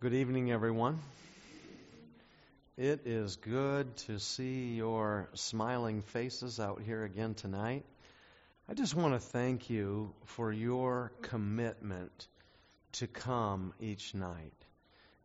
Good 0.00 0.14
evening, 0.14 0.50
everyone. 0.50 0.98
It 2.78 3.02
is 3.04 3.36
good 3.36 3.94
to 4.06 4.18
see 4.18 4.76
your 4.76 5.28
smiling 5.34 6.00
faces 6.00 6.58
out 6.58 6.80
here 6.80 7.04
again 7.04 7.34
tonight. 7.34 7.84
I 8.66 8.72
just 8.72 8.94
want 8.94 9.12
to 9.12 9.20
thank 9.20 9.68
you 9.68 10.14
for 10.24 10.50
your 10.54 11.12
commitment 11.20 12.28
to 12.92 13.08
come 13.08 13.74
each 13.78 14.14
night. 14.14 14.54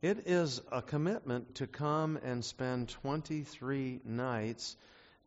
It 0.01 0.23
is 0.27 0.59
a 0.73 0.81
commitment 0.81 1.55
to 1.55 1.67
come 1.67 2.17
and 2.17 2.43
spend 2.43 2.89
23 2.89 4.01
nights 4.03 4.75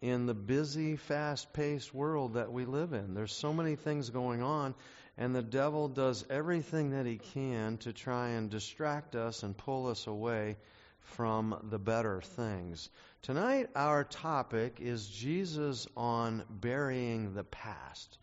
in 0.02 0.26
the 0.26 0.34
busy, 0.34 0.96
fast 0.96 1.54
paced 1.54 1.94
world 1.94 2.34
that 2.34 2.52
we 2.52 2.66
live 2.66 2.92
in. 2.92 3.14
There's 3.14 3.32
so 3.32 3.54
many 3.54 3.76
things 3.76 4.10
going 4.10 4.42
on, 4.42 4.74
and 5.18 5.34
the 5.34 5.42
devil 5.42 5.88
does 5.88 6.24
everything 6.30 6.90
that 6.90 7.04
he 7.04 7.16
can 7.16 7.76
to 7.78 7.92
try 7.92 8.30
and 8.30 8.50
distract 8.50 9.16
us 9.16 9.42
and 9.42 9.56
pull 9.56 9.88
us 9.88 10.06
away 10.06 10.56
from 11.00 11.58
the 11.70 11.78
better 11.78 12.20
things. 12.20 12.88
Tonight, 13.22 13.68
our 13.74 14.04
topic 14.04 14.78
is 14.80 15.08
Jesus 15.08 15.88
on 15.96 16.44
burying 16.48 17.34
the 17.34 17.42
past. 17.42 18.16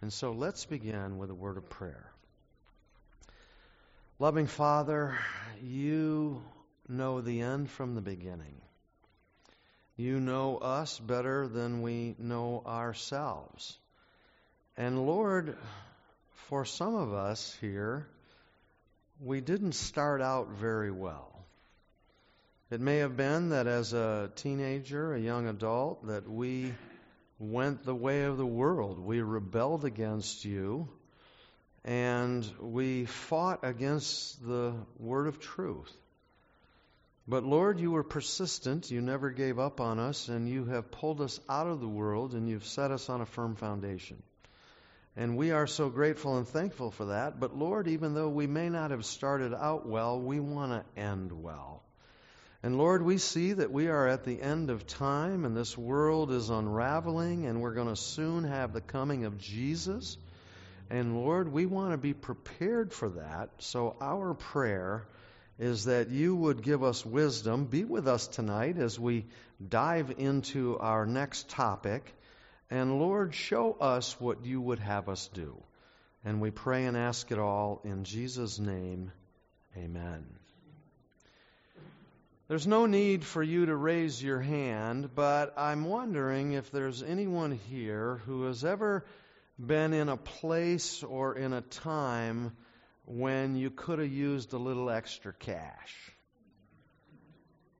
And 0.00 0.12
so 0.12 0.30
let's 0.30 0.64
begin 0.66 1.18
with 1.18 1.30
a 1.30 1.34
word 1.34 1.56
of 1.56 1.68
prayer. 1.68 2.12
Loving 4.20 4.46
Father, 4.46 5.18
you 5.60 6.42
know 6.88 7.20
the 7.20 7.40
end 7.40 7.70
from 7.70 7.96
the 7.96 8.00
beginning. 8.00 8.60
You 9.96 10.20
know 10.20 10.58
us 10.58 11.00
better 11.00 11.48
than 11.48 11.82
we 11.82 12.14
know 12.18 12.62
ourselves. 12.64 13.76
And 14.76 15.06
Lord, 15.06 15.56
for 16.48 16.64
some 16.64 16.94
of 16.94 17.12
us 17.12 17.56
here, 17.60 18.06
we 19.20 19.40
didn't 19.40 19.72
start 19.72 20.22
out 20.22 20.48
very 20.50 20.90
well. 20.90 21.32
It 22.70 22.80
may 22.80 22.98
have 22.98 23.16
been 23.16 23.50
that 23.50 23.66
as 23.66 23.92
a 23.92 24.30
teenager, 24.36 25.14
a 25.14 25.20
young 25.20 25.48
adult, 25.48 26.06
that 26.06 26.28
we 26.28 26.72
went 27.38 27.84
the 27.84 27.94
way 27.94 28.24
of 28.24 28.36
the 28.36 28.46
world. 28.46 28.98
We 28.98 29.20
rebelled 29.20 29.84
against 29.84 30.44
you 30.44 30.88
and 31.84 32.48
we 32.60 33.06
fought 33.06 33.60
against 33.62 34.44
the 34.44 34.74
word 34.98 35.28
of 35.28 35.40
truth. 35.40 35.92
But 37.28 37.44
Lord, 37.44 37.80
you 37.80 37.90
were 37.90 38.04
persistent. 38.04 38.90
You 38.90 39.00
never 39.00 39.30
gave 39.30 39.58
up 39.58 39.80
on 39.80 39.98
us, 39.98 40.28
and 40.28 40.48
you 40.48 40.64
have 40.66 40.92
pulled 40.92 41.20
us 41.20 41.40
out 41.48 41.66
of 41.66 41.80
the 41.80 41.88
world 41.88 42.34
and 42.34 42.48
you've 42.48 42.66
set 42.66 42.92
us 42.92 43.08
on 43.08 43.20
a 43.20 43.26
firm 43.26 43.56
foundation. 43.56 44.22
And 45.16 45.36
we 45.36 45.50
are 45.50 45.66
so 45.66 45.88
grateful 45.88 46.36
and 46.36 46.46
thankful 46.46 46.90
for 46.90 47.06
that. 47.06 47.40
But 47.40 47.56
Lord, 47.56 47.88
even 47.88 48.12
though 48.12 48.28
we 48.28 48.46
may 48.46 48.68
not 48.68 48.90
have 48.90 49.06
started 49.06 49.54
out 49.54 49.86
well, 49.88 50.20
we 50.20 50.40
want 50.40 50.72
to 50.72 51.00
end 51.00 51.32
well. 51.32 51.82
And 52.62 52.76
Lord, 52.76 53.02
we 53.02 53.16
see 53.16 53.52
that 53.52 53.70
we 53.70 53.88
are 53.88 54.08
at 54.08 54.24
the 54.24 54.42
end 54.42 54.70
of 54.70 54.86
time 54.86 55.44
and 55.44 55.56
this 55.56 55.78
world 55.78 56.32
is 56.32 56.50
unraveling 56.50 57.46
and 57.46 57.62
we're 57.62 57.74
going 57.74 57.88
to 57.88 57.96
soon 57.96 58.44
have 58.44 58.72
the 58.72 58.80
coming 58.80 59.24
of 59.24 59.38
Jesus. 59.38 60.18
And 60.90 61.16
Lord, 61.16 61.50
we 61.50 61.64
want 61.64 61.92
to 61.92 61.98
be 61.98 62.12
prepared 62.12 62.92
for 62.92 63.10
that. 63.10 63.50
So 63.58 63.96
our 64.00 64.34
prayer 64.34 65.06
is 65.58 65.84
that 65.84 66.10
you 66.10 66.34
would 66.34 66.62
give 66.62 66.82
us 66.82 67.06
wisdom. 67.06 67.64
Be 67.64 67.84
with 67.84 68.06
us 68.08 68.26
tonight 68.26 68.78
as 68.78 68.98
we 68.98 69.26
dive 69.66 70.14
into 70.18 70.78
our 70.78 71.06
next 71.06 71.48
topic. 71.48 72.12
And 72.70 72.98
Lord, 72.98 73.34
show 73.34 73.72
us 73.74 74.20
what 74.20 74.44
you 74.44 74.60
would 74.60 74.80
have 74.80 75.08
us 75.08 75.28
do. 75.32 75.62
And 76.24 76.40
we 76.40 76.50
pray 76.50 76.86
and 76.86 76.96
ask 76.96 77.30
it 77.30 77.38
all 77.38 77.80
in 77.84 78.04
Jesus' 78.04 78.58
name. 78.58 79.12
Amen. 79.76 80.26
There's 82.48 82.66
no 82.66 82.86
need 82.86 83.24
for 83.24 83.42
you 83.42 83.66
to 83.66 83.74
raise 83.74 84.22
your 84.22 84.40
hand, 84.40 85.10
but 85.14 85.54
I'm 85.56 85.84
wondering 85.84 86.52
if 86.52 86.70
there's 86.70 87.02
anyone 87.02 87.52
here 87.70 88.20
who 88.26 88.44
has 88.44 88.64
ever 88.64 89.04
been 89.58 89.92
in 89.92 90.08
a 90.08 90.16
place 90.16 91.02
or 91.02 91.34
in 91.36 91.52
a 91.52 91.60
time 91.60 92.56
when 93.04 93.56
you 93.56 93.70
could 93.70 93.98
have 93.98 94.12
used 94.12 94.52
a 94.52 94.58
little 94.58 94.90
extra 94.90 95.32
cash. 95.32 96.12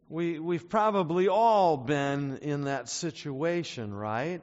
We, 0.08 0.38
we've 0.38 0.68
probably 0.68 1.28
all 1.28 1.76
been 1.76 2.38
in 2.38 2.64
that 2.64 2.88
situation, 2.88 3.92
right? 3.92 4.40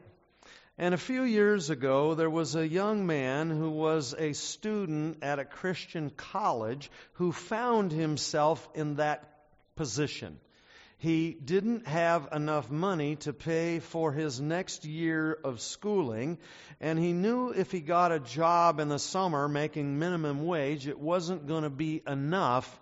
And 0.77 0.95
a 0.95 0.97
few 0.97 1.21
years 1.21 1.69
ago, 1.69 2.15
there 2.15 2.31
was 2.31 2.55
a 2.55 2.67
young 2.67 3.05
man 3.05 3.51
who 3.51 3.69
was 3.69 4.15
a 4.17 4.33
student 4.33 5.19
at 5.21 5.37
a 5.37 5.45
Christian 5.45 6.09
college 6.09 6.89
who 7.13 7.31
found 7.31 7.91
himself 7.91 8.67
in 8.73 8.95
that 8.95 9.23
position. 9.75 10.39
He 10.97 11.33
didn't 11.33 11.85
have 11.85 12.29
enough 12.31 12.71
money 12.71 13.17
to 13.17 13.33
pay 13.33 13.79
for 13.79 14.13
his 14.13 14.41
next 14.41 14.85
year 14.85 15.37
of 15.43 15.61
schooling, 15.61 16.39
and 16.79 16.97
he 16.97 17.13
knew 17.13 17.49
if 17.49 17.71
he 17.71 17.81
got 17.81 18.11
a 18.11 18.19
job 18.19 18.79
in 18.79 18.89
the 18.89 18.97
summer 18.97 19.47
making 19.47 19.99
minimum 19.99 20.45
wage, 20.45 20.87
it 20.87 20.97
wasn't 20.97 21.45
going 21.45 21.63
to 21.63 21.69
be 21.69 22.01
enough 22.07 22.79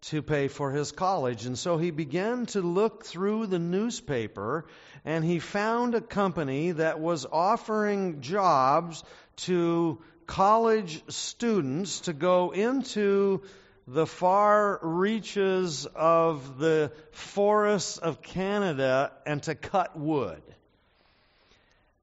to 0.00 0.22
pay 0.22 0.48
for 0.48 0.70
his 0.70 0.92
college. 0.92 1.44
And 1.44 1.58
so 1.58 1.76
he 1.76 1.90
began 1.90 2.46
to 2.46 2.60
look 2.60 3.04
through 3.04 3.46
the 3.46 3.58
newspaper 3.58 4.66
and 5.04 5.24
he 5.24 5.38
found 5.38 5.94
a 5.94 6.00
company 6.00 6.72
that 6.72 7.00
was 7.00 7.26
offering 7.30 8.20
jobs 8.20 9.02
to 9.36 10.00
college 10.26 11.02
students 11.08 12.00
to 12.00 12.12
go 12.12 12.50
into 12.50 13.42
the 13.86 14.06
far 14.06 14.78
reaches 14.82 15.86
of 15.86 16.58
the 16.58 16.92
forests 17.10 17.96
of 17.96 18.20
Canada 18.20 19.12
and 19.24 19.42
to 19.44 19.54
cut 19.54 19.98
wood. 19.98 20.42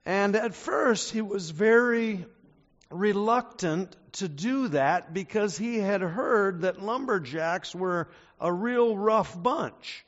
And 0.06 0.36
at 0.36 0.54
first 0.54 1.12
he 1.12 1.22
was 1.22 1.50
very 1.52 2.26
reluctant 2.92 3.96
to 4.14 4.28
do 4.28 4.68
that 4.70 5.14
because 5.14 5.58
he 5.58 5.78
had 5.80 6.02
heard 6.02 6.62
that 6.62 6.82
lumberjacks 6.82 7.74
were 7.76 8.10
a 8.40 8.52
real 8.52 8.98
rough 8.98 9.42
bunch 9.42 10.06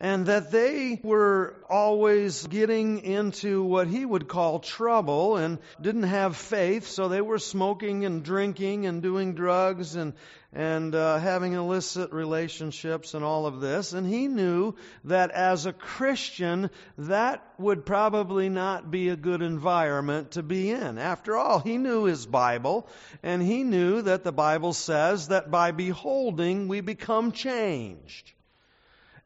and 0.00 0.26
that 0.26 0.52
they 0.52 1.00
were 1.02 1.56
always 1.68 2.46
getting 2.46 3.00
into 3.00 3.64
what 3.64 3.88
he 3.88 4.04
would 4.04 4.28
call 4.28 4.60
trouble 4.60 5.36
and 5.36 5.58
didn't 5.80 6.04
have 6.04 6.36
faith, 6.36 6.86
so 6.86 7.08
they 7.08 7.20
were 7.20 7.38
smoking 7.38 8.04
and 8.04 8.22
drinking 8.22 8.86
and 8.86 9.02
doing 9.02 9.34
drugs 9.34 9.96
and 9.96 10.12
and 10.50 10.94
uh, 10.94 11.18
having 11.18 11.52
illicit 11.52 12.10
relationships 12.10 13.12
and 13.12 13.22
all 13.22 13.44
of 13.44 13.60
this. 13.60 13.92
And 13.92 14.06
he 14.06 14.28
knew 14.28 14.74
that 15.04 15.30
as 15.30 15.66
a 15.66 15.74
Christian, 15.74 16.70
that 16.96 17.44
would 17.58 17.84
probably 17.84 18.48
not 18.48 18.90
be 18.90 19.10
a 19.10 19.16
good 19.16 19.42
environment 19.42 20.32
to 20.32 20.42
be 20.42 20.70
in. 20.70 20.96
After 20.96 21.36
all, 21.36 21.58
he 21.58 21.76
knew 21.76 22.04
his 22.04 22.24
Bible, 22.24 22.88
and 23.22 23.42
he 23.42 23.62
knew 23.62 24.00
that 24.02 24.24
the 24.24 24.32
Bible 24.32 24.72
says 24.72 25.28
that 25.28 25.50
by 25.50 25.72
beholding 25.72 26.66
we 26.66 26.80
become 26.80 27.32
changed. 27.32 28.32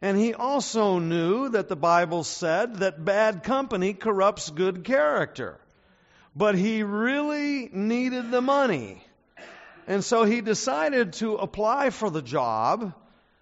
And 0.03 0.19
he 0.19 0.35
also 0.35 0.99
knew 0.99 1.51
that 1.51 1.69
the 1.69 1.77
Bible 1.77 2.25
said 2.25 2.77
that 2.77 3.05
bad 3.05 3.45
company 3.45 3.95
corrupts 3.95 4.51
good 4.51 4.83
character. 4.83 5.61
But 6.35 6.57
he 6.57 6.83
really 6.83 7.71
needed 7.73 8.33
the 8.33 8.41
money. 8.41 9.05
And 9.87 10.03
so 10.03 10.25
he 10.25 10.41
decided 10.41 11.13
to 11.15 11.37
apply 11.37 11.91
for 11.91 12.11
the 12.11 12.21
job. 12.21 12.95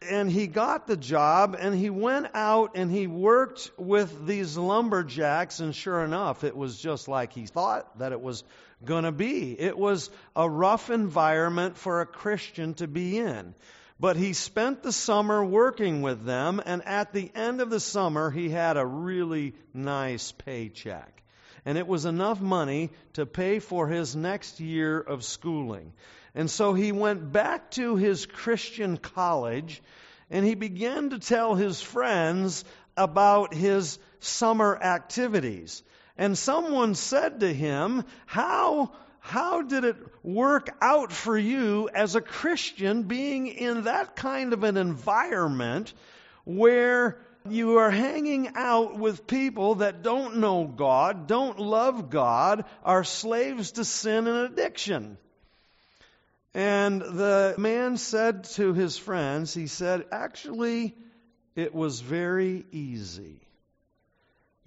And 0.03 0.31
he 0.31 0.47
got 0.47 0.87
the 0.87 0.97
job 0.97 1.57
and 1.59 1.75
he 1.75 1.89
went 1.89 2.29
out 2.35 2.73
and 2.75 2.91
he 2.91 3.07
worked 3.07 3.71
with 3.79 4.27
these 4.27 4.57
lumberjacks. 4.59 5.61
And 5.61 5.75
sure 5.75 6.05
enough, 6.05 6.45
it 6.45 6.57
was 6.57 6.79
just 6.79 7.09
like 7.09 7.33
he 7.33 7.47
thought 7.47 7.99
that 8.01 8.13
it 8.13 8.21
was 8.21 8.45
going 8.85 9.05
to 9.05 9.13
be. 9.13 9.59
It 9.59 9.79
was 9.79 10.11
a 10.37 10.49
rough 10.49 10.91
environment 10.91 11.79
for 11.79 12.03
a 12.03 12.07
Christian 12.07 12.75
to 12.75 12.87
be 12.87 13.19
in. 13.19 13.55
But 14.01 14.17
he 14.17 14.33
spent 14.33 14.83
the 14.83 14.93
summer 14.93 15.45
working 15.45 16.01
with 16.01 16.25
them, 16.25 16.63
and 16.65 16.83
at 16.87 17.13
the 17.13 17.31
end 17.35 17.61
of 17.61 17.69
the 17.69 17.81
summer, 17.81 18.31
he 18.31 18.49
had 18.49 18.79
a 18.79 18.87
really 18.87 19.55
nice 19.75 20.33
paycheck. 20.33 21.23
And 21.67 21.77
it 21.77 21.87
was 21.87 22.07
enough 22.07 22.41
money 22.41 22.89
to 23.13 23.27
pay 23.27 23.59
for 23.59 23.89
his 23.89 24.17
next 24.17 24.59
year 24.59 24.99
of 24.99 25.23
schooling. 25.23 25.93
And 26.35 26.51
so 26.51 26.73
he 26.73 26.93
went 26.93 27.31
back 27.31 27.73
to 27.73 27.97
his 27.97 28.25
Christian 28.25 28.97
college 28.97 29.83
and 30.31 30.47
he 30.47 30.55
began 30.55 31.11
to 31.11 31.19
tell 31.19 31.55
his 31.55 31.83
friends 31.83 32.65
about 32.97 33.53
his 33.53 33.99
summer 34.21 34.77
activities. 34.77 35.83
And 36.17 36.39
someone 36.39 36.95
said 36.95 37.41
to 37.41 37.53
him, 37.53 38.05
How 38.27 38.93
how 39.21 39.63
did 39.63 39.85
it 39.85 39.97
work 40.23 40.71
out 40.81 41.13
for 41.13 41.39
you 41.39 41.89
as 41.93 42.15
a 42.15 42.21
Christian 42.21 43.05
being 43.05 43.47
in 43.47 43.85
that 43.85 44.17
kind 44.17 44.53
of 44.53 44.65
an 44.65 44.77
environment 44.77 45.93
where 46.45 47.19
you 47.49 47.79
are 47.79 47.91
hanging 47.91 48.53
out 48.55 48.99
with 48.99 49.27
people 49.27 49.77
that 49.77 50.03
don't 50.03 50.39
know 50.39 50.65
God, 50.65 51.27
don't 51.27 51.59
love 51.59 52.11
God, 52.11 52.65
are 52.85 53.05
slaves 53.05 53.73
to 53.73 53.85
sin 53.85 54.27
and 54.27 54.53
addiction? 54.53 55.17
And 56.53 57.01
the 57.01 57.55
man 57.59 57.97
said 57.97 58.45
to 58.55 58.75
his 58.75 58.99
friends, 58.99 59.55
he 59.55 59.69
said, 59.69 60.07
Actually, 60.11 60.97
it 61.55 61.75
was 61.75 62.01
very 62.01 62.65
easy. 62.73 63.41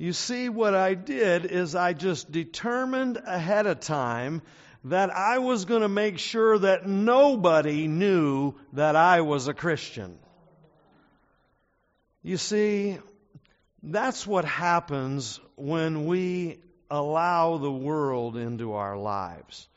You 0.04 0.12
see, 0.12 0.50
what 0.50 0.76
I 0.76 0.96
did 0.96 1.46
is 1.46 1.76
I 1.76 1.94
just 1.94 2.30
determined 2.30 3.16
ahead 3.26 3.68
of 3.68 3.80
time 3.80 4.42
that 4.84 5.16
I 5.16 5.38
was 5.38 5.64
going 5.64 5.82
to 5.82 5.88
make 5.88 6.20
sure 6.20 6.60
that 6.60 6.86
nobody 6.86 7.88
knew 7.88 8.56
that 8.74 8.98
I 8.98 9.22
was 9.22 9.48
a 9.48 9.54
Christian. 9.54 10.20
You 12.22 12.36
see, 12.36 12.98
that's 13.82 14.28
what 14.28 14.44
happens 14.44 15.40
when 15.56 16.06
we 16.06 16.60
allow 16.92 17.56
the 17.56 17.72
world 17.72 18.36
into 18.36 18.74
our 18.74 18.98
lives. 18.98 19.70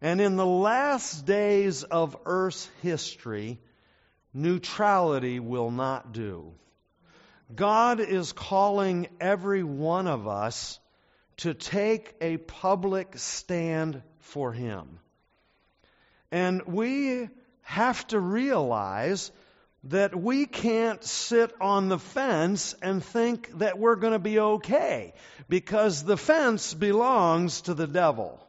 And 0.00 0.18
in 0.18 0.36
the 0.36 0.46
last 0.46 1.26
days 1.26 1.82
of 1.82 2.16
Earth's 2.24 2.70
history, 2.80 3.60
neutrality 4.32 5.40
will 5.40 5.70
not 5.70 6.14
do. 6.14 6.54
God 7.54 8.00
is 8.00 8.32
calling 8.32 9.08
every 9.20 9.62
one 9.62 10.06
of 10.06 10.28
us 10.28 10.78
to 11.38 11.54
take 11.54 12.14
a 12.20 12.36
public 12.36 13.18
stand 13.18 14.02
for 14.20 14.52
Him. 14.52 15.00
And 16.30 16.62
we 16.66 17.28
have 17.62 18.06
to 18.08 18.20
realize 18.20 19.30
that 19.84 20.14
we 20.14 20.46
can't 20.46 21.04
sit 21.04 21.52
on 21.60 21.88
the 21.88 21.98
fence 21.98 22.74
and 22.80 23.04
think 23.04 23.58
that 23.58 23.78
we're 23.78 23.96
going 23.96 24.14
to 24.14 24.18
be 24.18 24.38
okay 24.38 25.12
because 25.48 26.02
the 26.02 26.16
fence 26.16 26.72
belongs 26.72 27.62
to 27.62 27.74
the 27.74 27.86
devil. 27.86 28.40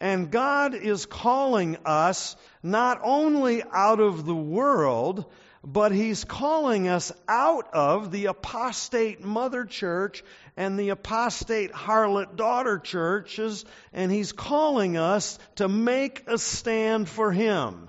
And 0.00 0.30
God 0.30 0.74
is 0.74 1.06
calling 1.06 1.76
us 1.84 2.36
not 2.62 3.00
only 3.02 3.62
out 3.62 4.00
of 4.00 4.24
the 4.26 4.34
world, 4.34 5.24
but 5.64 5.92
He's 5.92 6.24
calling 6.24 6.88
us 6.88 7.10
out 7.26 7.72
of 7.72 8.10
the 8.10 8.26
apostate 8.26 9.24
mother 9.24 9.64
church 9.64 10.22
and 10.56 10.78
the 10.78 10.90
apostate 10.90 11.72
harlot 11.72 12.36
daughter 12.36 12.78
churches, 12.78 13.64
and 13.92 14.12
He's 14.12 14.32
calling 14.32 14.96
us 14.96 15.38
to 15.56 15.66
make 15.68 16.24
a 16.26 16.36
stand 16.36 17.08
for 17.08 17.32
Him. 17.32 17.88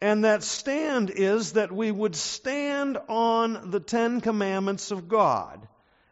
And 0.00 0.24
that 0.24 0.42
stand 0.42 1.10
is 1.10 1.52
that 1.52 1.72
we 1.72 1.90
would 1.90 2.16
stand 2.16 2.98
on 3.08 3.70
the 3.70 3.80
Ten 3.80 4.20
Commandments 4.20 4.90
of 4.90 5.08
God. 5.08 5.66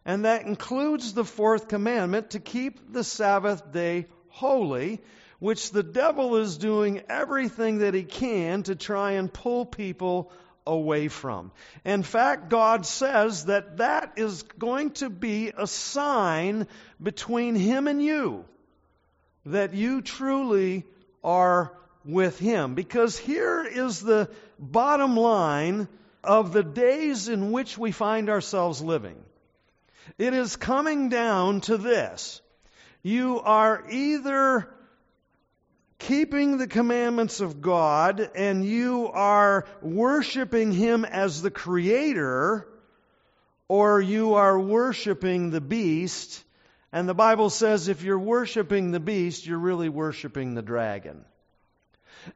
And 0.04 0.24
that 0.24 0.46
includes 0.46 1.12
the 1.12 1.24
fourth 1.24 1.68
commandment 1.68 2.30
to 2.30 2.40
keep 2.40 2.92
the 2.92 3.04
Sabbath 3.04 3.72
day 3.72 4.06
holy, 4.28 5.00
which 5.40 5.72
the 5.72 5.82
devil 5.82 6.36
is 6.36 6.56
doing 6.56 7.02
everything 7.08 7.78
that 7.78 7.94
he 7.94 8.04
can 8.04 8.62
to 8.62 8.76
try 8.76 9.12
and 9.12 9.32
pull 9.32 9.66
people 9.66 10.30
away 10.66 11.08
from. 11.08 11.50
In 11.84 12.02
fact, 12.04 12.48
God 12.48 12.86
says 12.86 13.46
that 13.46 13.78
that 13.78 14.12
is 14.16 14.42
going 14.42 14.92
to 14.92 15.10
be 15.10 15.52
a 15.56 15.66
sign 15.66 16.68
between 17.02 17.56
him 17.56 17.88
and 17.88 18.00
you, 18.02 18.44
that 19.46 19.74
you 19.74 20.02
truly 20.02 20.84
are 21.24 21.72
with 22.04 22.38
Him. 22.38 22.74
Because 22.74 23.18
here 23.18 23.64
is 23.64 24.00
the 24.00 24.30
bottom 24.58 25.16
line 25.16 25.88
of 26.22 26.52
the 26.52 26.62
days 26.62 27.28
in 27.28 27.52
which 27.52 27.78
we 27.78 27.92
find 27.92 28.28
ourselves 28.28 28.80
living. 28.80 29.16
It 30.18 30.34
is 30.34 30.56
coming 30.56 31.08
down 31.08 31.60
to 31.62 31.78
this. 31.78 32.40
You 33.02 33.40
are 33.40 33.84
either 33.90 34.68
keeping 36.10 36.58
the 36.58 36.66
commandments 36.66 37.38
of 37.38 37.60
God 37.60 38.32
and 38.34 38.64
you 38.64 39.06
are 39.12 39.64
worshiping 39.80 40.72
Him 40.72 41.04
as 41.04 41.40
the 41.40 41.52
Creator, 41.52 42.66
or 43.68 44.00
you 44.00 44.34
are 44.34 44.58
worshiping 44.58 45.50
the 45.50 45.60
beast. 45.60 46.42
And 46.90 47.08
the 47.08 47.14
Bible 47.14 47.48
says 47.48 47.86
if 47.86 48.02
you're 48.02 48.18
worshiping 48.18 48.90
the 48.90 48.98
beast, 48.98 49.46
you're 49.46 49.56
really 49.56 49.88
worshiping 49.88 50.54
the 50.54 50.62
dragon. 50.62 51.24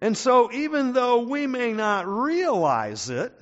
And 0.00 0.16
so, 0.16 0.52
even 0.52 0.92
though 0.92 1.24
we 1.24 1.48
may 1.48 1.72
not 1.72 2.06
realize 2.06 3.10
it, 3.10 3.32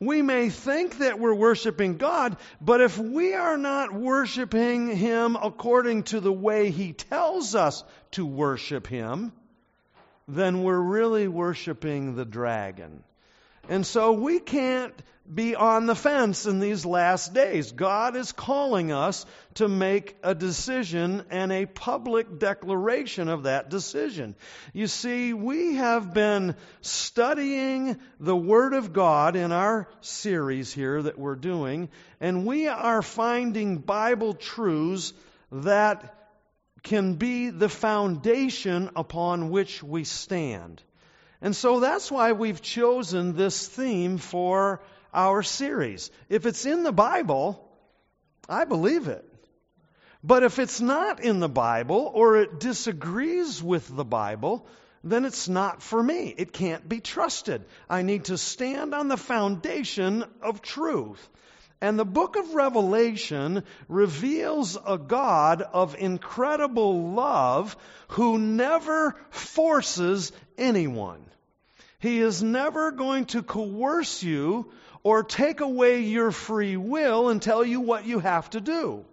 we 0.00 0.22
may 0.22 0.48
think 0.48 0.96
that 1.00 1.20
we're 1.20 1.34
worshiping 1.34 1.98
God, 1.98 2.38
but 2.58 2.80
if 2.80 2.96
we 2.96 3.34
are 3.34 3.58
not 3.58 3.92
worshiping 3.92 4.96
Him 4.96 5.36
according 5.36 6.04
to 6.04 6.20
the 6.20 6.32
way 6.32 6.70
He 6.70 6.94
tells 6.94 7.54
us 7.54 7.84
to 8.12 8.24
worship 8.24 8.86
Him, 8.86 9.30
then 10.28 10.62
we're 10.62 10.78
really 10.78 11.26
worshiping 11.26 12.14
the 12.14 12.26
dragon. 12.26 13.02
And 13.68 13.86
so 13.86 14.12
we 14.12 14.38
can't 14.38 14.94
be 15.32 15.54
on 15.54 15.86
the 15.86 15.94
fence 15.94 16.46
in 16.46 16.58
these 16.58 16.86
last 16.86 17.34
days. 17.34 17.72
God 17.72 18.16
is 18.16 18.32
calling 18.32 18.92
us 18.92 19.26
to 19.54 19.68
make 19.68 20.16
a 20.22 20.34
decision 20.34 21.24
and 21.30 21.52
a 21.52 21.66
public 21.66 22.38
declaration 22.38 23.28
of 23.28 23.42
that 23.42 23.68
decision. 23.68 24.34
You 24.72 24.86
see, 24.86 25.34
we 25.34 25.74
have 25.74 26.14
been 26.14 26.54
studying 26.80 27.98
the 28.18 28.36
Word 28.36 28.72
of 28.72 28.92
God 28.92 29.36
in 29.36 29.52
our 29.52 29.88
series 30.00 30.72
here 30.72 31.02
that 31.02 31.18
we're 31.18 31.34
doing, 31.36 31.90
and 32.20 32.46
we 32.46 32.68
are 32.68 33.02
finding 33.02 33.78
Bible 33.78 34.32
truths 34.32 35.12
that 35.52 36.17
can 36.88 37.14
be 37.14 37.50
the 37.50 37.68
foundation 37.68 38.88
upon 38.96 39.50
which 39.50 39.82
we 39.82 40.04
stand. 40.04 40.82
And 41.42 41.54
so 41.54 41.80
that's 41.80 42.10
why 42.10 42.32
we've 42.32 42.62
chosen 42.62 43.36
this 43.36 43.68
theme 43.68 44.16
for 44.16 44.80
our 45.12 45.42
series. 45.42 46.10
If 46.30 46.46
it's 46.46 46.64
in 46.64 46.84
the 46.84 46.92
Bible, 46.92 47.62
I 48.48 48.64
believe 48.64 49.06
it. 49.06 49.24
But 50.24 50.42
if 50.42 50.58
it's 50.58 50.80
not 50.80 51.20
in 51.20 51.40
the 51.40 51.48
Bible 51.48 52.10
or 52.12 52.38
it 52.38 52.58
disagrees 52.58 53.62
with 53.62 53.94
the 53.94 54.04
Bible, 54.04 54.66
then 55.04 55.26
it's 55.26 55.46
not 55.46 55.82
for 55.82 56.02
me. 56.02 56.34
It 56.38 56.54
can't 56.54 56.88
be 56.88 57.00
trusted. 57.00 57.66
I 57.88 58.00
need 58.00 58.24
to 58.24 58.38
stand 58.38 58.94
on 58.94 59.08
the 59.08 59.18
foundation 59.18 60.24
of 60.40 60.62
truth. 60.62 61.28
And 61.80 61.98
the 61.98 62.04
book 62.04 62.36
of 62.36 62.54
Revelation 62.54 63.62
reveals 63.88 64.76
a 64.84 64.98
God 64.98 65.62
of 65.62 65.94
incredible 65.94 67.12
love 67.12 67.76
who 68.08 68.38
never 68.38 69.14
forces 69.30 70.32
anyone. 70.56 71.24
He 72.00 72.18
is 72.20 72.42
never 72.42 72.90
going 72.90 73.26
to 73.26 73.42
coerce 73.42 74.22
you 74.22 74.72
or 75.02 75.22
take 75.22 75.60
away 75.60 76.00
your 76.00 76.32
free 76.32 76.76
will 76.76 77.28
and 77.28 77.40
tell 77.40 77.64
you 77.64 77.80
what 77.80 78.06
you 78.06 78.18
have 78.18 78.50
to 78.50 78.60
do. 78.60 79.04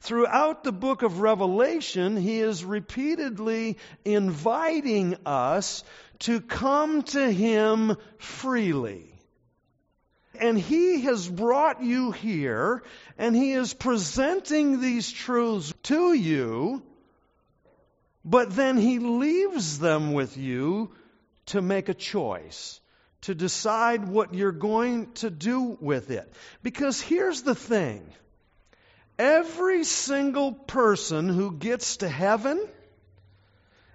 Throughout 0.00 0.64
the 0.64 0.72
book 0.72 1.02
of 1.02 1.20
Revelation, 1.20 2.16
he 2.16 2.40
is 2.40 2.64
repeatedly 2.64 3.78
inviting 4.04 5.16
us 5.26 5.82
to 6.20 6.40
come 6.40 7.02
to 7.02 7.30
him 7.30 7.96
freely. 8.18 9.07
And 10.40 10.58
he 10.58 11.02
has 11.02 11.28
brought 11.28 11.82
you 11.82 12.12
here, 12.12 12.82
and 13.16 13.34
he 13.34 13.52
is 13.52 13.74
presenting 13.74 14.80
these 14.80 15.10
truths 15.10 15.72
to 15.84 16.12
you, 16.12 16.82
but 18.24 18.54
then 18.54 18.76
he 18.76 18.98
leaves 18.98 19.78
them 19.78 20.12
with 20.12 20.36
you 20.36 20.92
to 21.46 21.62
make 21.62 21.88
a 21.88 21.94
choice, 21.94 22.80
to 23.22 23.34
decide 23.34 24.06
what 24.06 24.34
you're 24.34 24.52
going 24.52 25.12
to 25.14 25.30
do 25.30 25.76
with 25.80 26.10
it. 26.10 26.32
Because 26.62 27.00
here's 27.00 27.42
the 27.42 27.54
thing 27.54 28.06
every 29.18 29.84
single 29.84 30.52
person 30.52 31.28
who 31.28 31.52
gets 31.52 31.98
to 31.98 32.08
heaven 32.08 32.60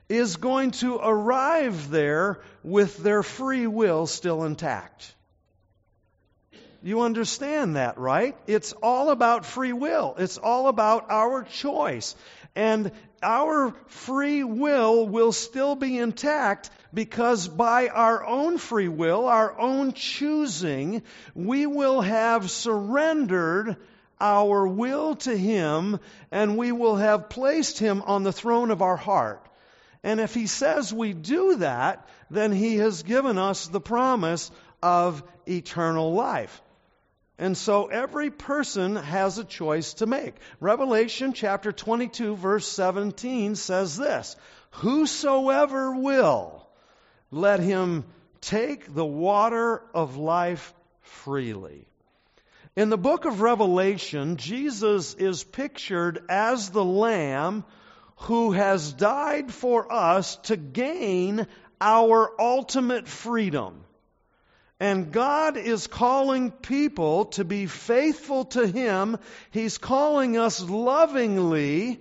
is 0.09 0.35
going 0.35 0.71
to 0.71 0.97
arrive 0.97 1.89
there 1.89 2.41
with 2.63 2.97
their 2.97 3.23
free 3.23 3.67
will 3.67 4.05
still 4.05 4.43
intact. 4.43 5.15
You 6.85 7.01
understand 7.01 7.77
that, 7.77 7.97
right? 7.97 8.35
It's 8.45 8.73
all 8.73 9.09
about 9.09 9.45
free 9.45 9.71
will. 9.71 10.15
It's 10.17 10.37
all 10.37 10.67
about 10.67 11.09
our 11.09 11.43
choice. 11.43 12.13
And 12.57 12.91
our 13.21 13.73
free 13.87 14.43
will 14.43 15.07
will 15.07 15.31
still 15.31 15.75
be 15.75 15.97
intact 15.97 16.69
because 16.93 17.47
by 17.47 17.87
our 17.87 18.25
own 18.25 18.57
free 18.57 18.89
will, 18.89 19.29
our 19.29 19.57
own 19.57 19.93
choosing, 19.93 21.03
we 21.33 21.65
will 21.65 22.01
have 22.01 22.51
surrendered 22.51 23.77
our 24.19 24.67
will 24.67 25.15
to 25.15 25.35
Him 25.35 26.01
and 26.31 26.57
we 26.57 26.73
will 26.73 26.97
have 26.97 27.29
placed 27.29 27.79
Him 27.79 28.01
on 28.01 28.23
the 28.23 28.33
throne 28.33 28.71
of 28.71 28.81
our 28.81 28.97
heart. 28.97 29.47
And 30.03 30.19
if 30.19 30.33
He 30.33 30.47
says 30.47 30.93
we 30.93 31.13
do 31.13 31.55
that, 31.57 32.09
then 32.29 32.51
He 32.51 32.75
has 32.77 33.03
given 33.03 33.37
us 33.37 33.67
the 33.67 33.81
promise 33.81 34.51
of 34.81 35.23
eternal 35.47 36.13
life. 36.13 36.61
And 37.43 37.57
so 37.57 37.88
every 37.88 38.29
person 38.29 38.95
has 38.95 39.38
a 39.38 39.43
choice 39.43 39.95
to 39.95 40.05
make. 40.05 40.33
Revelation 40.62 41.33
chapter 41.33 41.73
22 41.73 42.38
verse 42.38 42.65
17 42.65 43.55
says 43.55 43.97
this, 43.97 44.38
Whosoever 44.75 45.93
will, 45.93 46.65
let 47.31 47.59
him 47.59 48.05
take 48.39 48.95
the 48.95 49.05
water 49.05 49.83
of 49.93 50.15
life 50.15 50.73
freely. 51.01 51.85
In 52.77 52.89
the 52.89 52.97
book 52.97 53.25
of 53.25 53.41
Revelation, 53.41 54.38
Jesus 54.38 55.13
is 55.13 55.43
pictured 55.43 56.23
as 56.29 56.69
the 56.69 56.85
Lamb 56.85 57.65
who 58.19 58.53
has 58.53 58.93
died 58.93 59.53
for 59.53 59.91
us 59.91 60.38
to 60.43 60.55
gain 60.55 61.45
our 61.81 62.31
ultimate 62.39 63.09
freedom. 63.09 63.82
And 64.79 65.11
God 65.11 65.55
is 65.55 65.87
calling 65.87 66.51
people 66.51 67.25
to 67.25 67.45
be 67.45 67.67
faithful 67.67 68.45
to 68.45 68.67
Him. 68.67 69.17
He's 69.51 69.77
calling 69.77 70.37
us 70.37 70.61
lovingly 70.61 71.99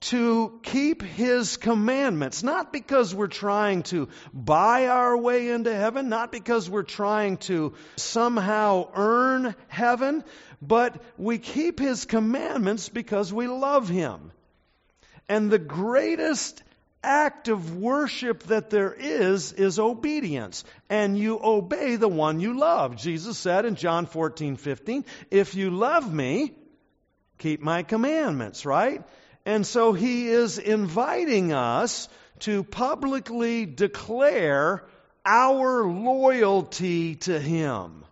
to 0.00 0.60
keep 0.62 1.02
His 1.02 1.56
commandments. 1.56 2.42
Not 2.42 2.72
because 2.72 3.14
we're 3.14 3.26
trying 3.28 3.84
to 3.84 4.08
buy 4.34 4.88
our 4.88 5.16
way 5.16 5.48
into 5.48 5.74
heaven, 5.74 6.08
not 6.08 6.30
because 6.30 6.68
we're 6.68 6.82
trying 6.82 7.38
to 7.38 7.72
somehow 7.96 8.88
earn 8.94 9.54
heaven, 9.68 10.24
but 10.60 11.00
we 11.16 11.38
keep 11.38 11.78
His 11.78 12.04
commandments 12.04 12.88
because 12.88 13.32
we 13.32 13.46
love 13.46 13.88
Him. 13.88 14.32
And 15.26 15.50
the 15.50 15.58
greatest 15.58 16.62
act 17.04 17.48
of 17.48 17.76
worship 17.76 18.44
that 18.44 18.70
there 18.70 18.92
is 18.92 19.52
is 19.52 19.78
obedience. 19.78 20.64
And 20.88 21.18
you 21.18 21.38
obey 21.42 21.96
the 21.96 22.08
one 22.08 22.40
you 22.40 22.58
love. 22.58 22.96
Jesus 22.96 23.38
said 23.38 23.64
in 23.64 23.76
John 23.76 24.06
14, 24.06 24.56
15, 24.56 25.04
If 25.30 25.54
you 25.54 25.70
love 25.70 26.12
me, 26.12 26.54
keep 27.38 27.60
my 27.60 27.82
commandments, 27.82 28.64
right? 28.64 29.02
And 29.44 29.66
so 29.66 29.92
he 29.92 30.28
is 30.28 30.58
inviting 30.58 31.52
us 31.52 32.08
to 32.40 32.64
publicly 32.64 33.66
declare 33.66 34.84
our 35.24 35.84
loyalty 35.84 37.16
to 37.16 37.38
him, 37.38 38.04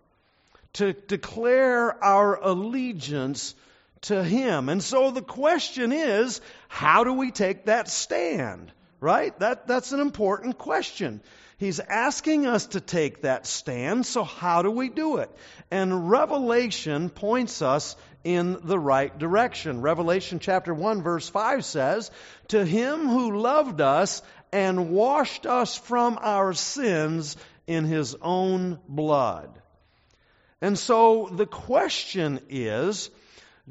to 0.74 0.92
declare 0.92 2.02
our 2.02 2.36
allegiance 2.36 3.54
to 4.02 4.22
him. 4.22 4.68
And 4.68 4.82
so 4.82 5.10
the 5.10 5.22
question 5.22 5.92
is, 5.92 6.40
how 6.68 7.04
do 7.04 7.12
we 7.12 7.30
take 7.30 7.66
that 7.66 7.88
stand? 7.88 8.72
Right? 9.02 9.36
That, 9.40 9.66
that's 9.66 9.90
an 9.90 9.98
important 9.98 10.58
question. 10.58 11.22
He's 11.58 11.80
asking 11.80 12.46
us 12.46 12.66
to 12.66 12.80
take 12.80 13.22
that 13.22 13.48
stand, 13.48 14.06
so 14.06 14.22
how 14.22 14.62
do 14.62 14.70
we 14.70 14.88
do 14.88 15.16
it? 15.16 15.28
And 15.72 16.08
Revelation 16.08 17.10
points 17.10 17.62
us 17.62 17.96
in 18.22 18.58
the 18.62 18.78
right 18.78 19.16
direction. 19.18 19.80
Revelation 19.80 20.38
chapter 20.38 20.72
1 20.72 21.02
verse 21.02 21.28
5 21.28 21.64
says, 21.64 22.12
To 22.48 22.64
him 22.64 23.08
who 23.08 23.40
loved 23.40 23.80
us 23.80 24.22
and 24.52 24.90
washed 24.90 25.46
us 25.46 25.76
from 25.76 26.16
our 26.20 26.52
sins 26.52 27.36
in 27.66 27.84
his 27.84 28.14
own 28.22 28.78
blood. 28.88 29.50
And 30.60 30.78
so 30.78 31.28
the 31.32 31.46
question 31.46 32.38
is, 32.48 33.10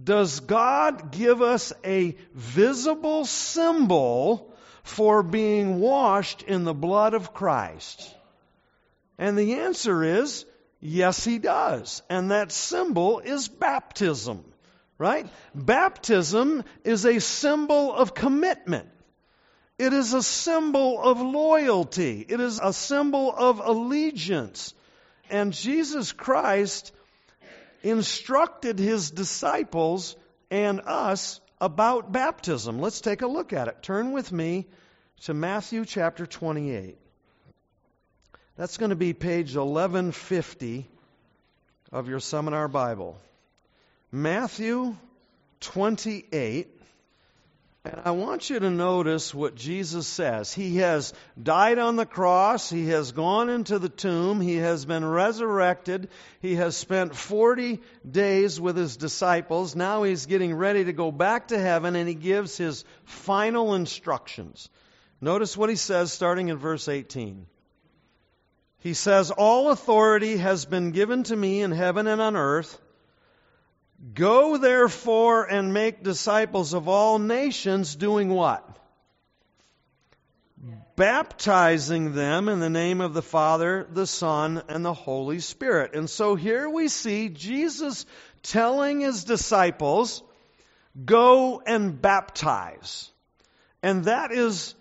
does 0.02 0.42
God 0.42 1.14
give 1.14 1.42
us 1.42 1.72
a 1.86 2.18
visible 2.34 3.24
symbol 3.24 4.51
for 4.84 5.24
being 5.24 5.80
washed 5.80 6.44
in 6.44 6.64
the 6.64 6.74
blood 6.74 7.14
of 7.14 7.34
Christ? 7.34 8.16
And 9.18 9.38
the 9.38 9.56
answer 9.56 10.04
is 10.04 10.46
Yes, 10.82 11.24
he 11.24 11.38
does. 11.38 12.02
And 12.10 12.32
that 12.32 12.52
symbol 12.52 13.20
is 13.20 13.48
baptism, 13.48 14.44
right? 14.98 15.28
Baptism 15.54 16.64
is 16.84 17.06
a 17.06 17.20
symbol 17.20 17.94
of 17.94 18.16
commitment. 18.16 18.90
It 19.78 19.94
is 19.94 20.14
a 20.14 20.24
symbol 20.24 21.00
of 21.00 21.22
loyalty. 21.22 22.26
It 22.28 22.40
is 22.40 22.60
a 22.62 22.74
symbol 22.74 23.34
of 23.36 23.60
allegiance. 23.60 24.74
And 25.30 25.54
Jesus 25.54 26.12
Christ 26.12 26.92
instructed 27.84 28.80
his 28.80 29.12
disciples 29.12 30.16
and 30.50 30.82
us 30.82 31.40
about 31.62 32.12
baptism. 32.12 32.80
Let's 32.80 33.00
take 33.00 33.22
a 33.22 33.28
look 33.28 33.54
at 33.54 33.68
it. 33.68 33.84
Turn 33.84 34.12
with 34.12 34.32
me 34.32 34.66
to 35.22 35.34
Matthew 35.36 35.86
chapter 35.86 36.26
28. 36.26 36.98
That's 38.58 38.78
going 38.78 38.90
to 38.90 38.96
be 38.96 39.14
page 39.14 39.56
1150 39.56 40.88
of 41.92 42.10
your 42.10 42.20
seminar 42.20 42.68
Bible. 42.68 43.18
Matthew 44.12 44.96
28. 45.62 46.81
And 47.84 48.00
I 48.06 48.12
want 48.12 48.48
you 48.52 48.60
to 48.60 48.70
notice 48.70 49.34
what 49.34 49.56
Jesus 49.56 50.06
says. 50.06 50.54
He 50.54 50.78
has 50.78 51.14
died 51.42 51.80
on 51.80 51.96
the 51.96 52.06
cross. 52.06 52.70
He 52.70 52.90
has 52.90 53.12
gone 53.12 53.50
into 53.50 53.80
the 53.80 53.90
tomb. 53.90 54.40
He 54.40 54.58
has 54.58 54.86
been 54.86 55.04
resurrected. 55.04 56.10
He 56.42 56.56
has 56.56 56.78
spent 56.78 57.16
40 57.16 57.80
days 58.10 58.62
with 58.62 58.78
his 58.78 58.98
disciples. 58.98 59.76
Now 59.76 60.04
he's 60.04 60.28
getting 60.28 60.54
ready 60.54 60.86
to 60.86 60.94
go 60.94 61.12
back 61.12 61.48
to 61.48 61.58
heaven 61.58 61.96
and 61.96 62.08
he 62.08 62.14
gives 62.14 62.56
his 62.56 62.86
final 63.06 63.74
instructions. 63.74 64.70
Notice 65.20 65.58
what 65.58 65.72
he 65.72 65.76
says 65.76 66.12
starting 66.12 66.50
in 66.50 66.58
verse 66.58 66.88
18. 66.88 67.48
He 68.82 68.96
says, 68.96 69.32
All 69.32 69.70
authority 69.70 70.38
has 70.38 70.66
been 70.66 70.92
given 70.92 71.24
to 71.24 71.36
me 71.36 71.62
in 71.62 71.72
heaven 71.72 72.08
and 72.08 72.20
on 72.20 72.36
earth. 72.36 72.80
Go 74.14 74.58
therefore 74.58 75.46
and 75.46 75.74
make 75.74 76.04
disciples 76.04 76.74
of 76.74 76.88
all 76.88 77.20
nations, 77.20 77.96
doing 77.96 78.30
what? 78.30 78.68
Baptizing 80.96 82.14
them 82.14 82.50
in 82.50 82.60
the 82.60 82.70
name 82.70 83.00
of 83.00 83.14
the 83.14 83.22
Father, 83.22 83.88
the 83.92 84.08
Son, 84.08 84.64
and 84.68 84.84
the 84.84 84.94
Holy 84.94 85.40
Spirit. 85.40 85.96
And 85.96 86.10
so 86.10 86.36
here 86.36 86.68
we 86.68 86.88
see 86.88 87.30
Jesus 87.30 88.06
telling 88.42 89.02
his 89.02 89.24
disciples, 89.24 90.24
Go 91.06 91.62
and 91.66 92.02
baptize. 92.02 93.10
And 93.84 94.06
that 94.06 94.32
is 94.32 94.76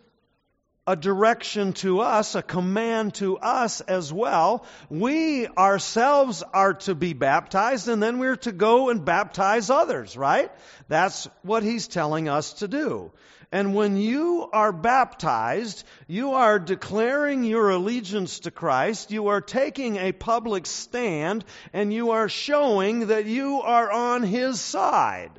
a 0.90 0.96
direction 0.96 1.72
to 1.72 2.00
us, 2.00 2.34
a 2.34 2.42
command 2.42 3.14
to 3.14 3.38
us 3.38 3.80
as 3.80 4.12
well. 4.12 4.64
We 4.88 5.46
ourselves 5.46 6.42
are 6.52 6.74
to 6.74 6.96
be 6.96 7.12
baptized 7.12 7.86
and 7.86 8.02
then 8.02 8.18
we're 8.18 8.36
to 8.36 8.50
go 8.50 8.90
and 8.90 9.04
baptize 9.04 9.70
others, 9.70 10.16
right? 10.16 10.50
That's 10.88 11.28
what 11.42 11.62
he's 11.62 11.86
telling 11.86 12.28
us 12.28 12.54
to 12.54 12.66
do. 12.66 13.12
And 13.52 13.74
when 13.74 13.96
you 13.96 14.48
are 14.52 14.72
baptized, 14.72 15.84
you 16.06 16.34
are 16.34 16.58
declaring 16.58 17.44
your 17.44 17.70
allegiance 17.70 18.40
to 18.40 18.50
Christ, 18.50 19.10
you 19.10 19.28
are 19.28 19.40
taking 19.40 19.96
a 19.96 20.12
public 20.12 20.66
stand, 20.66 21.44
and 21.72 21.92
you 21.92 22.10
are 22.10 22.28
showing 22.28 23.08
that 23.08 23.26
you 23.26 23.60
are 23.60 23.90
on 23.90 24.22
His 24.22 24.60
side. 24.60 25.32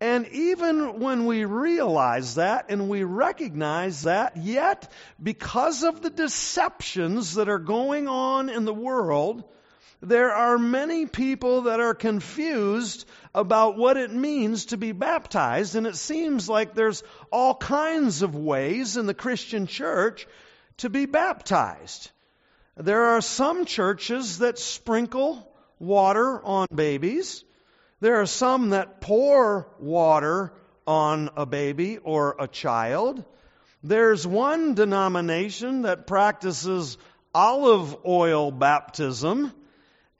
And 0.00 0.26
even 0.28 0.98
when 0.98 1.26
we 1.26 1.44
realize 1.44 2.36
that 2.36 2.66
and 2.70 2.88
we 2.88 3.04
recognize 3.04 4.04
that, 4.04 4.38
yet 4.38 4.90
because 5.22 5.82
of 5.82 6.00
the 6.00 6.08
deceptions 6.08 7.34
that 7.34 7.50
are 7.50 7.58
going 7.58 8.08
on 8.08 8.48
in 8.48 8.64
the 8.64 8.72
world, 8.72 9.44
there 10.00 10.32
are 10.32 10.56
many 10.56 11.04
people 11.04 11.62
that 11.62 11.80
are 11.80 11.92
confused 11.92 13.06
about 13.34 13.76
what 13.76 13.98
it 13.98 14.10
means 14.10 14.66
to 14.66 14.78
be 14.78 14.92
baptized, 14.92 15.76
and 15.76 15.86
it 15.86 15.96
seems 15.96 16.48
like 16.48 16.74
there's 16.74 17.02
all 17.30 17.54
kinds 17.54 18.22
of 18.22 18.34
ways 18.34 18.96
in 18.96 19.04
the 19.04 19.12
Christian 19.12 19.66
church 19.66 20.26
to 20.78 20.88
be 20.88 21.04
baptized. 21.04 22.10
There 22.78 23.04
are 23.04 23.20
some 23.20 23.66
churches 23.66 24.38
that 24.38 24.58
sprinkle 24.58 25.46
water 25.78 26.42
on 26.42 26.68
babies. 26.74 27.44
There 28.00 28.20
are 28.22 28.26
some 28.26 28.70
that 28.70 29.02
pour 29.02 29.68
water 29.78 30.52
on 30.86 31.30
a 31.36 31.44
baby 31.44 31.98
or 31.98 32.34
a 32.38 32.48
child. 32.48 33.22
There's 33.82 34.26
one 34.26 34.74
denomination 34.74 35.82
that 35.82 36.06
practices 36.06 36.96
olive 37.34 37.96
oil 38.06 38.50
baptism. 38.50 39.52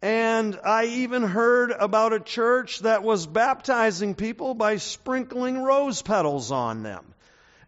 And 0.03 0.59
I 0.65 0.87
even 0.87 1.23
heard 1.23 1.71
about 1.71 2.13
a 2.13 2.21
church 2.21 2.81
that 2.81 3.03
was 3.03 3.27
baptizing 3.27 4.15
people 4.15 4.55
by 4.55 4.77
sprinkling 4.77 5.63
rose 5.63 6.03
petals 6.03 6.51
on 6.51 6.83
them. 6.83 7.05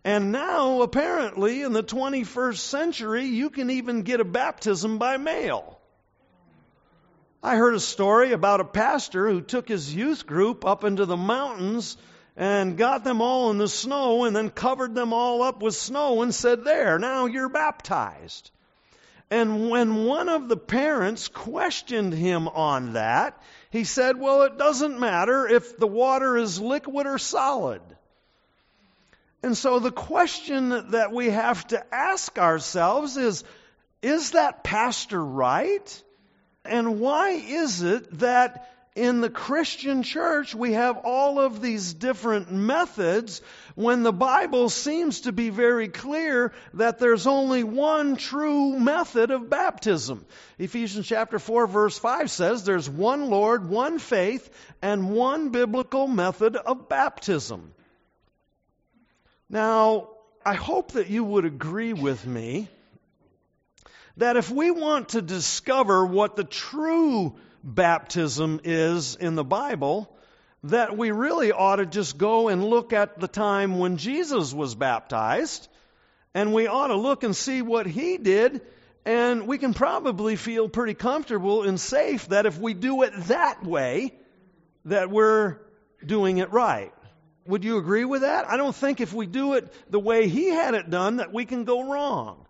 And 0.04 0.32
now, 0.32 0.82
apparently, 0.82 1.62
in 1.62 1.72
the 1.72 1.82
21st 1.82 2.58
century, 2.58 3.24
you 3.26 3.50
can 3.50 3.70
even 3.70 4.02
get 4.02 4.20
a 4.20 4.24
baptism 4.24 4.98
by 4.98 5.16
mail. 5.16 5.78
I 7.44 7.56
heard 7.56 7.74
a 7.74 7.80
story 7.80 8.30
about 8.32 8.60
a 8.60 8.64
pastor 8.64 9.28
who 9.28 9.40
took 9.40 9.66
his 9.66 9.92
youth 9.92 10.26
group 10.26 10.64
up 10.64 10.84
into 10.84 11.06
the 11.06 11.16
mountains 11.16 11.96
and 12.36 12.78
got 12.78 13.02
them 13.02 13.20
all 13.20 13.50
in 13.50 13.58
the 13.58 13.68
snow 13.68 14.24
and 14.24 14.34
then 14.34 14.48
covered 14.48 14.94
them 14.94 15.12
all 15.12 15.42
up 15.42 15.60
with 15.60 15.74
snow 15.74 16.22
and 16.22 16.32
said, 16.32 16.62
There, 16.62 17.00
now 17.00 17.26
you're 17.26 17.48
baptized. 17.48 18.52
And 19.28 19.70
when 19.70 20.04
one 20.04 20.28
of 20.28 20.48
the 20.48 20.56
parents 20.56 21.26
questioned 21.26 22.12
him 22.12 22.46
on 22.46 22.92
that, 22.92 23.42
he 23.70 23.82
said, 23.82 24.20
Well, 24.20 24.42
it 24.42 24.56
doesn't 24.56 25.00
matter 25.00 25.48
if 25.48 25.76
the 25.76 25.88
water 25.88 26.36
is 26.36 26.60
liquid 26.60 27.08
or 27.08 27.18
solid. 27.18 27.82
And 29.42 29.58
so 29.58 29.80
the 29.80 29.90
question 29.90 30.92
that 30.92 31.10
we 31.12 31.30
have 31.30 31.66
to 31.68 31.92
ask 31.92 32.38
ourselves 32.38 33.16
is 33.16 33.42
is 34.00 34.32
that 34.32 34.62
pastor 34.62 35.22
right? 35.22 36.02
And 36.64 37.00
why 37.00 37.30
is 37.30 37.82
it 37.82 38.18
that 38.20 38.68
in 38.94 39.22
the 39.22 39.30
Christian 39.30 40.02
church 40.02 40.54
we 40.54 40.74
have 40.74 40.98
all 40.98 41.40
of 41.40 41.62
these 41.62 41.94
different 41.94 42.52
methods 42.52 43.40
when 43.74 44.02
the 44.02 44.12
Bible 44.12 44.68
seems 44.68 45.22
to 45.22 45.32
be 45.32 45.48
very 45.48 45.88
clear 45.88 46.52
that 46.74 46.98
there's 46.98 47.26
only 47.26 47.64
one 47.64 48.16
true 48.16 48.78
method 48.78 49.30
of 49.30 49.48
baptism? 49.48 50.24
Ephesians 50.58 51.06
chapter 51.06 51.38
4 51.38 51.66
verse 51.66 51.98
5 51.98 52.30
says 52.30 52.64
there's 52.64 52.88
one 52.88 53.30
Lord, 53.30 53.68
one 53.68 53.98
faith, 53.98 54.48
and 54.82 55.10
one 55.10 55.48
biblical 55.48 56.06
method 56.06 56.56
of 56.56 56.88
baptism. 56.88 57.72
Now, 59.48 60.10
I 60.44 60.54
hope 60.54 60.92
that 60.92 61.08
you 61.08 61.24
would 61.24 61.44
agree 61.44 61.92
with 61.92 62.26
me 62.26 62.68
that 64.16 64.36
if 64.36 64.50
we 64.50 64.70
want 64.70 65.10
to 65.10 65.22
discover 65.22 66.04
what 66.04 66.36
the 66.36 66.44
true 66.44 67.34
baptism 67.64 68.60
is 68.64 69.16
in 69.16 69.34
the 69.34 69.44
Bible, 69.44 70.14
that 70.64 70.96
we 70.96 71.10
really 71.10 71.52
ought 71.52 71.76
to 71.76 71.86
just 71.86 72.18
go 72.18 72.48
and 72.48 72.64
look 72.64 72.92
at 72.92 73.18
the 73.18 73.28
time 73.28 73.78
when 73.78 73.96
Jesus 73.96 74.52
was 74.52 74.74
baptized, 74.74 75.68
and 76.34 76.52
we 76.52 76.66
ought 76.66 76.88
to 76.88 76.96
look 76.96 77.24
and 77.24 77.34
see 77.34 77.62
what 77.62 77.86
he 77.86 78.16
did, 78.16 78.60
and 79.04 79.46
we 79.46 79.58
can 79.58 79.74
probably 79.74 80.36
feel 80.36 80.68
pretty 80.68 80.94
comfortable 80.94 81.62
and 81.62 81.80
safe 81.80 82.28
that 82.28 82.46
if 82.46 82.58
we 82.58 82.74
do 82.74 83.02
it 83.02 83.12
that 83.24 83.64
way, 83.64 84.14
that 84.84 85.10
we're 85.10 85.58
doing 86.04 86.38
it 86.38 86.52
right. 86.52 86.92
Would 87.46 87.64
you 87.64 87.78
agree 87.78 88.04
with 88.04 88.22
that? 88.22 88.48
I 88.48 88.56
don't 88.56 88.74
think 88.74 89.00
if 89.00 89.12
we 89.12 89.26
do 89.26 89.54
it 89.54 89.72
the 89.90 89.98
way 89.98 90.28
he 90.28 90.48
had 90.48 90.74
it 90.74 90.90
done 90.90 91.16
that 91.16 91.32
we 91.32 91.44
can 91.44 91.64
go 91.64 91.90
wrong. 91.90 92.46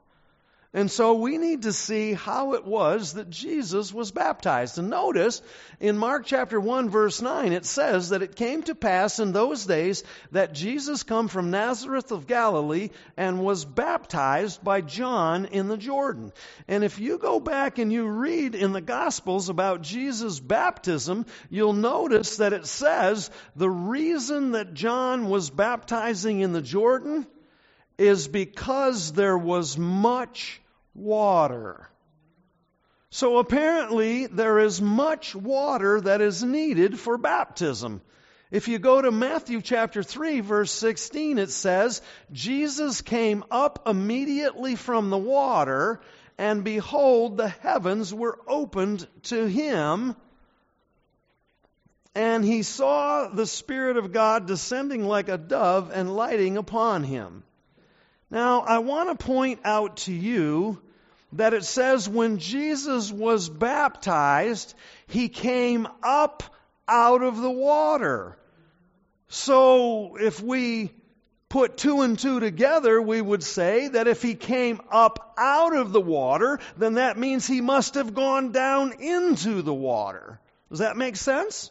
And 0.75 0.91
so 0.91 1.12
we 1.12 1.37
need 1.37 1.62
to 1.62 1.73
see 1.75 2.14
how 2.14 2.55
it 2.55 2.64
was 2.64 3.12
that 3.12 3.29
Jesus 3.29 3.93
was 3.93 4.11
baptized. 4.11 4.79
And 4.79 4.88
notice 4.88 5.43
in 5.81 5.99
Mark 5.99 6.25
chapter 6.25 6.59
1 6.59 6.88
verse 6.88 7.21
9 7.21 7.52
it 7.52 7.67
says 7.67 8.09
that 8.09 8.23
it 8.23 8.37
came 8.37 8.62
to 8.62 8.75
pass 8.75 9.19
in 9.19 9.33
those 9.33 9.67
days 9.67 10.02
that 10.31 10.55
Jesus 10.55 11.02
come 11.02 11.29
from 11.29 11.50
Nazareth 11.50 12.11
of 12.11 12.26
Galilee 12.26 12.88
and 13.19 13.45
was 13.45 13.67
baptized 13.67 14.64
by 14.64 14.81
John 14.81 15.45
in 15.45 15.69
the 15.69 15.76
Jordan. 15.76 16.33
And 16.67 16.85
if 16.85 16.99
you 16.99 17.19
go 17.19 17.38
back 17.38 17.76
and 17.76 17.93
you 17.93 18.07
read 18.07 18.55
in 18.55 18.73
the 18.73 18.81
gospels 18.81 19.50
about 19.50 19.83
Jesus 19.83 20.41
baptism, 20.41 21.26
you'll 21.50 21.75
notice 21.75 22.38
that 22.38 22.55
it 22.55 22.64
says 22.64 23.31
the 23.55 23.69
reason 23.69 24.52
that 24.52 24.73
John 24.73 25.29
was 25.29 25.50
baptizing 25.50 26.41
in 26.41 26.55
the 26.55 26.62
Jordan 26.62 27.26
is 27.99 28.26
because 28.26 29.12
there 29.12 29.37
was 29.37 29.76
much 29.76 30.62
water. 30.95 31.89
So 33.11 33.39
apparently, 33.39 34.27
there 34.27 34.59
is 34.59 34.81
much 34.81 35.35
water 35.35 36.01
that 36.01 36.21
is 36.23 36.43
needed 36.43 36.99
for 36.99 37.19
baptism. 37.19 38.01
If 38.51 38.69
you 38.69 38.79
go 38.79 39.01
to 39.01 39.11
Matthew 39.11 39.63
chapter 39.63 40.03
3, 40.03 40.41
verse 40.41 40.71
16, 40.73 41.39
it 41.39 41.51
says, 41.51 42.03
Jesus 42.33 43.01
came 43.01 43.45
up 43.51 43.89
immediately 43.89 44.77
from 44.77 45.11
the 45.11 45.19
water, 45.19 46.01
and 46.37 46.65
behold, 46.65 47.37
the 47.37 47.49
heavens 47.49 48.13
were 48.13 48.39
opened 48.47 49.07
to 49.25 49.47
him. 49.47 50.17
And 52.15 52.45
he 52.45 52.63
saw 52.63 53.29
the 53.29 53.47
Spirit 53.47 53.97
of 53.97 54.13
God 54.13 54.47
descending 54.47 55.07
like 55.07 55.31
a 55.31 55.39
dove 55.39 55.91
and 55.91 56.15
lighting 56.15 56.59
upon 56.59 57.05
him. 57.05 57.45
Now, 58.33 58.62
I 58.62 58.79
want 58.79 59.11
to 59.11 59.25
point 59.27 59.61
out 59.62 59.99
to 60.09 60.12
you 60.12 60.81
that 61.35 61.53
it 61.53 61.67
says 61.67 62.09
when 62.09 62.39
Jesus 62.39 63.12
was 63.12 63.51
baptized, 63.51 64.73
he 65.07 65.28
came 65.28 65.87
up 66.02 66.43
out 66.89 67.23
of 67.23 67.37
the 67.37 67.50
water. 67.50 68.39
So, 69.28 70.17
if 70.17 70.43
we 70.43 70.93
put 71.50 71.76
two 71.76 72.00
and 72.00 72.19
two 72.19 72.41
together, 72.41 73.02
we 73.02 73.21
would 73.21 73.43
say 73.43 73.89
that 73.89 74.09
if 74.09 74.23
he 74.23 74.35
came 74.35 74.80
up 74.91 75.35
out 75.37 75.76
of 75.76 75.93
the 75.93 76.00
water, 76.00 76.59
then 76.78 76.95
that 76.95 77.19
means 77.19 77.47
he 77.47 77.61
must 77.61 77.97
have 77.97 78.15
gone 78.15 78.50
down 78.50 78.93
into 78.93 79.61
the 79.61 79.75
water. 79.75 80.41
Does 80.71 80.78
that 80.78 80.97
make 80.97 81.17
sense? 81.17 81.71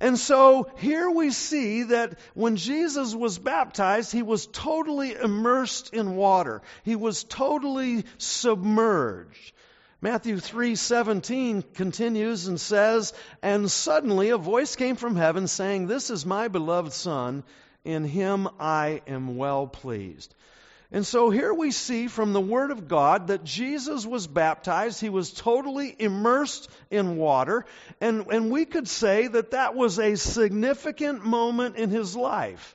And 0.00 0.18
so 0.18 0.70
here 0.78 1.10
we 1.10 1.30
see 1.30 1.82
that 1.84 2.18
when 2.32 2.56
Jesus 2.56 3.14
was 3.14 3.38
baptized, 3.38 4.12
he 4.12 4.22
was 4.22 4.46
totally 4.46 5.14
immersed 5.14 5.92
in 5.92 6.16
water. 6.16 6.62
He 6.84 6.96
was 6.96 7.22
totally 7.22 8.04
submerged. 8.16 9.52
Matthew 10.00 10.36
3:17 10.36 11.74
continues 11.74 12.46
and 12.46 12.58
says, 12.58 13.12
"And 13.42 13.70
suddenly 13.70 14.30
a 14.30 14.38
voice 14.38 14.74
came 14.74 14.96
from 14.96 15.16
heaven 15.16 15.46
saying, 15.46 15.86
"This 15.86 16.08
is 16.08 16.24
my 16.24 16.48
beloved 16.48 16.94
son, 16.94 17.44
in 17.84 18.04
him 18.04 18.48
I 18.58 19.02
am 19.06 19.36
well 19.36 19.66
pleased." 19.66 20.34
And 20.92 21.06
so 21.06 21.30
here 21.30 21.54
we 21.54 21.70
see 21.70 22.08
from 22.08 22.32
the 22.32 22.40
Word 22.40 22.72
of 22.72 22.88
God 22.88 23.28
that 23.28 23.44
Jesus 23.44 24.04
was 24.04 24.26
baptized. 24.26 25.00
He 25.00 25.08
was 25.08 25.32
totally 25.32 25.94
immersed 25.96 26.68
in 26.90 27.16
water. 27.16 27.64
And, 28.00 28.26
and 28.26 28.50
we 28.50 28.64
could 28.64 28.88
say 28.88 29.28
that 29.28 29.52
that 29.52 29.76
was 29.76 30.00
a 30.00 30.16
significant 30.16 31.24
moment 31.24 31.76
in 31.76 31.90
his 31.90 32.16
life. 32.16 32.74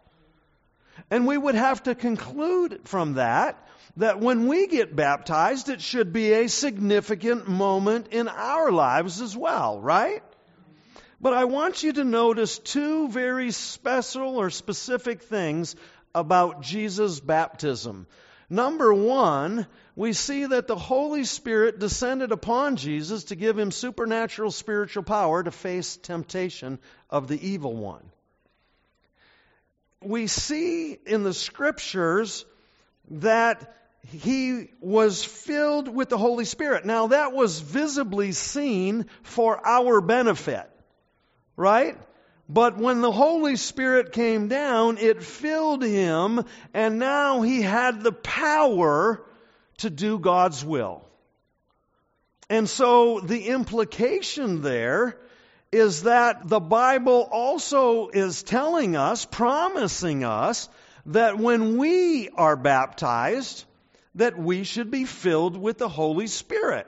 And 1.11 1.27
we 1.27 1.37
would 1.37 1.55
have 1.55 1.83
to 1.83 1.95
conclude 1.95 2.81
from 2.85 3.15
that 3.15 3.61
that 3.97 4.19
when 4.19 4.47
we 4.47 4.67
get 4.67 4.95
baptized, 4.95 5.69
it 5.69 5.81
should 5.81 6.11
be 6.11 6.33
a 6.33 6.49
significant 6.49 7.47
moment 7.47 8.07
in 8.11 8.27
our 8.27 8.71
lives 8.71 9.21
as 9.21 9.35
well, 9.35 9.79
right? 9.79 10.21
But 11.21 11.33
I 11.33 11.45
want 11.45 11.81
you 11.81 11.93
to 11.93 12.03
notice 12.03 12.59
two 12.59 13.07
very 13.07 13.51
special 13.51 14.37
or 14.37 14.49
specific 14.49 15.23
things 15.23 15.75
about 16.15 16.61
Jesus' 16.61 17.19
baptism. 17.19 18.07
Number 18.49 18.93
one, 18.93 19.67
we 19.95 20.13
see 20.13 20.45
that 20.45 20.67
the 20.67 20.75
Holy 20.75 21.23
Spirit 21.25 21.79
descended 21.79 22.31
upon 22.31 22.77
Jesus 22.77 23.25
to 23.25 23.35
give 23.35 23.57
him 23.57 23.71
supernatural 23.71 24.51
spiritual 24.51 25.03
power 25.03 25.43
to 25.43 25.51
face 25.51 25.97
temptation 25.97 26.79
of 27.09 27.27
the 27.27 27.47
evil 27.47 27.75
one. 27.75 28.03
We 30.01 30.27
see 30.27 30.97
in 31.05 31.23
the 31.23 31.33
scriptures 31.33 32.45
that 33.09 33.75
he 34.11 34.69
was 34.79 35.23
filled 35.23 35.87
with 35.87 36.09
the 36.09 36.17
Holy 36.17 36.45
Spirit. 36.45 36.85
Now, 36.85 37.07
that 37.07 37.33
was 37.33 37.59
visibly 37.59 38.31
seen 38.31 39.07
for 39.23 39.65
our 39.65 40.01
benefit, 40.01 40.69
right? 41.55 41.97
But 42.47 42.77
when 42.77 43.01
the 43.01 43.11
Holy 43.11 43.55
Spirit 43.55 44.11
came 44.11 44.47
down, 44.47 44.97
it 44.97 45.23
filled 45.23 45.83
him, 45.83 46.45
and 46.73 46.99
now 46.99 47.41
he 47.41 47.61
had 47.61 48.01
the 48.01 48.11
power 48.11 49.25
to 49.79 49.89
do 49.89 50.19
God's 50.19 50.63
will. 50.63 51.03
And 52.49 52.69
so 52.69 53.19
the 53.19 53.47
implication 53.47 54.61
there 54.61 55.17
is 55.71 56.03
that 56.03 56.47
the 56.47 56.59
Bible 56.59 57.27
also 57.31 58.09
is 58.09 58.43
telling 58.43 58.95
us, 58.95 59.25
promising 59.25 60.23
us, 60.23 60.69
that 61.07 61.37
when 61.37 61.77
we 61.77 62.29
are 62.29 62.55
baptized, 62.55 63.65
that 64.15 64.37
we 64.37 64.63
should 64.63 64.91
be 64.91 65.05
filled 65.05 65.57
with 65.57 65.77
the 65.77 65.89
Holy 65.89 66.27
Spirit. 66.27 66.87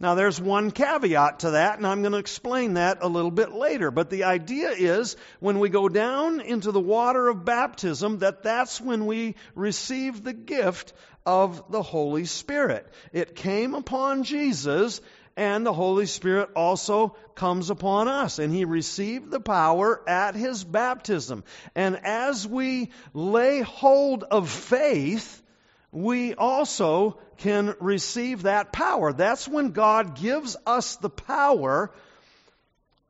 Now, 0.00 0.14
there's 0.14 0.40
one 0.40 0.70
caveat 0.70 1.40
to 1.40 1.50
that, 1.52 1.78
and 1.78 1.86
I'm 1.86 2.02
going 2.02 2.12
to 2.12 2.18
explain 2.18 2.74
that 2.74 2.98
a 3.02 3.08
little 3.08 3.32
bit 3.32 3.52
later. 3.52 3.90
But 3.90 4.10
the 4.10 4.24
idea 4.24 4.70
is 4.70 5.16
when 5.40 5.58
we 5.58 5.70
go 5.70 5.88
down 5.88 6.40
into 6.40 6.70
the 6.70 6.80
water 6.80 7.28
of 7.28 7.44
baptism, 7.44 8.18
that 8.18 8.44
that's 8.44 8.80
when 8.80 9.06
we 9.06 9.34
receive 9.56 10.22
the 10.22 10.32
gift 10.32 10.92
of 11.26 11.72
the 11.72 11.82
Holy 11.82 12.26
Spirit. 12.26 12.86
It 13.12 13.34
came 13.34 13.74
upon 13.74 14.22
Jesus, 14.22 15.00
and 15.36 15.66
the 15.66 15.72
Holy 15.72 16.06
Spirit 16.06 16.50
also 16.54 17.16
comes 17.34 17.70
upon 17.70 18.06
us. 18.06 18.38
And 18.38 18.54
he 18.54 18.64
received 18.64 19.32
the 19.32 19.40
power 19.40 20.00
at 20.08 20.36
his 20.36 20.62
baptism. 20.62 21.42
And 21.74 21.98
as 22.04 22.46
we 22.46 22.90
lay 23.14 23.62
hold 23.62 24.22
of 24.22 24.48
faith, 24.48 25.42
we 25.90 26.34
also 26.34 27.18
can 27.38 27.74
receive 27.80 28.42
that 28.42 28.72
power. 28.72 29.12
That's 29.12 29.48
when 29.48 29.70
God 29.70 30.20
gives 30.20 30.56
us 30.66 30.96
the 30.96 31.10
power 31.10 31.90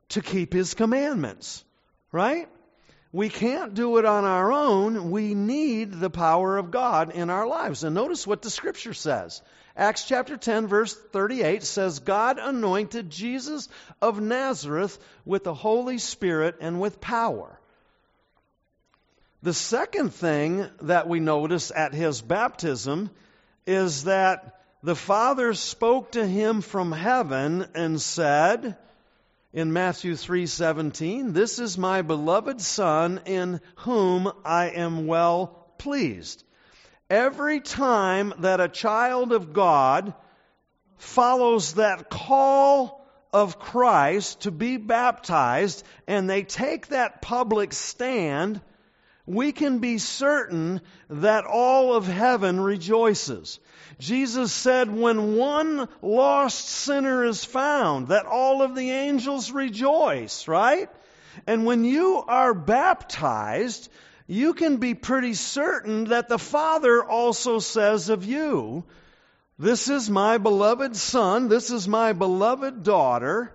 to 0.09 0.21
keep 0.21 0.53
His 0.53 0.73
commandments, 0.73 1.63
right? 2.11 2.47
We 3.11 3.29
can't 3.29 3.73
do 3.73 3.97
it 3.97 4.05
on 4.05 4.23
our 4.23 4.51
own. 4.51 5.09
We 5.11 5.33
need 5.33 5.93
the 5.93 6.11
power 6.11 6.57
of 6.57 6.71
God 6.71 7.11
in 7.11 7.29
our 7.29 7.47
lives. 7.47 7.83
And 7.83 7.95
notice 7.95 8.27
what 8.27 8.43
the 8.43 8.51
scripture 8.51 8.93
says. 8.93 9.41
Acts 9.75 10.05
chapter 10.05 10.37
10, 10.37 10.67
verse 10.67 10.93
38 10.93 11.63
says, 11.63 11.99
God 11.99 12.37
anointed 12.37 13.09
Jesus 13.09 13.67
of 14.01 14.21
Nazareth 14.21 14.99
with 15.25 15.43
the 15.43 15.53
Holy 15.53 15.97
Spirit 15.97 16.57
and 16.61 16.79
with 16.79 17.01
power. 17.01 17.58
The 19.41 19.53
second 19.53 20.13
thing 20.13 20.67
that 20.81 21.07
we 21.07 21.21
notice 21.21 21.71
at 21.73 21.93
his 21.93 22.21
baptism 22.21 23.09
is 23.65 24.03
that 24.03 24.59
the 24.83 24.95
Father 24.95 25.53
spoke 25.53 26.11
to 26.11 26.27
him 26.27 26.59
from 26.59 26.91
heaven 26.91 27.65
and 27.73 28.01
said 28.01 28.77
in 29.53 29.71
Matthew 29.71 30.15
3:17, 30.15 31.31
"This 31.33 31.57
is 31.57 31.77
my 31.77 32.01
beloved 32.01 32.59
son 32.59 33.21
in 33.25 33.61
whom 33.77 34.29
I 34.43 34.71
am 34.71 35.07
well 35.07 35.71
pleased." 35.77 36.43
Every 37.09 37.61
time 37.61 38.33
that 38.39 38.59
a 38.59 38.67
child 38.67 39.31
of 39.31 39.53
God 39.53 40.13
follows 40.97 41.75
that 41.75 42.09
call 42.09 43.05
of 43.31 43.57
Christ 43.57 44.41
to 44.41 44.51
be 44.51 44.75
baptized 44.75 45.83
and 46.07 46.29
they 46.29 46.43
take 46.43 46.87
that 46.87 47.21
public 47.21 47.71
stand, 47.71 48.59
we 49.29 49.51
can 49.51 49.77
be 49.77 49.99
certain 49.99 50.81
that 51.07 51.45
all 51.45 51.93
of 51.93 52.07
heaven 52.07 52.59
rejoices. 52.59 53.59
Jesus 53.99 54.51
said, 54.51 54.91
when 54.91 55.35
one 55.35 55.87
lost 56.01 56.67
sinner 56.67 57.23
is 57.23 57.45
found, 57.45 58.07
that 58.07 58.25
all 58.25 58.63
of 58.63 58.73
the 58.73 58.89
angels 58.89 59.51
rejoice, 59.51 60.47
right? 60.47 60.89
And 61.45 61.67
when 61.67 61.85
you 61.85 62.23
are 62.27 62.55
baptized, 62.55 63.89
you 64.25 64.55
can 64.55 64.77
be 64.77 64.95
pretty 64.95 65.35
certain 65.35 66.05
that 66.05 66.27
the 66.27 66.39
Father 66.39 67.03
also 67.03 67.59
says 67.59 68.09
of 68.09 68.25
you, 68.25 68.83
This 69.59 69.89
is 69.89 70.09
my 70.09 70.39
beloved 70.39 70.95
Son, 70.95 71.49
this 71.49 71.69
is 71.69 71.87
my 71.87 72.13
beloved 72.13 72.81
daughter, 72.81 73.53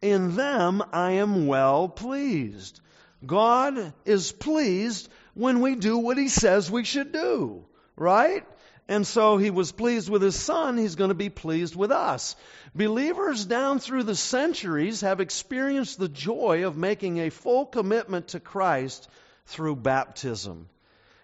in 0.00 0.34
them 0.34 0.82
I 0.92 1.12
am 1.12 1.46
well 1.46 1.88
pleased. 1.88 2.80
God 3.24 3.92
is 4.04 4.32
pleased 4.32 5.08
when 5.34 5.60
we 5.60 5.74
do 5.74 5.98
what 5.98 6.18
He 6.18 6.28
says 6.28 6.70
we 6.70 6.84
should 6.84 7.12
do, 7.12 7.64
right? 7.96 8.44
And 8.88 9.06
so 9.06 9.36
he 9.36 9.50
was 9.50 9.72
pleased 9.72 10.10
with 10.10 10.22
his 10.22 10.38
son, 10.38 10.76
he's 10.76 10.96
going 10.96 11.08
to 11.08 11.14
be 11.14 11.30
pleased 11.30 11.76
with 11.76 11.92
us. 11.92 12.36
Believers 12.74 13.44
down 13.44 13.78
through 13.78 14.02
the 14.02 14.16
centuries 14.16 15.02
have 15.02 15.20
experienced 15.20 15.98
the 15.98 16.08
joy 16.08 16.66
of 16.66 16.76
making 16.76 17.18
a 17.18 17.30
full 17.30 17.64
commitment 17.64 18.28
to 18.28 18.40
Christ 18.40 19.08
through 19.46 19.76
baptism. 19.76 20.68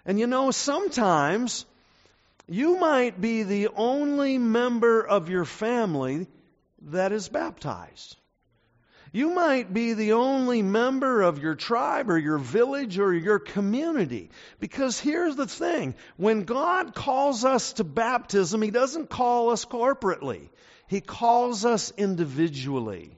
And 0.06 0.18
you 0.18 0.26
know, 0.26 0.50
sometimes 0.50 1.66
you 2.46 2.78
might 2.78 3.20
be 3.20 3.42
the 3.42 3.68
only 3.76 4.38
member 4.38 5.02
of 5.06 5.28
your 5.28 5.44
family 5.44 6.26
that 6.82 7.12
is 7.12 7.28
baptized. 7.28 8.16
You 9.12 9.30
might 9.30 9.72
be 9.72 9.94
the 9.94 10.12
only 10.12 10.62
member 10.62 11.22
of 11.22 11.38
your 11.38 11.54
tribe 11.54 12.10
or 12.10 12.18
your 12.18 12.38
village 12.38 12.98
or 12.98 13.14
your 13.14 13.38
community. 13.38 14.30
Because 14.60 15.00
here's 15.00 15.36
the 15.36 15.46
thing 15.46 15.94
when 16.16 16.44
God 16.44 16.94
calls 16.94 17.44
us 17.44 17.74
to 17.74 17.84
baptism, 17.84 18.60
He 18.62 18.70
doesn't 18.70 19.08
call 19.08 19.50
us 19.50 19.64
corporately, 19.64 20.50
He 20.86 21.00
calls 21.00 21.64
us 21.64 21.92
individually. 21.96 23.14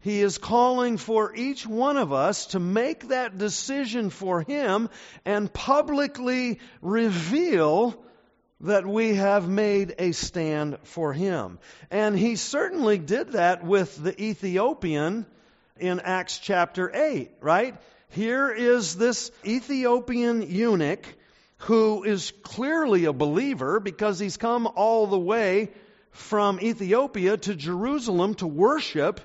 He 0.00 0.20
is 0.20 0.36
calling 0.36 0.98
for 0.98 1.34
each 1.34 1.66
one 1.66 1.96
of 1.96 2.12
us 2.12 2.48
to 2.48 2.60
make 2.60 3.08
that 3.08 3.38
decision 3.38 4.10
for 4.10 4.42
Him 4.42 4.90
and 5.24 5.50
publicly 5.50 6.58
reveal 6.82 8.04
that 8.64 8.86
we 8.86 9.14
have 9.14 9.46
made 9.46 9.94
a 9.98 10.12
stand 10.12 10.78
for 10.84 11.12
him. 11.12 11.58
And 11.90 12.18
he 12.18 12.36
certainly 12.36 12.96
did 12.96 13.32
that 13.32 13.62
with 13.62 14.02
the 14.02 14.20
Ethiopian 14.20 15.26
in 15.78 16.00
Acts 16.00 16.38
chapter 16.38 16.90
8, 16.94 17.30
right? 17.40 17.76
Here 18.08 18.50
is 18.50 18.96
this 18.96 19.30
Ethiopian 19.44 20.50
eunuch 20.50 21.04
who 21.58 22.04
is 22.04 22.32
clearly 22.42 23.04
a 23.04 23.12
believer 23.12 23.80
because 23.80 24.18
he's 24.18 24.38
come 24.38 24.66
all 24.66 25.06
the 25.06 25.18
way 25.18 25.70
from 26.10 26.58
Ethiopia 26.60 27.36
to 27.36 27.54
Jerusalem 27.54 28.34
to 28.36 28.46
worship. 28.46 29.20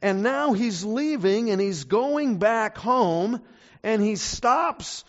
And 0.00 0.22
now 0.22 0.52
he's 0.52 0.84
leaving 0.84 1.50
and 1.50 1.60
he's 1.60 1.84
going 1.84 2.38
back 2.38 2.78
home 2.78 3.42
and 3.82 4.00
he 4.00 4.14
stops 4.14 5.04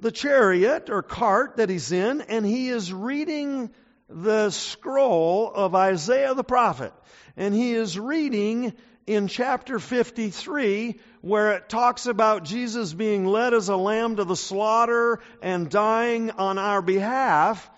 the 0.00 0.10
chariot 0.10 0.90
or 0.90 1.02
cart 1.02 1.56
that 1.56 1.68
he's 1.68 1.92
in, 1.92 2.22
and 2.22 2.44
he 2.44 2.70
is 2.70 2.92
reading 2.92 3.70
the 4.08 4.50
scroll 4.50 5.50
of 5.54 5.74
Isaiah 5.74 6.34
the 6.34 6.44
prophet. 6.44 6.92
And 7.36 7.54
he 7.54 7.74
is 7.74 7.98
reading 7.98 8.72
in 9.06 9.28
chapter 9.28 9.78
53 9.78 10.98
where 11.20 11.52
it 11.52 11.68
talks 11.68 12.06
about 12.06 12.44
Jesus 12.44 12.92
being 12.92 13.26
led 13.26 13.54
as 13.54 13.68
a 13.68 13.76
lamb 13.76 14.16
to 14.16 14.24
the 14.24 14.36
slaughter 14.36 15.20
and 15.42 15.70
dying 15.70 16.30
on 16.32 16.58
our 16.58 16.82
behalf. 16.82 17.70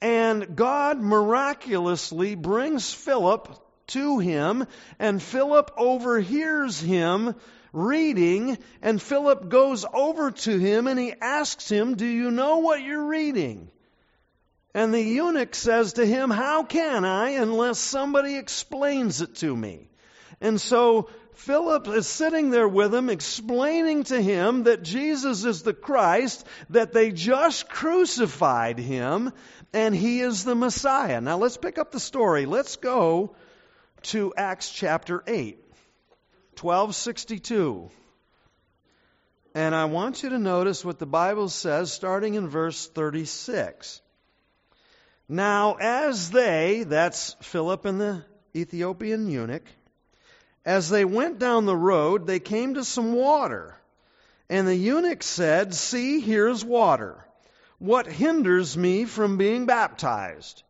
And 0.00 0.56
God 0.56 1.00
miraculously 1.00 2.34
brings 2.34 2.92
Philip 2.92 3.48
to 3.88 4.18
him, 4.18 4.66
and 4.98 5.22
Philip 5.22 5.70
overhears 5.76 6.80
him 6.80 7.34
reading, 7.72 8.58
and 8.82 9.00
Philip 9.00 9.48
goes 9.48 9.84
over 9.92 10.30
to 10.30 10.58
him 10.58 10.86
and 10.86 10.98
he 10.98 11.14
asks 11.20 11.70
him, 11.70 11.96
Do 11.96 12.06
you 12.06 12.30
know 12.30 12.58
what 12.58 12.82
you're 12.82 13.06
reading? 13.06 13.70
And 14.74 14.92
the 14.92 15.02
eunuch 15.02 15.54
says 15.54 15.94
to 15.94 16.06
him, 16.06 16.30
How 16.30 16.62
can 16.64 17.04
I 17.04 17.30
unless 17.30 17.78
somebody 17.78 18.36
explains 18.36 19.20
it 19.20 19.36
to 19.36 19.54
me? 19.56 19.88
And 20.40 20.60
so 20.60 21.08
Philip 21.34 21.88
is 21.88 22.06
sitting 22.06 22.50
there 22.50 22.68
with 22.68 22.94
him, 22.94 23.10
explaining 23.10 24.04
to 24.04 24.20
him 24.20 24.64
that 24.64 24.82
Jesus 24.82 25.44
is 25.44 25.62
the 25.62 25.74
Christ, 25.74 26.46
that 26.70 26.92
they 26.92 27.10
just 27.10 27.68
crucified 27.68 28.78
him, 28.78 29.32
and 29.72 29.94
he 29.94 30.20
is 30.20 30.44
the 30.44 30.54
Messiah. 30.54 31.20
Now 31.20 31.38
let's 31.38 31.56
pick 31.56 31.78
up 31.78 31.92
the 31.92 32.00
story. 32.00 32.46
Let's 32.46 32.76
go 32.76 33.34
to 34.02 34.34
Acts 34.36 34.70
chapter 34.70 35.22
8. 35.26 35.61
1262. 36.60 37.90
And 39.54 39.74
I 39.74 39.84
want 39.84 40.22
you 40.22 40.30
to 40.30 40.38
notice 40.38 40.84
what 40.84 40.98
the 40.98 41.06
Bible 41.06 41.48
says 41.48 41.92
starting 41.92 42.34
in 42.34 42.48
verse 42.48 42.86
36. 42.88 44.00
Now, 45.28 45.76
as 45.80 46.30
they, 46.30 46.84
that's 46.86 47.36
Philip 47.40 47.84
and 47.84 48.00
the 48.00 48.24
Ethiopian 48.54 49.30
eunuch, 49.30 49.66
as 50.64 50.88
they 50.88 51.04
went 51.04 51.38
down 51.38 51.66
the 51.66 51.76
road, 51.76 52.26
they 52.26 52.38
came 52.38 52.74
to 52.74 52.84
some 52.84 53.12
water. 53.12 53.76
And 54.48 54.66
the 54.66 54.76
eunuch 54.76 55.22
said, 55.22 55.74
See, 55.74 56.20
here's 56.20 56.64
water. 56.64 57.24
What 57.78 58.06
hinders 58.06 58.76
me 58.76 59.04
from 59.06 59.38
being 59.38 59.66
baptized? 59.66 60.62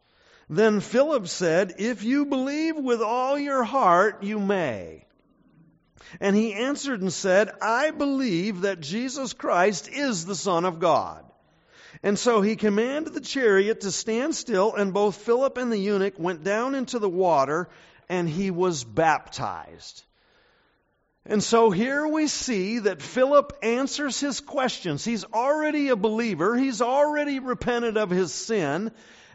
Then 0.49 0.81
Philip 0.81 1.29
said, 1.29 1.75
If 1.79 2.05
you 2.05 2.27
believe 2.27 2.77
with 2.77 3.03
all 3.03 3.39
your 3.39 3.65
heart, 3.65 4.23
you 4.23 4.39
may. 4.39 5.05
And 6.21 6.37
he 6.37 6.55
answered 6.55 7.01
and 7.01 7.13
said, 7.13 7.51
I 7.61 7.91
believe 7.91 8.63
that 8.63 8.81
Jesus 8.81 9.33
Christ 9.33 9.89
is 9.89 10.25
the 10.25 10.35
Son 10.35 10.65
of 10.65 10.81
God. 10.81 11.25
And 12.03 12.19
so 12.19 12.41
he 12.41 12.57
commanded 12.57 13.15
the 13.15 13.21
chariot 13.21 13.83
to 13.83 13.93
stand 13.93 14.35
still, 14.35 14.75
and 14.75 14.93
both 14.93 15.17
Philip 15.17 15.57
and 15.57 15.71
the 15.71 15.79
eunuch 15.79 16.19
went 16.19 16.43
down 16.43 16.75
into 16.75 16.99
the 16.99 17.09
water, 17.09 17.69
and 18.09 18.29
he 18.29 18.51
was 18.51 18.83
baptized. 18.83 20.03
And 21.25 21.43
so 21.43 21.71
here 21.71 22.07
we 22.07 22.27
see 22.27 22.81
that 22.81 23.01
Philip 23.01 23.57
answers 23.63 24.19
his 24.19 24.41
questions. 24.41 25.05
He's 25.05 25.25
already 25.25 25.89
a 25.89 25.97
believer. 25.97 26.57
He's 26.57 26.83
already 26.83 27.39
repented 27.39 27.97
of 27.97 28.11
his 28.11 28.33
sin. 28.33 28.91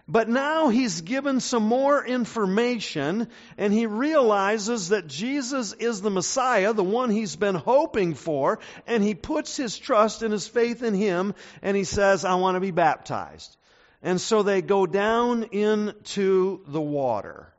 But 0.09 0.29
now 0.29 0.69
he's 0.69 1.01
given 1.01 1.41
some 1.41 1.63
more 1.63 2.05
information 2.05 3.27
and 3.57 3.73
he 3.73 3.87
realizes 3.87 4.89
that 4.89 5.07
Jesus 5.07 5.73
is 5.73 6.01
the 6.01 6.09
Messiah, 6.09 6.71
the 6.71 6.83
one 6.83 7.09
he's 7.09 7.35
been 7.35 7.55
hoping 7.55 8.13
for, 8.13 8.59
and 8.85 9.03
he 9.03 9.15
puts 9.15 9.57
his 9.57 9.77
trust 9.77 10.23
and 10.23 10.31
his 10.31 10.47
faith 10.47 10.81
in 10.81 10.93
him 10.93 11.35
and 11.61 11.75
he 11.75 11.83
says, 11.83 12.23
I 12.23 12.35
want 12.35 12.55
to 12.55 12.61
be 12.61 12.71
baptized. 12.71 13.57
And 14.01 14.21
so 14.21 14.43
they 14.43 14.61
go 14.61 14.85
down 14.85 15.43
into 15.51 16.61
the 16.67 16.79
water. 16.81 17.51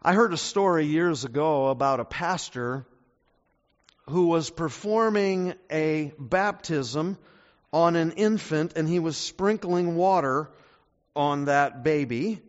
I 0.00 0.12
heard 0.12 0.32
a 0.32 0.36
story 0.36 0.86
years 0.86 1.24
ago 1.24 1.68
about 1.68 1.98
a 1.98 2.04
pastor 2.04 2.86
who 4.10 4.28
was 4.28 4.48
performing 4.48 5.54
a 5.72 6.12
baptism 6.20 7.18
on 7.72 7.96
an 7.96 8.12
infant 8.12 8.74
and 8.76 8.88
he 8.88 9.00
was 9.00 9.16
sprinkling 9.16 9.96
water 9.96 10.48
on 11.18 11.46
that 11.46 11.82
baby. 11.82 12.40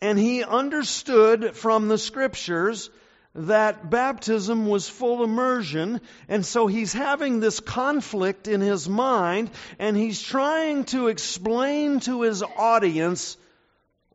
And 0.00 0.18
he 0.18 0.42
understood 0.42 1.54
from 1.54 1.86
the 1.86 1.98
scriptures 1.98 2.90
that 3.34 3.90
baptism 3.90 4.66
was 4.66 4.88
full 4.88 5.24
immersion, 5.24 6.00
and 6.28 6.46
so 6.46 6.66
he's 6.66 6.92
having 6.92 7.40
this 7.40 7.60
conflict 7.60 8.48
in 8.48 8.60
his 8.60 8.88
mind, 8.88 9.50
and 9.78 9.96
he's 9.96 10.22
trying 10.22 10.84
to 10.84 11.08
explain 11.08 12.00
to 12.00 12.22
his 12.22 12.42
audience 12.42 13.36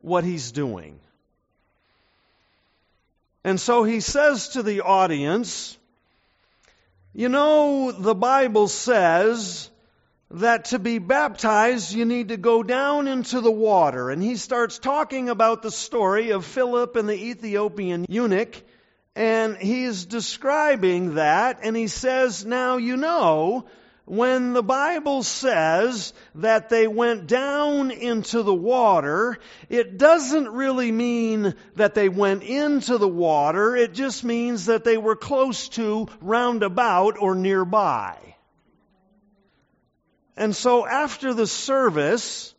what 0.00 0.24
he's 0.24 0.52
doing. 0.52 0.98
And 3.44 3.60
so 3.60 3.84
he 3.84 4.00
says 4.00 4.50
to 4.50 4.62
the 4.62 4.80
audience, 4.80 5.76
You 7.12 7.28
know, 7.28 7.92
the 7.92 8.14
Bible 8.14 8.68
says 8.68 9.70
that 10.32 10.66
to 10.66 10.78
be 10.78 10.98
baptized, 10.98 11.92
you 11.92 12.04
need 12.04 12.28
to 12.28 12.36
go 12.36 12.62
down 12.62 13.08
into 13.08 13.40
the 13.40 13.50
water. 13.50 14.10
And 14.10 14.22
he 14.22 14.36
starts 14.36 14.78
talking 14.78 15.28
about 15.28 15.62
the 15.62 15.70
story 15.70 16.30
of 16.30 16.44
Philip 16.44 16.96
and 16.96 17.08
the 17.08 17.30
Ethiopian 17.30 18.06
eunuch. 18.08 18.62
And 19.16 19.56
he's 19.56 20.04
describing 20.06 21.16
that. 21.16 21.60
And 21.62 21.76
he 21.76 21.88
says, 21.88 22.44
Now 22.44 22.76
you 22.76 22.96
know, 22.96 23.66
when 24.04 24.52
the 24.52 24.62
Bible 24.62 25.24
says 25.24 26.12
that 26.36 26.68
they 26.68 26.86
went 26.86 27.26
down 27.26 27.90
into 27.90 28.42
the 28.44 28.54
water, 28.54 29.38
it 29.68 29.98
doesn't 29.98 30.48
really 30.48 30.92
mean 30.92 31.54
that 31.74 31.94
they 31.94 32.08
went 32.08 32.44
into 32.44 32.98
the 32.98 33.08
water. 33.08 33.76
It 33.76 33.94
just 33.94 34.22
means 34.22 34.66
that 34.66 34.84
they 34.84 34.96
were 34.96 35.16
close 35.16 35.68
to, 35.70 36.08
roundabout, 36.20 37.16
or 37.20 37.34
nearby. 37.34 38.29
And 40.40 40.56
so 40.56 40.86
after 40.86 41.34
the 41.34 41.46
service, 41.46 42.54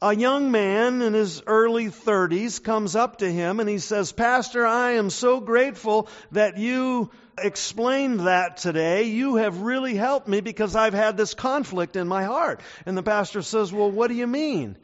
a 0.00 0.14
young 0.14 0.52
man 0.52 1.02
in 1.02 1.12
his 1.12 1.42
early 1.44 1.86
30s 1.86 2.62
comes 2.62 2.94
up 2.94 3.18
to 3.18 3.28
him 3.28 3.58
and 3.58 3.68
he 3.68 3.78
says, 3.78 4.12
Pastor, 4.12 4.64
I 4.64 4.92
am 4.92 5.10
so 5.10 5.40
grateful 5.40 6.08
that 6.30 6.56
you 6.56 7.10
explained 7.36 8.20
that 8.28 8.58
today. 8.58 9.08
You 9.08 9.34
have 9.36 9.62
really 9.62 9.96
helped 9.96 10.28
me 10.28 10.40
because 10.40 10.76
I've 10.76 10.94
had 10.94 11.16
this 11.16 11.34
conflict 11.34 11.96
in 11.96 12.06
my 12.06 12.22
heart. 12.22 12.60
And 12.86 12.96
the 12.96 13.02
pastor 13.02 13.42
says, 13.42 13.72
Well, 13.72 13.90
what 13.90 14.06
do 14.06 14.14
you 14.14 14.28
mean? 14.28 14.76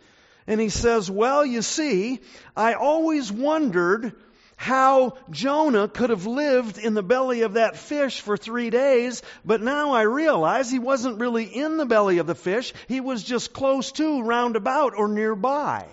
And 0.48 0.60
he 0.60 0.68
says, 0.68 1.08
Well, 1.08 1.46
you 1.46 1.62
see, 1.62 2.18
I 2.56 2.74
always 2.74 3.30
wondered 3.30 4.16
how 4.62 5.14
Jonah 5.28 5.88
could 5.88 6.10
have 6.10 6.24
lived 6.24 6.78
in 6.78 6.94
the 6.94 7.02
belly 7.02 7.42
of 7.42 7.54
that 7.54 7.76
fish 7.76 8.20
for 8.20 8.36
three 8.36 8.70
days, 8.70 9.20
but 9.44 9.60
now 9.60 9.90
I 9.90 10.02
realize 10.02 10.70
he 10.70 10.78
wasn't 10.78 11.18
really 11.18 11.44
in 11.44 11.78
the 11.78 11.84
belly 11.84 12.18
of 12.18 12.28
the 12.28 12.36
fish. 12.36 12.72
He 12.86 13.00
was 13.00 13.24
just 13.24 13.52
close 13.52 13.90
to, 13.92 14.22
roundabout, 14.22 14.94
or 14.96 15.08
nearby. 15.08 15.84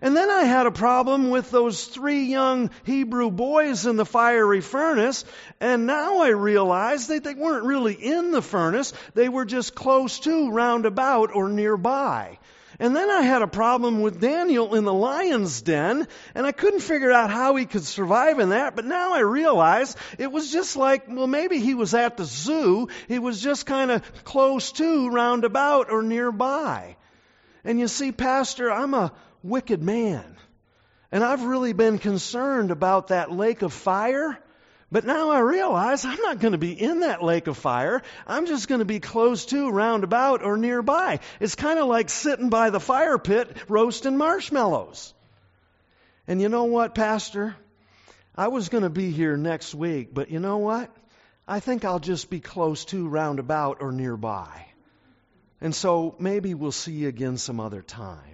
And 0.00 0.16
then 0.16 0.30
I 0.30 0.44
had 0.44 0.66
a 0.66 0.70
problem 0.70 1.30
with 1.30 1.50
those 1.50 1.84
three 1.84 2.26
young 2.26 2.70
Hebrew 2.84 3.32
boys 3.32 3.84
in 3.84 3.96
the 3.96 4.06
fiery 4.06 4.60
furnace, 4.60 5.24
and 5.60 5.84
now 5.84 6.20
I 6.20 6.28
realize 6.28 7.08
that 7.08 7.24
they 7.24 7.34
weren't 7.34 7.66
really 7.66 7.94
in 7.94 8.30
the 8.30 8.42
furnace, 8.42 8.92
they 9.14 9.28
were 9.28 9.44
just 9.44 9.74
close 9.74 10.20
to, 10.20 10.52
roundabout, 10.52 11.34
or 11.34 11.48
nearby. 11.48 12.38
And 12.82 12.96
then 12.96 13.12
I 13.12 13.22
had 13.22 13.42
a 13.42 13.46
problem 13.46 14.00
with 14.00 14.20
Daniel 14.20 14.74
in 14.74 14.82
the 14.82 14.92
lion's 14.92 15.62
den, 15.62 16.08
and 16.34 16.44
I 16.44 16.50
couldn't 16.50 16.80
figure 16.80 17.12
out 17.12 17.30
how 17.30 17.54
he 17.54 17.64
could 17.64 17.84
survive 17.84 18.40
in 18.40 18.48
that. 18.48 18.74
But 18.74 18.86
now 18.86 19.14
I 19.14 19.20
realize 19.20 19.94
it 20.18 20.32
was 20.32 20.50
just 20.50 20.74
like, 20.74 21.04
well, 21.06 21.28
maybe 21.28 21.60
he 21.60 21.74
was 21.74 21.94
at 21.94 22.16
the 22.16 22.24
zoo. 22.24 22.88
He 23.06 23.20
was 23.20 23.40
just 23.40 23.66
kind 23.66 23.92
of 23.92 24.24
close 24.24 24.72
to, 24.72 25.10
roundabout, 25.10 25.92
or 25.92 26.02
nearby. 26.02 26.96
And 27.62 27.78
you 27.78 27.86
see, 27.86 28.10
Pastor, 28.10 28.72
I'm 28.72 28.94
a 28.94 29.12
wicked 29.44 29.80
man. 29.80 30.36
And 31.12 31.22
I've 31.22 31.44
really 31.44 31.74
been 31.74 31.98
concerned 31.98 32.72
about 32.72 33.08
that 33.08 33.30
lake 33.30 33.62
of 33.62 33.72
fire 33.72 34.41
but 34.92 35.06
now 35.06 35.30
I 35.30 35.40
realize 35.40 36.04
I'm 36.04 36.20
not 36.20 36.38
going 36.38 36.52
to 36.52 36.58
be 36.58 36.72
in 36.72 37.00
that 37.00 37.22
lake 37.22 37.46
of 37.46 37.56
fire. 37.56 38.02
I'm 38.26 38.44
just 38.46 38.68
going 38.68 38.80
to 38.80 38.84
be 38.84 39.00
close 39.00 39.46
to, 39.46 39.70
roundabout, 39.70 40.42
or 40.42 40.58
nearby. 40.58 41.20
It's 41.40 41.54
kind 41.54 41.78
of 41.78 41.88
like 41.88 42.10
sitting 42.10 42.50
by 42.50 42.68
the 42.68 42.78
fire 42.78 43.16
pit 43.16 43.56
roasting 43.68 44.18
marshmallows. 44.18 45.14
And 46.28 46.42
you 46.42 46.50
know 46.50 46.64
what, 46.64 46.94
Pastor? 46.94 47.56
I 48.36 48.48
was 48.48 48.68
going 48.68 48.84
to 48.84 48.90
be 48.90 49.10
here 49.10 49.36
next 49.38 49.74
week, 49.74 50.12
but 50.12 50.30
you 50.30 50.40
know 50.40 50.58
what? 50.58 50.94
I 51.48 51.60
think 51.60 51.86
I'll 51.86 51.98
just 51.98 52.28
be 52.28 52.40
close 52.40 52.84
to, 52.86 53.08
roundabout, 53.08 53.78
or 53.80 53.92
nearby. 53.92 54.66
And 55.62 55.74
so 55.74 56.14
maybe 56.18 56.52
we'll 56.52 56.70
see 56.70 56.92
you 56.92 57.08
again 57.08 57.38
some 57.38 57.60
other 57.60 57.80
time. 57.80 58.31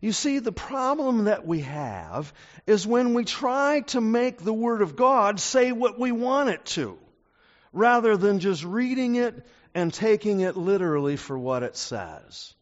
You 0.00 0.12
see, 0.12 0.38
the 0.38 0.52
problem 0.52 1.24
that 1.24 1.46
we 1.46 1.60
have 1.60 2.32
is 2.66 2.86
when 2.86 3.14
we 3.14 3.24
try 3.24 3.80
to 3.88 4.00
make 4.00 4.38
the 4.38 4.52
Word 4.52 4.82
of 4.82 4.96
God 4.96 5.40
say 5.40 5.72
what 5.72 5.98
we 5.98 6.12
want 6.12 6.50
it 6.50 6.64
to, 6.66 6.98
rather 7.72 8.16
than 8.16 8.40
just 8.40 8.64
reading 8.64 9.16
it 9.16 9.46
and 9.74 9.92
taking 9.92 10.40
it 10.40 10.56
literally 10.56 11.16
for 11.16 11.38
what 11.38 11.62
it 11.62 11.76
says. 11.76 12.54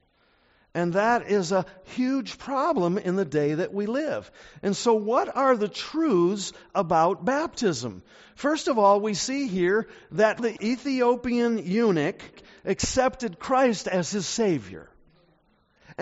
And 0.74 0.94
that 0.94 1.30
is 1.30 1.52
a 1.52 1.66
huge 1.84 2.38
problem 2.38 2.96
in 2.96 3.16
the 3.16 3.26
day 3.26 3.54
that 3.54 3.74
we 3.74 3.84
live. 3.84 4.30
And 4.62 4.74
so, 4.74 4.94
what 4.94 5.34
are 5.36 5.54
the 5.54 5.68
truths 5.68 6.52
about 6.74 7.24
baptism? 7.24 8.02
First 8.36 8.68
of 8.68 8.78
all, 8.78 9.00
we 9.00 9.12
see 9.12 9.48
here 9.48 9.86
that 10.12 10.38
the 10.38 10.56
Ethiopian 10.64 11.58
eunuch 11.58 12.22
accepted 12.64 13.38
Christ 13.38 13.86
as 13.86 14.10
his 14.10 14.26
Savior. 14.26 14.88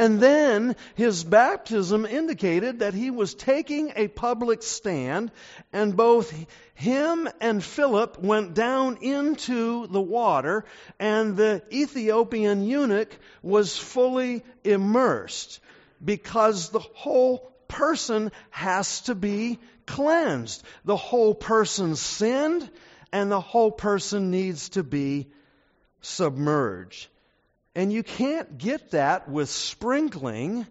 And 0.00 0.18
then 0.18 0.76
his 0.94 1.24
baptism 1.24 2.06
indicated 2.06 2.78
that 2.78 2.94
he 2.94 3.10
was 3.10 3.34
taking 3.34 3.92
a 3.96 4.08
public 4.08 4.62
stand, 4.62 5.30
and 5.74 5.94
both 5.94 6.32
him 6.72 7.28
and 7.38 7.62
Philip 7.62 8.18
went 8.18 8.54
down 8.54 8.96
into 9.02 9.86
the 9.88 10.00
water, 10.00 10.64
and 10.98 11.36
the 11.36 11.62
Ethiopian 11.70 12.64
eunuch 12.64 13.14
was 13.42 13.76
fully 13.76 14.42
immersed 14.64 15.60
because 16.02 16.70
the 16.70 16.78
whole 16.78 17.52
person 17.68 18.32
has 18.48 19.02
to 19.02 19.14
be 19.14 19.58
cleansed. 19.84 20.64
The 20.86 20.96
whole 20.96 21.34
person 21.34 21.94
sinned, 21.94 22.70
and 23.12 23.30
the 23.30 23.38
whole 23.38 23.70
person 23.70 24.30
needs 24.30 24.70
to 24.70 24.82
be 24.82 25.28
submerged. 26.00 27.08
And 27.74 27.92
you 27.92 28.02
can't 28.02 28.58
get 28.58 28.90
that 28.90 29.28
with 29.28 29.48
sprinkling. 29.48 30.66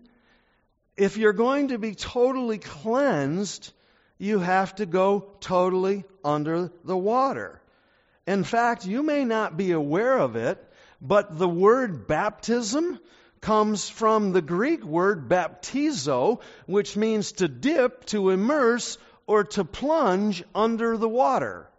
If 0.98 1.18
you're 1.18 1.34
going 1.34 1.70
to 1.70 1.78
be 1.78 1.96
totally 1.96 2.58
cleansed, 2.58 3.72
you 4.18 4.40
have 4.40 4.76
to 4.76 4.86
go 4.86 5.32
totally 5.40 6.04
under 6.24 6.72
the 6.84 6.98
water. 6.98 7.62
In 8.28 8.44
fact, 8.44 8.86
you 8.86 9.02
may 9.02 9.24
not 9.24 9.56
be 9.56 9.72
aware 9.72 10.18
of 10.18 10.36
it, 10.36 10.64
but 11.02 11.38
the 11.40 11.48
word 11.48 12.06
baptism 12.06 13.00
comes 13.42 13.90
from 13.90 14.34
the 14.34 14.42
Greek 14.42 14.84
word 14.84 15.30
baptizo, 15.30 16.42
which 16.66 16.98
means 16.98 17.32
to 17.34 17.48
dip, 17.48 18.06
to 18.08 18.30
immerse, 18.32 18.98
or 19.26 19.46
to 19.46 19.64
plunge 19.64 20.44
under 20.54 20.98
the 20.98 21.08
water. 21.08 21.70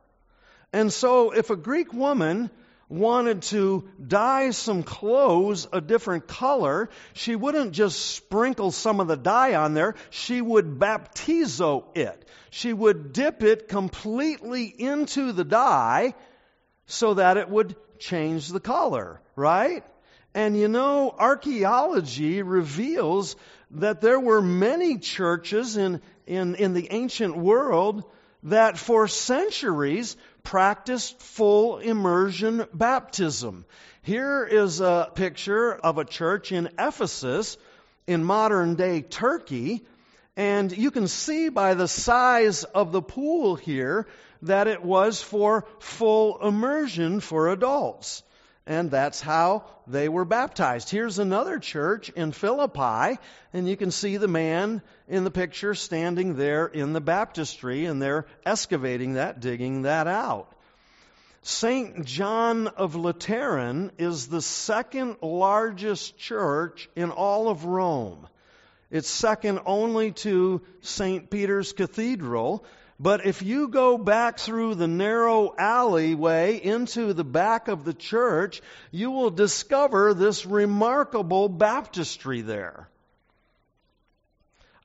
And 0.73 0.93
so, 0.93 1.33
if 1.33 1.51
a 1.51 1.57
Greek 1.57 1.93
woman 1.93 2.51
wanted 2.91 3.43
to 3.43 3.89
dye 4.05 4.51
some 4.51 4.83
clothes 4.83 5.69
a 5.73 5.81
different 5.81 6.27
color, 6.27 6.91
she 7.15 7.37
wouldn't 7.37 7.73
just 7.73 7.99
sprinkle 8.01 8.73
some 8.73 9.01
of 9.01 9.07
the 9.07 9.17
dye 9.17 9.55
on 9.55 9.75
there, 9.75 9.95
she 10.11 10.43
would 10.43 10.79
baptizo 10.79 11.85
it. 11.97 12.29
She 12.51 12.73
would 12.73 13.13
dip 13.13 13.43
it 13.45 13.69
completely 13.69 14.65
into 14.65 15.33
the 15.33 15.45
dye 15.45 16.15
so 16.87 17.15
that 17.15 17.37
it 17.37 17.49
would 17.49 17.77
change 18.01 18.49
the 18.49 18.61
color, 18.61 19.21
right? 19.37 19.85
And 20.35 20.57
you 20.57 20.67
know, 20.67 21.15
archaeology 21.17 22.43
reveals 22.43 23.37
that 23.73 24.01
there 24.01 24.19
were 24.19 24.43
many 24.43 24.99
churches 24.99 25.77
in, 25.77 26.01
in, 26.27 26.57
in 26.57 26.75
the 26.75 26.89
ancient 26.91 27.37
world 27.37 28.05
that 28.45 28.79
for 28.79 29.07
centuries 29.07 30.17
practiced 30.43 31.21
full 31.21 31.79
immersion 31.79 32.67
baptism. 32.73 33.65
Here 34.03 34.45
is 34.45 34.81
a 34.81 35.11
picture 35.15 35.75
of 35.75 35.99
a 35.99 36.05
church 36.05 36.53
in 36.53 36.71
Ephesus 36.79 37.57
in 38.07 38.25
modern 38.25 38.75
day 38.75 39.03
Turkey. 39.03 39.85
And 40.37 40.77
you 40.77 40.91
can 40.91 41.09
see 41.09 41.49
by 41.49 41.75
the 41.75 41.89
size 41.89 42.65
of 42.65 42.93
the 42.93 43.03
pool 43.03 43.57
here 43.57 44.07
that 44.43 44.69
it 44.69 44.83
was 44.83 45.21
for 45.21 45.67
full 45.81 46.47
immersion 46.47 47.21
for 47.21 47.49
adults 47.49 48.23
and 48.67 48.91
that's 48.91 49.21
how 49.21 49.65
they 49.87 50.09
were 50.09 50.25
baptized. 50.25 50.91
Here's 50.91 51.19
another 51.19 51.59
church 51.59 52.11
in 52.11 52.33
Philippi, 52.33 53.19
and 53.53 53.69
you 53.69 53.77
can 53.77 53.91
see 53.91 54.17
the 54.17 54.29
man 54.29 54.83
in 55.09 55.25
the 55.25 55.31
picture 55.31 55.75
standing 55.75 56.37
there 56.37 56.67
in 56.67 56.93
the 56.93 57.01
baptistry, 57.01 57.87
and 57.87 58.01
they're 58.01 58.27
excavating 58.45 59.15
that, 59.15 59.41
digging 59.41 59.83
that 59.83 60.07
out. 60.07 60.53
St. 61.43 62.05
John 62.05 62.69
of 62.69 62.95
Lateran 62.97 63.93
is 63.99 64.27
the 64.27 64.43
second 64.43 65.17
largest 65.23 66.19
church 66.19 66.91
in 66.95 67.11
all 67.11 67.49
of 67.49 67.65
Rome. 67.65 68.29
It's 68.91 69.09
second 69.09 69.61
only 69.65 70.13
to 70.13 70.61
St. 70.83 71.31
Peter's 71.31 71.73
Cathedral, 71.73 72.65
but 73.01 73.25
if 73.25 73.41
you 73.41 73.69
go 73.69 73.97
back 73.97 74.39
through 74.39 74.75
the 74.75 74.87
narrow 74.87 75.55
alleyway 75.57 76.61
into 76.63 77.15
the 77.15 77.25
back 77.25 77.69
of 77.69 77.83
the 77.83 77.95
church, 77.95 78.61
you 78.91 79.11
will 79.11 79.31
discover 79.31 80.13
this 80.13 80.45
remarkable 80.45 81.49
baptistry 81.49 82.43
there. 82.43 82.91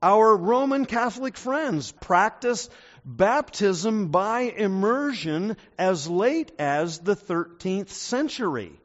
Our 0.02 0.38
Roman 0.38 0.86
Catholic 0.86 1.36
friends 1.36 1.92
practiced 1.92 2.72
baptism 3.04 4.08
by 4.08 4.42
immersion 4.44 5.58
as 5.78 6.10
late 6.10 6.54
as 6.58 7.00
the 7.00 7.18
13th 7.18 7.90
century. 7.90 8.80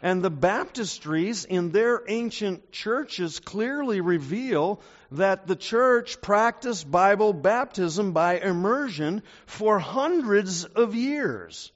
And 0.00 0.22
the 0.22 0.30
baptistries 0.30 1.44
in 1.44 1.72
their 1.72 2.02
ancient 2.06 2.70
churches 2.70 3.40
clearly 3.40 4.00
reveal 4.00 4.80
that 5.12 5.46
the 5.46 5.56
church 5.56 6.20
practiced 6.20 6.90
Bible 6.90 7.32
baptism 7.32 8.12
by 8.12 8.38
immersion 8.38 9.22
for 9.46 9.78
hundreds 9.78 10.64
of 10.64 10.94
years. 10.94 11.70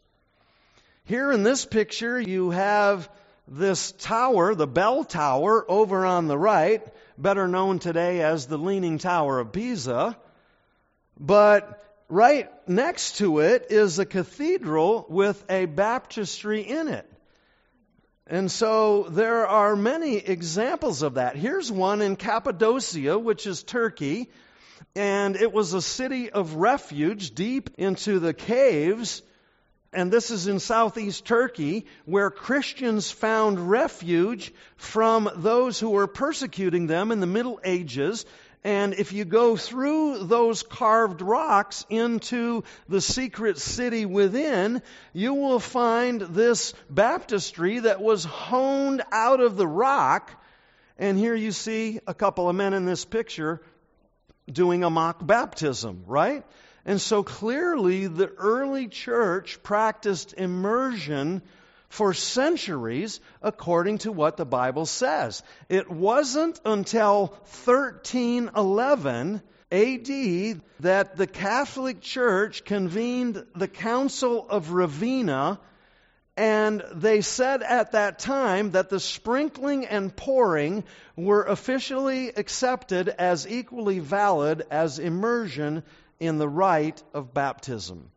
Here 1.04 1.32
in 1.32 1.42
this 1.42 1.64
picture, 1.64 2.20
you 2.20 2.50
have 2.50 3.08
this 3.48 3.92
tower, 3.92 4.54
the 4.54 4.66
bell 4.66 5.04
tower, 5.04 5.64
over 5.68 6.06
on 6.06 6.28
the 6.28 6.38
right, 6.38 6.86
better 7.18 7.48
known 7.48 7.80
today 7.80 8.22
as 8.22 8.46
the 8.46 8.58
Leaning 8.58 8.98
Tower 8.98 9.40
of 9.40 9.52
Pisa. 9.52 10.16
But 11.18 11.84
right 12.08 12.48
next 12.68 13.16
to 13.16 13.40
it 13.40 13.66
is 13.70 13.98
a 13.98 14.06
cathedral 14.06 15.04
with 15.08 15.44
a 15.50 15.66
baptistry 15.66 16.62
in 16.62 16.88
it. 16.88 17.09
And 18.30 18.48
so 18.48 19.08
there 19.10 19.48
are 19.48 19.74
many 19.74 20.18
examples 20.18 21.02
of 21.02 21.14
that. 21.14 21.34
Here's 21.34 21.70
one 21.70 22.00
in 22.00 22.14
Cappadocia, 22.14 23.18
which 23.18 23.44
is 23.44 23.64
Turkey, 23.64 24.30
and 24.94 25.34
it 25.34 25.52
was 25.52 25.74
a 25.74 25.82
city 25.82 26.30
of 26.30 26.54
refuge 26.54 27.34
deep 27.34 27.70
into 27.76 28.20
the 28.20 28.32
caves. 28.32 29.22
And 29.92 30.12
this 30.12 30.30
is 30.30 30.46
in 30.46 30.60
southeast 30.60 31.24
Turkey, 31.24 31.86
where 32.04 32.30
Christians 32.30 33.10
found 33.10 33.68
refuge 33.68 34.54
from 34.76 35.28
those 35.34 35.80
who 35.80 35.90
were 35.90 36.06
persecuting 36.06 36.86
them 36.86 37.10
in 37.10 37.18
the 37.18 37.26
Middle 37.26 37.58
Ages 37.64 38.26
and 38.62 38.92
if 38.92 39.14
you 39.14 39.24
go 39.24 39.56
through 39.56 40.24
those 40.24 40.62
carved 40.62 41.22
rocks 41.22 41.86
into 41.88 42.64
the 42.88 43.00
secret 43.00 43.58
city 43.58 44.04
within, 44.04 44.82
you 45.14 45.32
will 45.32 45.60
find 45.60 46.20
this 46.20 46.74
baptistry 46.90 47.78
that 47.78 48.02
was 48.02 48.24
honed 48.24 49.02
out 49.10 49.40
of 49.40 49.56
the 49.56 49.66
rock. 49.66 50.30
And 50.98 51.16
here 51.16 51.34
you 51.34 51.52
see 51.52 52.00
a 52.06 52.12
couple 52.12 52.50
of 52.50 52.56
men 52.56 52.74
in 52.74 52.84
this 52.84 53.06
picture 53.06 53.62
doing 54.50 54.84
a 54.84 54.90
mock 54.90 55.24
baptism, 55.26 56.04
right? 56.06 56.44
And 56.84 57.00
so 57.00 57.22
clearly 57.22 58.08
the 58.08 58.28
early 58.28 58.88
church 58.88 59.62
practiced 59.62 60.34
immersion 60.34 61.40
for 61.90 62.14
centuries 62.14 63.20
according 63.42 63.98
to 63.98 64.10
what 64.10 64.38
the 64.38 64.46
Bible 64.46 64.86
says. 64.86 65.42
It 65.68 65.90
wasn't 65.90 66.58
until 66.64 67.26
1311 67.64 69.42
AD 69.72 70.60
that 70.80 71.16
the 71.16 71.26
Catholic 71.26 72.00
Church 72.00 72.64
convened 72.64 73.44
the 73.54 73.68
Council 73.68 74.46
of 74.48 74.70
Ravenna 74.72 75.60
and 76.36 76.82
they 76.94 77.20
said 77.20 77.62
at 77.62 77.92
that 77.92 78.18
time 78.18 78.70
that 78.70 78.88
the 78.88 79.00
sprinkling 79.00 79.84
and 79.84 80.14
pouring 80.14 80.84
were 81.14 81.42
officially 81.42 82.28
accepted 82.28 83.08
as 83.08 83.46
equally 83.46 83.98
valid 83.98 84.62
as 84.70 84.98
immersion 84.98 85.82
in 86.18 86.38
the 86.38 86.48
rite 86.48 87.02
of 87.12 87.34
baptism. 87.34 88.10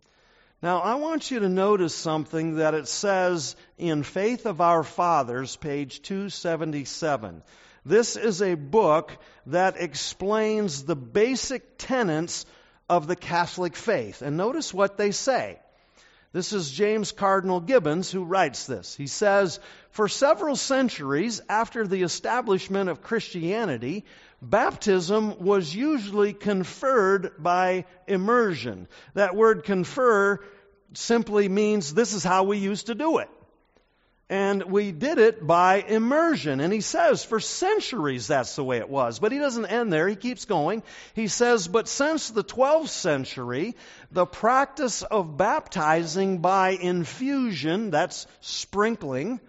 Now, 0.64 0.80
I 0.80 0.96
want 0.96 1.30
you 1.30 1.40
to 1.40 1.50
notice 1.50 1.94
something 1.94 2.56
that 2.56 2.74
it 2.74 2.88
says 2.88 3.58
in 3.78 4.04
Faith 4.04 4.46
of 4.46 4.62
Our 4.62 4.86
Fathers, 4.86 5.58
page 5.58 6.02
277. 6.04 7.44
This 7.86 8.16
is 8.16 8.42
a 8.42 8.56
book 8.56 9.12
that 9.48 9.76
explains 9.76 10.86
the 10.86 10.96
basic 10.96 11.78
tenets 11.78 12.46
of 12.88 13.08
the 13.08 13.18
Catholic 13.18 13.76
faith. 13.76 14.22
And 14.22 14.38
notice 14.38 14.74
what 14.74 14.96
they 14.96 15.12
say. 15.12 15.60
This 16.32 16.54
is 16.54 16.72
James 16.72 17.12
Cardinal 17.12 17.60
Gibbons 17.60 18.10
who 18.10 18.24
writes 18.24 18.66
this. 18.66 18.96
He 18.96 19.08
says, 19.08 19.60
For 19.92 20.08
several 20.08 20.56
centuries 20.56 21.42
after 21.50 21.86
the 21.86 22.04
establishment 22.04 22.90
of 22.90 23.04
Christianity, 23.04 24.06
baptism 24.50 25.40
was 25.40 25.74
usually 25.74 26.34
conferred 26.34 27.32
by 27.40 27.86
immersion. 28.08 28.88
That 29.14 29.36
word 29.36 29.64
confer 29.64 30.40
simply 30.94 31.50
means 31.50 31.94
this 31.94 32.14
is 32.14 32.24
how 32.24 32.44
we 32.44 32.58
used 32.58 32.88
to 32.88 32.96
do 32.96 33.20
it. 33.20 33.30
And 34.30 34.64
we 34.64 34.92
did 34.92 35.20
it 35.20 35.46
by 35.46 35.76
immersion. 35.82 36.60
And 36.60 36.74
he 36.74 36.82
says 36.82 37.24
for 37.24 37.40
centuries 37.40 38.28
that's 38.28 38.56
the 38.56 38.64
way 38.64 38.78
it 38.78 38.90
was. 38.90 39.20
But 39.20 39.32
he 39.32 39.38
doesn't 39.38 39.66
end 39.66 39.94
there. 39.94 40.08
He 40.08 40.16
keeps 40.16 40.46
going. 40.46 40.82
He 41.14 41.28
says, 41.28 41.68
but 41.68 41.88
since 41.88 42.30
the 42.30 42.44
12th 42.44 42.88
century, 42.88 43.76
the 44.12 44.26
practice 44.26 45.04
of 45.04 45.38
baptizing 45.38 46.40
by 46.40 46.70
infusion, 46.72 47.92
that's 47.92 48.26
sprinkling, 48.42 49.40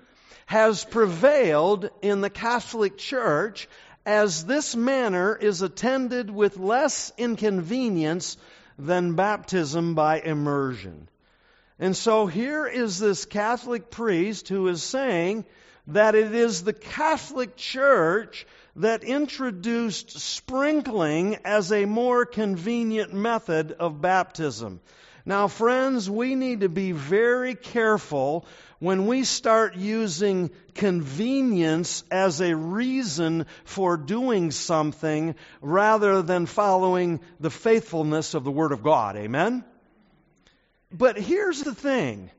has 0.46 0.85
prevailed 0.85 1.88
in 2.02 2.20
the 2.20 2.30
Catholic 2.30 2.98
Church 2.98 3.68
as 4.06 4.44
this 4.44 4.76
manner 4.76 5.34
is 5.34 5.62
attended 5.62 6.30
with 6.30 6.58
less 6.58 7.12
inconvenience 7.16 8.36
than 8.78 9.14
baptism 9.14 9.94
by 9.94 10.20
immersion. 10.20 11.08
And 11.78 11.96
so 11.96 12.26
here 12.26 12.66
is 12.66 12.98
this 12.98 13.24
Catholic 13.24 13.90
priest 13.90 14.48
who 14.48 14.68
is 14.68 14.82
saying 14.82 15.44
that 15.88 16.14
it 16.14 16.34
is 16.34 16.62
the 16.62 16.72
Catholic 16.72 17.56
Church 17.56 18.46
that 18.76 19.04
introduced 19.04 20.10
sprinkling 20.18 21.38
as 21.44 21.72
a 21.72 21.84
more 21.84 22.24
convenient 22.24 23.12
method 23.12 23.72
of 23.72 24.00
baptism. 24.00 24.80
Now, 25.26 25.48
friends, 25.48 26.10
we 26.10 26.34
need 26.34 26.60
to 26.60 26.68
be 26.68 26.92
very 26.92 27.54
careful 27.54 28.44
when 28.85 29.07
we 29.07 29.25
start 29.25 29.77
using 29.77 30.51
convenience 30.75 32.05
as 32.11 32.42
a 32.42 32.55
reason 32.55 33.47
for 33.64 33.97
doing 33.97 34.51
something 34.51 35.35
rather 35.62 36.20
than 36.20 36.44
following 36.44 37.20
the 37.40 37.49
faithfulness 37.49 38.35
of 38.35 38.44
the 38.44 38.51
Word 38.51 38.73
of 38.73 38.83
God. 38.83 39.16
Amen? 39.16 39.64
But 40.92 41.16
here's 41.18 41.62
the 41.62 41.75
thing 41.75 42.31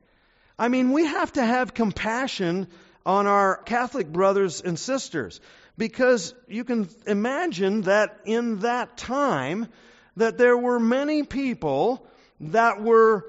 I 0.59 0.67
mean, 0.67 0.91
we 0.91 1.07
have 1.07 1.33
to 1.33 1.43
have 1.43 1.73
compassion 1.73 2.67
on 3.07 3.25
our 3.25 3.57
Catholic 3.63 4.07
brothers 4.07 4.61
and 4.61 4.77
sisters 4.77 5.41
because 5.79 6.35
you 6.47 6.63
can 6.63 6.87
imagine 7.07 7.81
that 7.81 8.19
in 8.23 8.59
that 8.59 8.97
time 8.97 9.67
that 10.15 10.37
there 10.37 10.55
were 10.55 10.79
many 10.79 11.23
people 11.23 12.05
that 12.39 12.83
were 12.83 13.25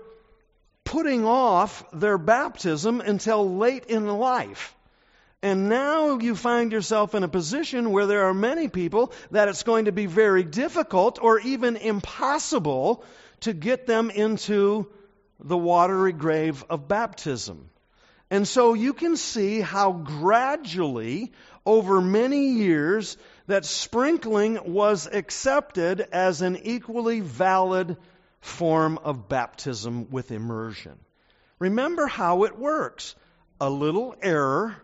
putting 0.87 1.27
off 1.27 1.85
their 1.93 2.17
baptism 2.17 3.03
until 3.03 3.57
late 3.59 3.85
in 3.87 4.07
life. 4.07 4.75
And 5.43 5.69
now 5.69 6.19
you 6.19 6.35
find 6.35 6.73
yourself 6.73 7.15
in 7.15 7.23
a 7.23 7.29
position 7.29 7.91
where 7.91 8.07
there 8.07 8.25
are 8.25 8.35
many 8.35 8.69
people 8.69 9.13
that 9.31 9.49
it's 9.49 9.65
going 9.65 9.85
to 9.85 9.93
be 9.93 10.07
very 10.07 10.43
difficult 10.43 11.19
or 11.21 11.39
even 11.41 11.77
impossible 11.77 13.05
to 13.41 13.53
get 13.53 13.87
them 13.87 14.11
into 14.11 14.89
the 15.39 15.57
watery 15.57 16.13
grave 16.13 16.65
of 16.71 16.89
baptism. 16.89 17.69
And 18.31 18.49
so 18.49 18.75
you 18.75 18.93
can 18.93 19.17
see 19.17 19.61
how 19.61 19.93
gradually, 19.93 21.33
over 21.65 22.01
many 22.01 22.53
years, 22.53 23.17
that 23.47 23.65
sprinkling 23.65 24.73
was 24.73 25.07
accepted 25.07 26.01
as 26.01 26.43
an 26.43 26.57
equally 26.63 27.21
valid 27.21 27.97
form 28.47 28.99
of 28.99 29.29
baptism 29.29 30.11
with 30.11 30.31
immersion. 30.31 30.99
Remember 31.59 32.07
how 32.07 32.45
it 32.45 32.59
works 32.59 33.15
a 33.61 33.69
little 33.69 34.15
error 34.23 34.77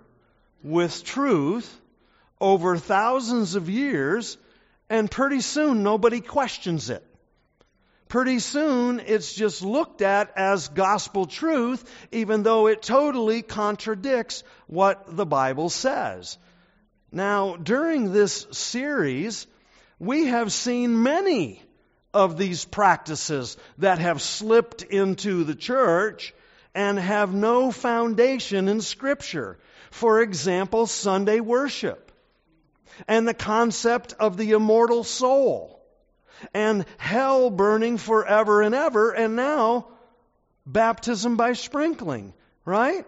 with 0.63 1.05
truth 1.05 1.81
over 2.41 2.77
thousands 2.77 3.55
of 3.55 3.69
years, 3.69 4.37
and 4.91 5.11
pretty 5.11 5.41
soon 5.41 5.83
nobody 5.83 6.21
questions 6.21 6.91
it 6.91 7.05
pretty 8.13 8.41
soon 8.41 9.01
it's 9.01 9.33
just 9.33 9.63
looked 9.63 10.03
at 10.03 10.37
as 10.37 10.69
gospel 10.69 11.25
truth, 11.25 11.83
even 12.13 12.43
though 12.43 12.67
it 12.67 12.83
totally 12.83 13.41
contradicts 13.41 14.45
what 14.67 15.17
the 15.17 15.25
Bible 15.25 15.71
says. 15.71 16.37
Now, 17.11 17.57
during 17.57 18.13
this 18.13 18.47
series, 18.51 19.47
we 19.99 20.27
have 20.27 20.53
seen 20.53 21.03
many 21.03 21.63
of 22.15 22.37
these 22.37 22.65
practices 22.65 23.57
that 23.79 23.99
have 23.99 24.21
slipped 24.21 24.83
into 24.83 25.45
the 25.45 25.55
church 25.55 26.35
and 26.75 26.99
have 26.99 27.35
no 27.35 27.71
foundation 27.71 28.69
in 28.69 28.81
Scripture. 28.81 29.59
For 29.91 30.21
example, 30.21 30.87
Sunday 30.87 31.41
worship 31.41 32.13
and 33.09 33.27
the 33.27 33.35
concept 33.35 34.15
of 34.19 34.37
the 34.37 34.53
immortal 34.53 35.05
soul 35.05 35.83
and 36.55 36.85
hell 36.99 37.51
burning 37.51 37.99
forever 37.99 38.63
and 38.63 38.75
ever, 38.75 39.11
and 39.13 39.37
now 39.37 39.89
baptism 40.67 41.37
by 41.37 41.53
sprinkling, 41.53 42.35
right? 42.65 43.07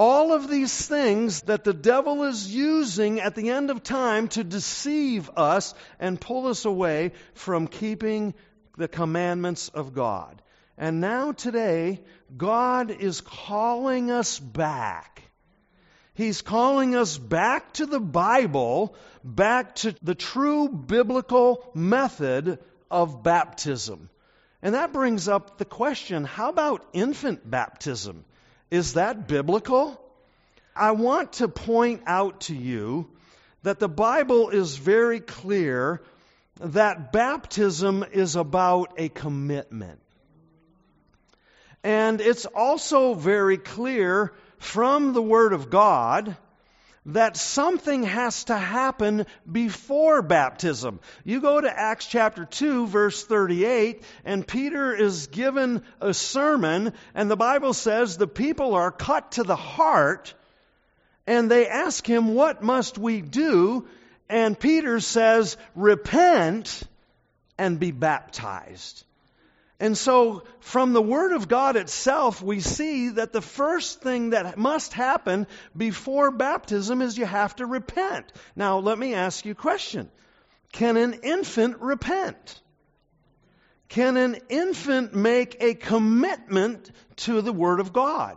All 0.00 0.32
of 0.32 0.48
these 0.48 0.88
things 0.88 1.42
that 1.42 1.62
the 1.62 1.74
devil 1.74 2.24
is 2.24 2.50
using 2.50 3.20
at 3.20 3.34
the 3.34 3.50
end 3.50 3.68
of 3.68 3.82
time 3.82 4.28
to 4.28 4.42
deceive 4.42 5.28
us 5.36 5.74
and 5.98 6.18
pull 6.18 6.46
us 6.46 6.64
away 6.64 7.12
from 7.34 7.66
keeping 7.66 8.32
the 8.78 8.88
commandments 8.88 9.68
of 9.68 9.92
God. 9.92 10.40
And 10.78 11.02
now, 11.02 11.32
today, 11.32 12.00
God 12.34 12.90
is 12.90 13.20
calling 13.20 14.10
us 14.10 14.38
back. 14.38 15.20
He's 16.14 16.40
calling 16.40 16.96
us 16.96 17.18
back 17.18 17.74
to 17.74 17.84
the 17.84 18.00
Bible, 18.00 18.94
back 19.22 19.74
to 19.82 19.94
the 20.02 20.14
true 20.14 20.70
biblical 20.70 21.70
method 21.74 22.58
of 22.90 23.22
baptism. 23.22 24.08
And 24.62 24.74
that 24.74 24.94
brings 24.94 25.28
up 25.28 25.58
the 25.58 25.66
question 25.66 26.24
how 26.24 26.48
about 26.48 26.86
infant 26.94 27.48
baptism? 27.50 28.24
Is 28.70 28.94
that 28.94 29.26
biblical? 29.26 30.00
I 30.76 30.92
want 30.92 31.34
to 31.34 31.48
point 31.48 32.02
out 32.06 32.42
to 32.42 32.54
you 32.54 33.10
that 33.62 33.78
the 33.78 33.88
Bible 33.88 34.50
is 34.50 34.76
very 34.76 35.20
clear 35.20 36.02
that 36.60 37.12
baptism 37.12 38.04
is 38.12 38.36
about 38.36 38.94
a 38.98 39.08
commitment. 39.08 40.00
And 41.82 42.20
it's 42.20 42.46
also 42.46 43.14
very 43.14 43.56
clear 43.56 44.32
from 44.58 45.14
the 45.14 45.22
Word 45.22 45.52
of 45.52 45.70
God 45.70 46.36
that 47.14 47.36
something 47.36 48.02
has 48.02 48.44
to 48.44 48.56
happen 48.56 49.26
before 49.50 50.22
baptism. 50.22 51.00
You 51.24 51.40
go 51.40 51.60
to 51.60 51.78
Acts 51.78 52.06
chapter 52.06 52.44
2, 52.44 52.86
verse 52.86 53.24
38, 53.24 54.02
and 54.24 54.46
Peter 54.46 54.94
is 54.94 55.28
given 55.28 55.82
a 56.00 56.14
sermon, 56.14 56.92
and 57.14 57.30
the 57.30 57.36
Bible 57.36 57.74
says 57.74 58.16
the 58.16 58.26
people 58.26 58.74
are 58.74 58.92
cut 58.92 59.32
to 59.32 59.42
the 59.42 59.56
heart, 59.56 60.34
and 61.26 61.50
they 61.50 61.66
ask 61.68 62.06
him, 62.06 62.34
What 62.34 62.62
must 62.62 62.98
we 62.98 63.20
do? 63.20 63.86
And 64.28 64.58
Peter 64.58 65.00
says, 65.00 65.56
Repent 65.74 66.82
and 67.58 67.78
be 67.78 67.90
baptized. 67.90 69.04
And 69.80 69.96
so, 69.96 70.42
from 70.60 70.92
the 70.92 71.00
Word 71.00 71.32
of 71.32 71.48
God 71.48 71.76
itself, 71.76 72.42
we 72.42 72.60
see 72.60 73.08
that 73.08 73.32
the 73.32 73.40
first 73.40 74.02
thing 74.02 74.30
that 74.30 74.58
must 74.58 74.92
happen 74.92 75.46
before 75.74 76.30
baptism 76.30 77.00
is 77.00 77.16
you 77.16 77.24
have 77.24 77.56
to 77.56 77.64
repent. 77.64 78.30
Now, 78.54 78.80
let 78.80 78.98
me 78.98 79.14
ask 79.14 79.46
you 79.46 79.52
a 79.52 79.54
question 79.54 80.10
Can 80.72 80.98
an 80.98 81.14
infant 81.22 81.78
repent? 81.80 82.60
Can 83.88 84.18
an 84.18 84.36
infant 84.50 85.14
make 85.14 85.56
a 85.60 85.72
commitment 85.74 86.90
to 87.16 87.40
the 87.40 87.52
Word 87.52 87.80
of 87.80 87.94
God? 87.94 88.36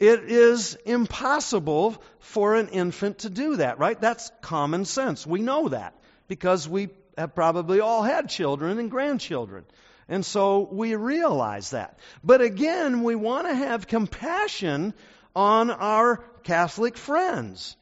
It 0.00 0.24
is 0.24 0.74
impossible 0.86 2.02
for 2.18 2.54
an 2.54 2.68
infant 2.68 3.18
to 3.20 3.30
do 3.30 3.56
that, 3.56 3.78
right? 3.78 4.00
That's 4.00 4.30
common 4.40 4.86
sense. 4.86 5.26
We 5.26 5.42
know 5.42 5.68
that 5.68 5.94
because 6.28 6.66
we 6.66 6.88
have 7.18 7.34
probably 7.34 7.80
all 7.80 8.02
had 8.02 8.30
children 8.30 8.78
and 8.78 8.90
grandchildren. 8.90 9.66
And 10.08 10.24
so 10.24 10.68
we 10.70 10.94
realize 10.94 11.70
that. 11.70 11.98
But 12.24 12.40
again, 12.40 13.02
we 13.02 13.14
want 13.14 13.46
to 13.46 13.54
have 13.54 13.86
compassion 13.86 14.94
on 15.36 15.70
our 15.70 16.24
Catholic 16.44 16.96
friends 16.96 17.76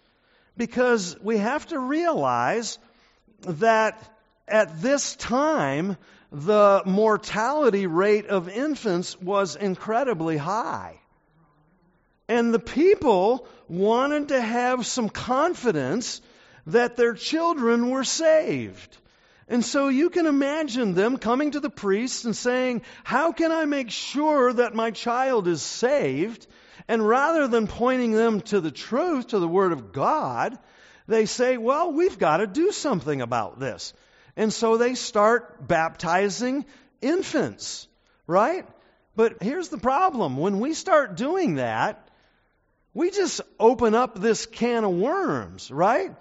because 0.57 1.17
we 1.23 1.39
have 1.39 1.67
to 1.69 1.79
realize 1.79 2.79
that 3.43 3.99
at 4.49 4.81
this 4.81 5.15
time, 5.17 5.97
the 6.33 6.83
mortality 6.85 7.87
rate 7.87 8.27
of 8.27 8.49
infants 8.49 9.21
was 9.21 9.55
incredibly 9.57 10.37
high. 10.37 10.99
And 12.29 12.53
the 12.53 12.59
people 12.59 13.47
wanted 13.69 14.29
to 14.29 14.41
have 14.41 14.85
some 14.85 15.09
confidence 15.09 16.21
that 16.67 16.97
their 16.97 17.15
children 17.15 17.91
were 17.91 18.05
saved. 18.05 18.97
And 19.49 19.65
so 19.65 19.89
you 19.89 20.11
can 20.11 20.27
imagine 20.27 20.95
them 20.95 21.19
coming 21.19 21.53
to 21.53 21.61
the 21.61 21.71
priest 21.71 22.25
and 22.25 22.37
saying, 22.37 22.83
How 23.05 23.33
can 23.33 23.53
I 23.53 23.65
make 23.65 23.91
sure 23.91 24.53
that 24.53 24.75
my 24.75 24.91
child 24.91 25.47
is 25.47 25.63
saved? 25.63 26.47
And 26.89 27.07
rather 27.07 27.47
than 27.47 27.67
pointing 27.67 28.13
them 28.13 28.41
to 28.43 28.61
the 28.61 28.71
truth, 28.71 29.29
to 29.29 29.39
the 29.39 29.49
Word 29.49 29.73
of 29.73 29.93
God, 29.93 30.59
they 31.07 31.27
say, 31.27 31.59
Well, 31.59 31.93
we've 31.93 32.19
got 32.19 32.39
to 32.39 32.47
do 32.47 32.73
something 32.73 33.21
about 33.21 33.61
this. 33.61 33.93
And 34.37 34.53
so 34.53 34.77
they 34.77 34.95
start 34.95 35.67
baptizing 35.67 36.67
infants, 37.01 37.87
right? 38.27 38.67
But 39.15 39.43
here's 39.43 39.69
the 39.69 39.79
problem 39.79 40.37
when 40.37 40.61
we 40.61 40.75
start 40.75 41.17
doing 41.17 41.55
that, 41.55 42.09
we 42.93 43.11
just 43.11 43.41
open 43.61 43.95
up 43.95 44.19
this 44.19 44.45
can 44.47 44.85
of 44.85 44.93
worms, 44.93 45.71
right? 45.71 46.15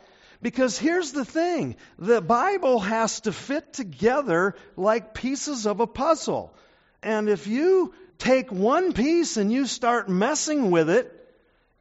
Because 0.46 0.78
here's 0.78 1.12
the 1.12 1.26
thing 1.26 1.76
the 1.98 2.22
Bible 2.22 2.80
has 2.80 3.22
to 3.22 3.32
fit 3.32 3.74
together 3.74 4.54
like 4.78 5.16
pieces 5.16 5.66
of 5.66 5.80
a 5.80 5.88
puzzle. 5.88 6.54
And 7.02 7.30
if 7.30 7.48
you 7.48 7.96
take 8.20 8.52
one 8.52 8.94
piece 8.94 9.38
and 9.38 9.52
you 9.52 9.66
start 9.66 10.08
messing 10.08 10.70
with 10.70 10.92
it, 10.92 11.12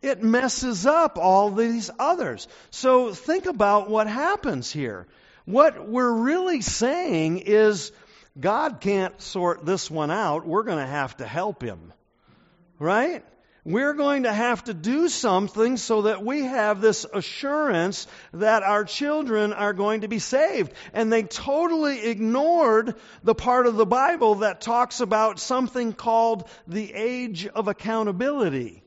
it 0.01 0.23
messes 0.23 0.87
up 0.87 1.19
all 1.19 1.51
these 1.51 1.91
others. 1.99 2.49
So 2.71 3.13
think 3.13 3.45
about 3.45 3.91
what 3.91 4.07
happens 4.07 4.73
here. 4.73 5.09
What 5.45 5.87
we're 5.87 6.23
really 6.23 6.63
saying 6.63 7.41
is 7.41 7.93
God 8.41 8.81
can't 8.81 9.21
sort 9.21 9.67
this 9.67 9.91
one 9.91 10.11
out. 10.11 10.47
We're 10.47 10.63
going 10.63 10.79
to 10.79 10.91
have 10.91 11.15
to 11.19 11.27
help 11.27 11.63
him. 11.63 11.93
Right? 12.79 13.27
We're 13.65 13.95
going 13.95 14.25
to 14.25 14.33
have 14.33 14.63
to 14.65 14.75
do 14.75 15.09
something 15.09 15.77
so 15.77 16.03
that 16.03 16.25
we 16.25 16.43
have 16.43 16.81
this 16.81 17.07
assurance 17.13 18.07
that 18.33 18.63
our 18.63 18.85
children 18.85 19.53
are 19.53 19.73
going 19.73 20.03
to 20.03 20.09
be 20.09 20.19
saved. 20.19 20.73
And 20.93 21.13
they 21.13 21.23
totally 21.23 22.07
ignored 22.07 22.95
the 23.23 23.35
part 23.35 23.67
of 23.67 23.77
the 23.77 23.87
Bible 23.87 24.37
that 24.37 24.61
talks 24.61 25.01
about 25.01 25.39
something 25.39 25.95
called 25.95 26.49
the 26.67 26.93
age 26.93 27.47
of 27.47 27.69
accountability. 27.69 28.84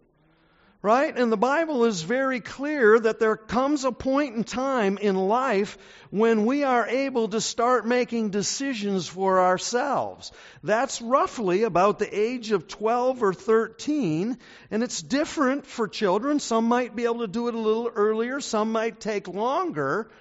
Right? 0.83 1.17
And 1.17 1.31
the 1.31 1.37
Bible 1.37 1.85
is 1.85 2.03
very 2.03 2.39
clear 2.39 2.99
that 2.99 3.19
there 3.19 3.35
comes 3.35 3.83
a 3.83 3.91
point 3.91 4.35
in 4.35 4.43
time 4.43 4.99
in 4.99 5.15
life 5.15 5.77
when 6.11 6.45
we 6.45 6.63
are 6.63 6.87
able 6.87 7.27
to 7.29 7.41
start 7.41 7.87
making 7.87 8.29
decisions 8.29 9.07
for 9.07 9.41
ourselves. 9.41 10.31
That's 10.63 11.01
roughly 11.01 11.63
about 11.63 11.97
the 11.97 12.17
age 12.19 12.51
of 12.51 12.67
12 12.67 13.23
or 13.23 13.33
13, 13.33 14.37
and 14.69 14.83
it's 14.83 15.01
different 15.01 15.65
for 15.65 15.87
children. 15.87 16.39
Some 16.39 16.65
might 16.65 16.95
be 16.95 17.05
able 17.05 17.19
to 17.19 17.27
do 17.27 17.47
it 17.47 17.55
a 17.55 17.59
little 17.59 17.91
earlier, 17.93 18.39
some 18.39 18.71
might 18.71 18.99
take 18.99 19.27
longer. 19.27 20.11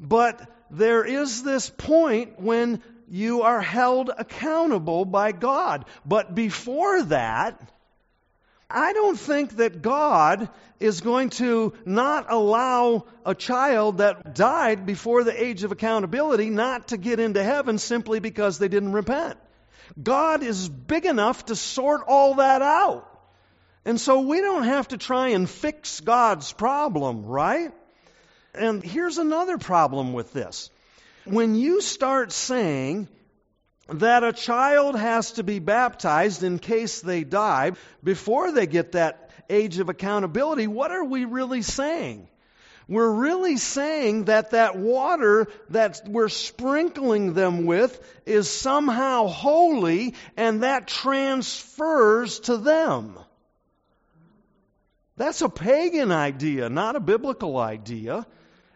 But 0.00 0.40
there 0.70 1.04
is 1.04 1.44
this 1.44 1.70
point 1.70 2.40
when 2.40 2.82
you 3.08 3.42
are 3.42 3.60
held 3.60 4.10
accountable 4.16 5.04
by 5.04 5.32
God. 5.32 5.84
But 6.04 6.34
before 6.34 7.02
that, 7.04 7.60
I 8.70 8.92
don't 8.92 9.18
think 9.18 9.56
that 9.56 9.80
God 9.80 10.50
is 10.78 11.00
going 11.00 11.30
to 11.30 11.72
not 11.84 12.30
allow 12.30 13.06
a 13.24 13.34
child 13.34 13.98
that 13.98 14.34
died 14.34 14.84
before 14.84 15.24
the 15.24 15.42
age 15.42 15.64
of 15.64 15.72
accountability 15.72 16.50
not 16.50 16.88
to 16.88 16.96
get 16.96 17.18
into 17.18 17.42
heaven 17.42 17.78
simply 17.78 18.20
because 18.20 18.58
they 18.58 18.68
didn't 18.68 18.92
repent. 18.92 19.38
God 20.00 20.42
is 20.42 20.68
big 20.68 21.06
enough 21.06 21.46
to 21.46 21.56
sort 21.56 22.02
all 22.06 22.34
that 22.34 22.62
out. 22.62 23.06
And 23.84 23.98
so 23.98 24.20
we 24.20 24.40
don't 24.40 24.64
have 24.64 24.88
to 24.88 24.98
try 24.98 25.28
and 25.28 25.48
fix 25.48 26.00
God's 26.00 26.52
problem, 26.52 27.24
right? 27.24 27.72
And 28.54 28.82
here's 28.82 29.18
another 29.18 29.56
problem 29.56 30.12
with 30.12 30.32
this. 30.32 30.70
When 31.24 31.54
you 31.54 31.80
start 31.80 32.32
saying, 32.32 33.08
that 33.88 34.24
a 34.24 34.32
child 34.32 34.96
has 34.96 35.32
to 35.32 35.42
be 35.42 35.58
baptized 35.58 36.42
in 36.42 36.58
case 36.58 37.00
they 37.00 37.24
die 37.24 37.72
before 38.04 38.52
they 38.52 38.66
get 38.66 38.92
that 38.92 39.30
age 39.48 39.78
of 39.78 39.88
accountability, 39.88 40.66
what 40.66 40.90
are 40.90 41.04
we 41.04 41.24
really 41.24 41.62
saying? 41.62 42.28
We're 42.86 43.10
really 43.10 43.58
saying 43.58 44.24
that 44.24 44.52
that 44.52 44.76
water 44.76 45.48
that 45.70 46.00
we're 46.06 46.30
sprinkling 46.30 47.34
them 47.34 47.66
with 47.66 48.00
is 48.24 48.48
somehow 48.48 49.26
holy 49.26 50.14
and 50.38 50.62
that 50.62 50.88
transfers 50.88 52.40
to 52.40 52.56
them. 52.56 53.18
That's 55.16 55.42
a 55.42 55.48
pagan 55.50 56.12
idea, 56.12 56.70
not 56.70 56.96
a 56.96 57.00
biblical 57.00 57.58
idea. 57.58 58.26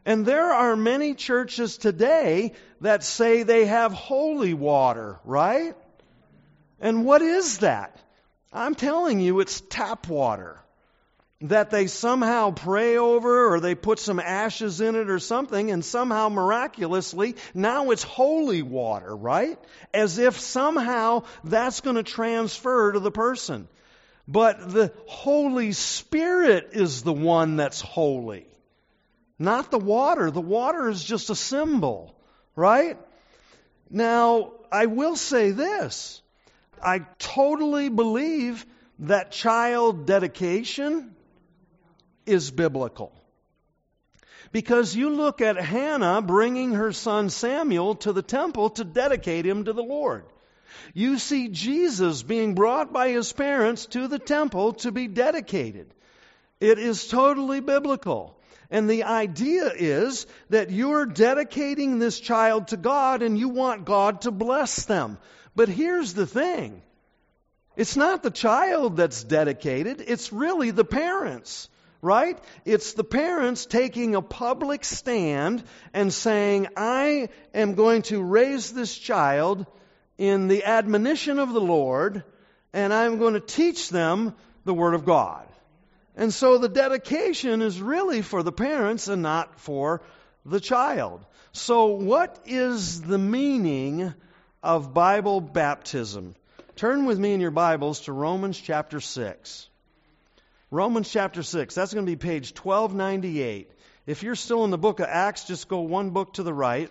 And 0.05 0.27
there 0.27 0.51
are 0.51 0.77
many 0.77 1.15
churches 1.15 1.77
today 1.79 2.53
that 2.81 3.05
say 3.05 3.43
they 3.43 3.67
have 3.67 3.93
holy 3.93 4.55
water, 4.55 5.21
right? 5.25 5.75
And 6.81 7.05
what 7.05 7.23
is 7.23 7.59
that? 7.59 7.97
I'm 8.53 8.75
telling 8.75 9.21
you, 9.21 9.41
it's 9.41 9.61
tap 9.61 10.09
water 10.09 10.63
that 11.43 11.71
they 11.71 11.87
somehow 11.87 12.53
pray 12.53 12.97
over 12.97 13.53
or 13.53 13.61
they 13.61 13.75
put 13.75 13.99
some 13.99 14.21
ashes 14.21 14.81
in 14.81 14.95
it 14.95 15.11
or 15.11 15.19
something 15.19 15.71
and 15.71 15.85
somehow 15.85 16.29
miraculously 16.29 17.35
now 17.53 17.91
it's 17.91 18.03
holy 18.03 18.63
water, 18.63 19.15
right? 19.15 19.59
As 19.93 20.19
if 20.19 20.39
somehow 20.39 21.25
that's 21.43 21.81
going 21.81 21.97
to 21.97 22.05
transfer 22.05 22.93
to 22.93 23.01
the 23.01 23.11
person. 23.11 23.69
But 24.29 24.71
the 24.71 24.93
Holy 25.07 25.73
Spirit 25.73 26.71
is 26.73 27.03
the 27.03 27.13
one 27.13 27.57
that's 27.57 27.81
holy, 27.81 28.47
not 29.43 29.71
the 29.71 29.79
water. 29.79 30.31
The 30.31 30.41
water 30.41 30.89
is 30.89 31.03
just 31.03 31.31
a 31.31 31.35
symbol, 31.35 32.15
right? 32.57 32.99
Now, 33.91 34.53
I 34.71 34.87
will 34.87 35.17
say 35.17 35.51
this 35.51 36.23
I 36.83 37.01
totally 37.19 37.89
believe 37.89 38.65
that 39.01 39.33
child 39.33 40.07
dedication 40.07 41.15
is 42.27 42.51
biblical. 42.51 43.13
Because 44.53 44.95
you 44.95 45.11
look 45.11 45.41
at 45.41 45.57
Hannah 45.57 46.21
bringing 46.21 46.73
her 46.73 46.93
son 46.93 47.31
Samuel 47.31 47.95
to 47.97 48.13
the 48.13 48.23
temple 48.23 48.71
to 48.71 48.85
dedicate 48.85 49.47
him 49.47 49.65
to 49.65 49.73
the 49.73 49.83
Lord. 49.83 50.25
You 50.95 51.19
see 51.19 51.49
Jesus 51.49 52.23
being 52.23 52.55
brought 52.55 52.93
by 52.93 53.09
his 53.09 53.33
parents 53.33 53.87
to 53.87 54.09
the 54.09 54.19
temple 54.19 54.75
to 54.75 54.93
be 54.93 55.09
dedicated. 55.09 55.93
It 56.61 56.79
is 56.79 57.09
totally 57.09 57.61
biblical. 57.61 58.37
And 58.73 58.89
the 58.89 59.05
idea 59.05 59.71
is 59.73 60.27
that 60.49 60.71
you're 60.71 61.05
dedicating 61.05 61.99
this 61.99 62.19
child 62.19 62.69
to 62.69 62.79
God 62.79 63.21
and 63.21 63.39
you 63.39 63.51
want 63.51 63.85
God 63.85 64.23
to 64.23 64.31
bless 64.31 64.87
them. 64.87 65.19
But 65.55 65.69
here's 65.69 66.15
the 66.15 66.27
thing 66.27 66.83
it's 67.77 67.97
not 67.97 68.23
the 68.23 68.31
child 68.31 68.97
that's 68.97 69.23
dedicated, 69.23 70.03
it's 70.05 70.33
really 70.33 70.73
the 70.73 70.85
parents 70.85 71.69
right? 72.05 72.37
It's 72.65 72.95
the 72.95 73.05
parents 73.05 73.65
taking 73.65 74.17
a 74.17 74.23
public 74.23 74.85
stand 74.85 75.63
and 75.95 76.13
saying, 76.13 76.67
I 76.77 77.29
am 77.55 77.75
going 77.75 78.03
to 78.03 78.21
raise 78.21 78.73
this 78.73 78.99
child 78.99 79.65
in 80.19 80.49
the 80.49 80.65
admonition 80.65 81.39
of 81.39 81.53
the 81.53 81.61
Lord, 81.61 82.25
and 82.73 82.93
I'm 82.93 83.19
going 83.19 83.35
to 83.35 83.41
teach 83.41 83.89
them 83.89 84.35
the 84.65 84.75
Word 84.75 84.95
of 84.95 85.05
God. 85.05 85.47
And 86.17 86.33
so 86.33 86.59
the 86.59 86.69
dedication 86.69 87.63
is 87.63 87.81
really 87.81 88.23
for 88.23 88.43
the 88.43 88.53
parents 88.53 89.09
and 89.09 89.23
not 89.23 89.61
for 89.61 90.03
the 90.45 90.61
child. 90.61 91.25
So, 91.53 91.87
what 91.87 92.39
is 92.47 93.03
the 93.03 93.19
meaning 93.19 94.13
of 94.63 94.95
Bible 94.95 95.41
baptism? 95.41 96.35
Turn 96.77 97.05
with 97.05 97.19
me 97.19 97.35
in 97.35 97.41
your 97.41 97.51
Bibles 97.51 98.01
to 98.03 98.13
Romans 98.13 98.59
chapter 98.59 99.01
6. 99.01 99.69
Romans 100.71 101.11
chapter 101.11 101.43
6. 101.43 101.75
That's 101.75 101.93
going 101.93 102.07
to 102.07 102.11
be 102.11 102.17
page 102.17 102.55
1298. 102.59 103.71
If 104.07 104.23
you're 104.23 104.35
still 104.35 104.65
in 104.65 104.71
the 104.71 104.79
book 104.79 105.01
of 105.01 105.07
Acts, 105.09 105.45
just 105.45 105.69
go 105.69 105.81
one 105.81 106.11
book 106.11 106.35
to 106.35 106.43
the 106.43 106.55
right. 106.55 106.91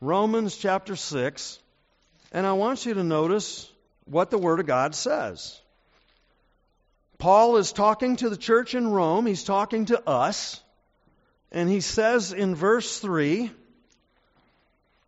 Romans 0.00 0.56
chapter 0.56 0.96
6. 0.96 1.58
And 2.32 2.46
I 2.46 2.52
want 2.52 2.86
you 2.86 2.94
to 2.94 3.02
notice 3.02 3.70
what 4.04 4.30
the 4.30 4.38
Word 4.38 4.60
of 4.60 4.66
God 4.66 4.94
says. 4.94 5.60
Paul 7.20 7.58
is 7.58 7.72
talking 7.72 8.16
to 8.16 8.28
the 8.28 8.36
church 8.36 8.74
in 8.74 8.88
Rome, 8.88 9.26
he's 9.26 9.44
talking 9.44 9.84
to 9.86 10.08
us, 10.08 10.60
and 11.52 11.68
he 11.68 11.80
says 11.80 12.32
in 12.32 12.54
verse 12.54 12.98
3 12.98 13.50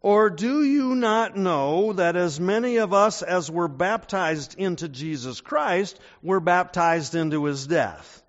or 0.03 0.31
do 0.31 0.65
you 0.65 0.97
not 0.97 1.37
know 1.37 1.93
that 1.93 2.17
as 2.17 2.41
many 2.41 2.79
of 2.79 2.93
us 2.93 3.23
as 3.23 3.49
were 3.49 3.69
baptized 3.69 4.57
into 4.59 4.89
Jesus 4.89 5.41
Christ 5.41 5.99
were 6.23 6.41
baptized 6.41 7.15
into 7.15 7.45
his 7.45 7.69
death? 7.69 8.23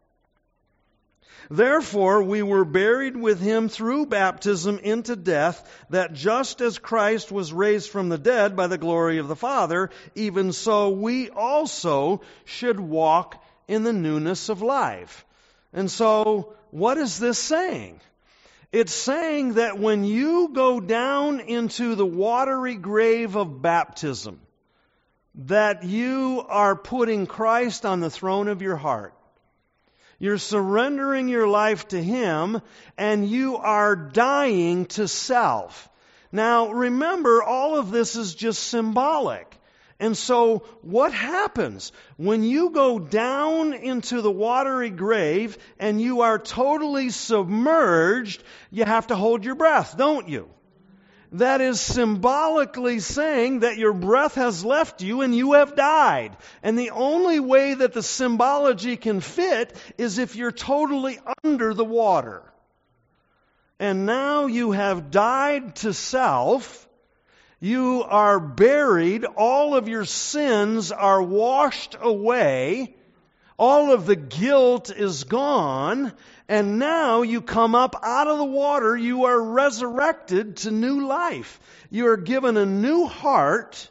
Therefore, 1.50 2.22
we 2.24 2.42
were 2.44 2.64
buried 2.64 3.18
with 3.18 3.42
him 3.42 3.70
through 3.70 4.06
baptism 4.06 4.80
into 4.80 5.16
death, 5.16 5.68
that 5.90 6.14
just 6.14 6.62
as 6.62 6.78
Christ 6.78 7.32
was 7.32 7.52
raised 7.52 7.90
from 7.90 8.10
the 8.10 8.18
dead 8.18 8.56
by 8.56 8.68
the 8.68 8.78
glory 8.78 9.18
of 9.18 9.28
the 9.28 9.36
Father, 9.36 9.90
even 10.16 10.54
so 10.54 10.90
we 10.90 11.30
also 11.32 12.22
should 12.46 12.80
walk 12.80 13.43
in 13.68 13.84
the 13.84 13.94
newness 13.94 14.50
of 14.50 14.62
life. 14.62 15.26
And 15.74 15.90
so, 15.90 16.54
what 16.72 16.98
is 16.98 17.20
this 17.20 17.40
saying? 17.40 18.00
It's 18.72 18.94
saying 18.94 19.54
that 19.54 19.78
when 19.78 20.04
you 20.04 20.50
go 20.52 20.80
down 20.80 21.40
into 21.40 21.96
the 21.96 22.06
watery 22.06 22.76
grave 22.76 23.36
of 23.36 23.62
baptism, 23.62 24.40
that 25.36 25.84
you 25.84 26.44
are 26.48 26.76
putting 26.76 27.28
Christ 27.28 27.86
on 27.86 28.00
the 28.00 28.10
throne 28.10 28.48
of 28.48 28.62
your 28.62 28.76
heart. 28.76 29.14
You're 30.20 30.38
surrendering 30.38 31.28
your 31.28 31.48
life 31.48 31.88
to 31.90 32.02
Him 32.02 32.62
and 32.98 33.28
you 33.28 33.58
are 33.58 33.96
dying 33.96 34.86
to 34.88 35.08
self. 35.08 35.90
Now 36.32 36.72
remember, 36.72 37.44
all 37.44 37.78
of 37.78 37.92
this 37.92 38.16
is 38.16 38.34
just 38.34 38.64
symbolic. 38.64 39.60
And 40.04 40.18
so, 40.18 40.64
what 40.82 41.14
happens 41.14 41.94
when 42.18 42.44
you 42.44 42.72
go 42.72 43.00
down 43.00 43.72
into 43.72 44.20
the 44.20 44.30
watery 44.30 44.90
grave 44.90 45.58
and 45.80 46.02
you 46.02 46.24
are 46.24 46.38
totally 46.38 47.10
submerged? 47.10 48.44
You 48.70 48.84
have 48.84 49.08
to 49.08 49.16
hold 49.16 49.46
your 49.46 49.56
breath, 49.56 49.96
don't 49.96 50.28
you? 50.28 50.50
That 51.32 51.62
is 51.62 51.80
symbolically 51.80 53.00
saying 53.00 53.62
that 53.62 53.78
your 53.78 53.94
breath 53.94 54.36
has 54.36 54.66
left 54.66 55.02
you 55.02 55.22
and 55.22 55.34
you 55.34 55.54
have 55.54 55.74
died. 55.74 56.36
And 56.62 56.78
the 56.78 56.90
only 56.90 57.40
way 57.40 57.74
that 57.74 57.94
the 57.94 58.04
symbology 58.04 58.98
can 58.98 59.22
fit 59.22 59.74
is 59.98 60.18
if 60.18 60.36
you're 60.36 60.52
totally 60.52 61.18
under 61.46 61.74
the 61.74 61.86
water. 61.86 62.44
And 63.80 64.06
now 64.06 64.48
you 64.48 64.72
have 64.72 65.12
died 65.12 65.78
to 65.78 65.94
self 65.94 66.83
you 67.64 68.04
are 68.04 68.42
buried. 68.42 69.24
All 69.24 69.74
of 69.74 69.88
your 69.88 70.04
sins 70.04 70.92
are 70.92 71.24
washed 71.24 71.96
away. 71.98 72.94
All 73.58 73.94
of 73.94 74.06
the 74.06 74.18
guilt 74.18 74.92
is 74.92 75.24
gone. 75.24 76.12
And 76.50 76.78
now 76.78 77.22
you 77.22 77.40
come 77.42 77.74
up 77.74 77.96
out 78.04 78.28
of 78.28 78.38
the 78.38 78.44
water. 78.44 78.98
You 78.98 79.24
are 79.28 79.42
resurrected 79.42 80.58
to 80.58 80.72
new 80.72 81.08
life. 81.08 81.62
You 81.90 82.08
are 82.08 82.18
given 82.18 82.58
a 82.58 82.66
new 82.66 83.06
heart 83.06 83.90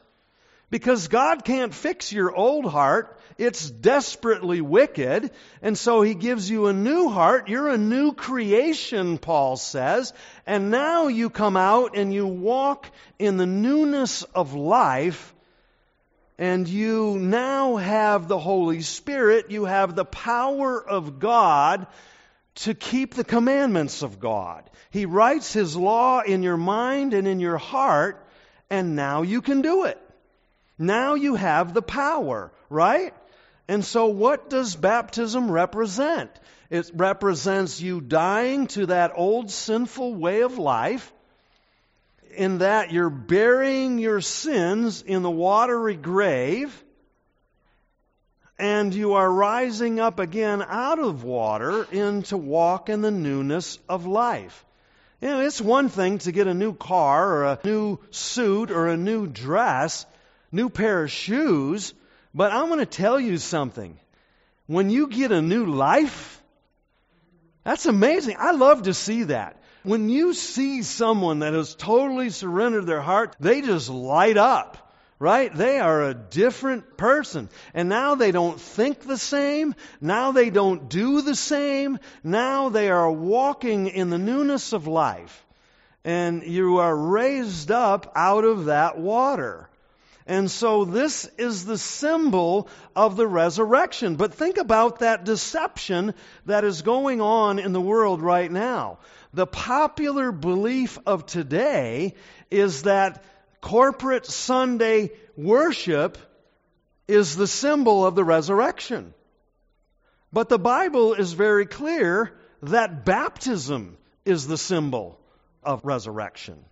because 0.68 1.08
God 1.08 1.42
can't 1.42 1.72
fix 1.72 2.12
your 2.12 2.30
old 2.30 2.66
heart. 2.66 3.18
It's 3.42 3.68
desperately 3.68 4.60
wicked. 4.60 5.32
And 5.62 5.76
so 5.76 6.00
he 6.02 6.14
gives 6.14 6.48
you 6.48 6.68
a 6.68 6.72
new 6.72 7.08
heart. 7.08 7.48
You're 7.48 7.70
a 7.70 7.76
new 7.76 8.12
creation, 8.12 9.18
Paul 9.18 9.56
says. 9.56 10.12
And 10.46 10.70
now 10.70 11.08
you 11.08 11.28
come 11.28 11.56
out 11.56 11.96
and 11.96 12.14
you 12.14 12.24
walk 12.24 12.88
in 13.18 13.38
the 13.38 13.46
newness 13.46 14.22
of 14.22 14.54
life. 14.54 15.34
And 16.38 16.68
you 16.68 17.18
now 17.18 17.74
have 17.76 18.28
the 18.28 18.38
Holy 18.38 18.80
Spirit. 18.80 19.50
You 19.50 19.64
have 19.64 19.96
the 19.96 20.04
power 20.04 20.80
of 20.80 21.18
God 21.18 21.88
to 22.54 22.74
keep 22.74 23.14
the 23.14 23.24
commandments 23.24 24.02
of 24.02 24.20
God. 24.20 24.70
He 24.90 25.04
writes 25.04 25.52
His 25.52 25.76
law 25.76 26.20
in 26.20 26.44
your 26.44 26.56
mind 26.56 27.12
and 27.12 27.26
in 27.26 27.40
your 27.40 27.58
heart, 27.58 28.24
and 28.70 28.94
now 28.94 29.22
you 29.22 29.42
can 29.42 29.62
do 29.62 29.84
it. 29.84 29.98
Now 30.78 31.14
you 31.14 31.34
have 31.34 31.74
the 31.74 31.82
power, 31.82 32.52
right? 32.68 33.14
And 33.72 33.82
so, 33.82 34.08
what 34.08 34.50
does 34.50 34.76
baptism 34.76 35.50
represent? 35.50 36.30
It 36.68 36.90
represents 36.92 37.80
you 37.80 38.02
dying 38.02 38.66
to 38.66 38.84
that 38.84 39.12
old 39.14 39.50
sinful 39.50 40.14
way 40.14 40.42
of 40.42 40.58
life, 40.58 41.10
in 42.36 42.58
that 42.58 42.92
you're 42.92 43.08
burying 43.08 43.98
your 43.98 44.20
sins 44.20 45.00
in 45.00 45.22
the 45.22 45.30
watery 45.30 45.96
grave, 45.96 46.84
and 48.58 48.92
you 48.92 49.14
are 49.14 49.32
rising 49.32 50.00
up 50.00 50.18
again 50.18 50.62
out 50.68 50.98
of 50.98 51.24
water 51.24 51.84
into 51.84 52.36
walk 52.36 52.90
in 52.90 53.00
the 53.00 53.10
newness 53.10 53.78
of 53.88 54.04
life. 54.04 54.66
You 55.22 55.28
know, 55.28 55.40
it's 55.40 55.62
one 55.62 55.88
thing 55.88 56.18
to 56.18 56.32
get 56.32 56.46
a 56.46 56.52
new 56.52 56.74
car 56.74 57.36
or 57.36 57.44
a 57.46 57.58
new 57.64 58.00
suit 58.10 58.70
or 58.70 58.88
a 58.88 58.98
new 58.98 59.26
dress, 59.26 60.04
new 60.52 60.68
pair 60.68 61.04
of 61.04 61.10
shoes. 61.10 61.94
But 62.34 62.52
I'm 62.52 62.68
going 62.68 62.80
to 62.80 62.86
tell 62.86 63.20
you 63.20 63.38
something. 63.38 63.98
When 64.66 64.90
you 64.90 65.08
get 65.08 65.32
a 65.32 65.42
new 65.42 65.66
life, 65.66 66.42
that's 67.64 67.86
amazing. 67.86 68.36
I 68.38 68.52
love 68.52 68.84
to 68.84 68.94
see 68.94 69.24
that. 69.24 69.62
When 69.82 70.08
you 70.08 70.32
see 70.32 70.82
someone 70.82 71.40
that 71.40 71.54
has 71.54 71.74
totally 71.74 72.30
surrendered 72.30 72.86
their 72.86 73.00
heart, 73.00 73.36
they 73.40 73.62
just 73.62 73.90
light 73.90 74.36
up, 74.36 74.92
right? 75.18 75.52
They 75.54 75.80
are 75.80 76.04
a 76.04 76.14
different 76.14 76.96
person. 76.96 77.48
And 77.74 77.88
now 77.88 78.14
they 78.14 78.30
don't 78.30 78.60
think 78.60 79.00
the 79.00 79.18
same. 79.18 79.74
Now 80.00 80.32
they 80.32 80.50
don't 80.50 80.88
do 80.88 81.20
the 81.22 81.34
same. 81.34 81.98
Now 82.22 82.68
they 82.68 82.90
are 82.90 83.10
walking 83.10 83.88
in 83.88 84.10
the 84.10 84.18
newness 84.18 84.72
of 84.72 84.86
life. 84.86 85.44
And 86.04 86.44
you 86.44 86.78
are 86.78 86.96
raised 86.96 87.70
up 87.70 88.12
out 88.14 88.44
of 88.44 88.66
that 88.66 88.98
water. 88.98 89.68
And 90.26 90.50
so 90.50 90.84
this 90.84 91.24
is 91.38 91.64
the 91.64 91.78
symbol 91.78 92.68
of 92.94 93.16
the 93.16 93.26
resurrection. 93.26 94.16
But 94.16 94.34
think 94.34 94.56
about 94.56 95.00
that 95.00 95.24
deception 95.24 96.14
that 96.46 96.64
is 96.64 96.82
going 96.82 97.20
on 97.20 97.58
in 97.58 97.72
the 97.72 97.80
world 97.80 98.22
right 98.22 98.50
now. 98.50 98.98
The 99.32 99.46
popular 99.46 100.30
belief 100.30 100.98
of 101.06 101.26
today 101.26 102.14
is 102.50 102.82
that 102.82 103.24
corporate 103.60 104.26
Sunday 104.26 105.10
worship 105.36 106.18
is 107.08 107.34
the 107.34 107.46
symbol 107.46 108.06
of 108.06 108.14
the 108.14 108.24
resurrection. 108.24 109.14
But 110.32 110.48
the 110.48 110.58
Bible 110.58 111.14
is 111.14 111.32
very 111.32 111.66
clear 111.66 112.32
that 112.62 113.04
baptism 113.04 113.96
is 114.24 114.46
the 114.46 114.56
symbol 114.56 115.18
of 115.62 115.84
resurrection. 115.84 116.64